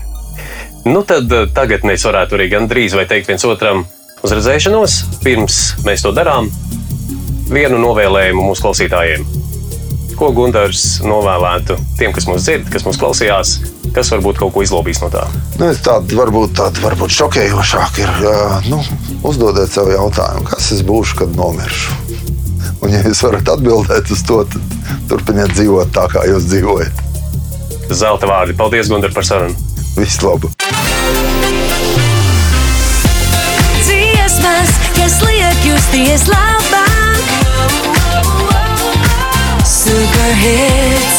Nu, 0.88 1.02
tad 1.04 1.32
eh, 1.34 1.48
tagad 1.52 1.82
mēs 1.84 2.04
varētu 2.06 2.38
arī 2.38 2.46
gandrīz 2.52 2.94
vai 2.96 3.04
teikt 3.10 3.28
viens 3.28 3.44
otram 3.44 3.82
uz 4.24 4.32
redzēšanos, 4.32 4.94
pirms 5.24 5.58
mēs 5.84 6.04
to 6.06 6.14
darām. 6.16 6.48
Vienu 7.50 7.80
novēlējumu 7.82 8.46
mūsu 8.46 8.64
klausītājiem. 8.64 9.26
Ko 10.16 10.30
Gunārs 10.34 11.02
novēlētu 11.04 11.76
tiem, 11.98 12.14
kas 12.14 12.26
mūs 12.30 12.46
dzird, 12.46 12.70
kas 12.72 12.86
mūs 12.86 12.98
klausījās, 13.00 13.52
kas 13.94 14.10
varbūt 14.14 14.40
kaut 14.40 14.54
ko 14.56 14.64
izlobīs 14.64 15.02
no 15.02 15.10
tā? 15.12 15.26
Nu, 15.60 15.68
tāda 15.84 16.18
varbūt 16.18 16.56
tāda 16.58 16.82
varbūt 16.86 17.14
šokējošāka 17.18 18.04
ir. 18.06 18.14
ā, 18.32 18.60
Nu, 18.70 18.80
uzdodiet 19.28 19.74
sev 19.74 19.92
jautājumu, 19.92 20.48
kas 20.50 20.72
es 20.74 20.82
būšu, 20.88 21.20
kad 21.22 21.36
nomiršu. 21.38 22.07
Un, 22.82 22.92
ja 22.92 23.02
jūs 23.06 23.22
varat 23.26 23.48
atbildēt 23.54 24.10
uz 24.14 24.22
to, 24.28 24.42
tad 24.52 24.96
turpiniet 25.10 25.52
dzīvot 25.56 25.92
tā, 25.94 26.06
kā 26.12 26.24
jūs 26.28 26.48
dzīvojat. 26.50 27.04
Zelta 27.90 28.28
vārdi. 28.28 28.56
Paldies, 28.56 28.90
Gunār, 28.92 29.12
par 29.14 29.26
sarunu. 29.26 29.56
Viss 29.96 30.20
labi! 30.22 30.52
Dziesmas, 33.86 34.74
kas 34.98 35.20
liek 35.26 35.64
justies 35.66 36.28
labāk. 36.30 37.32
Superhit 39.66 41.17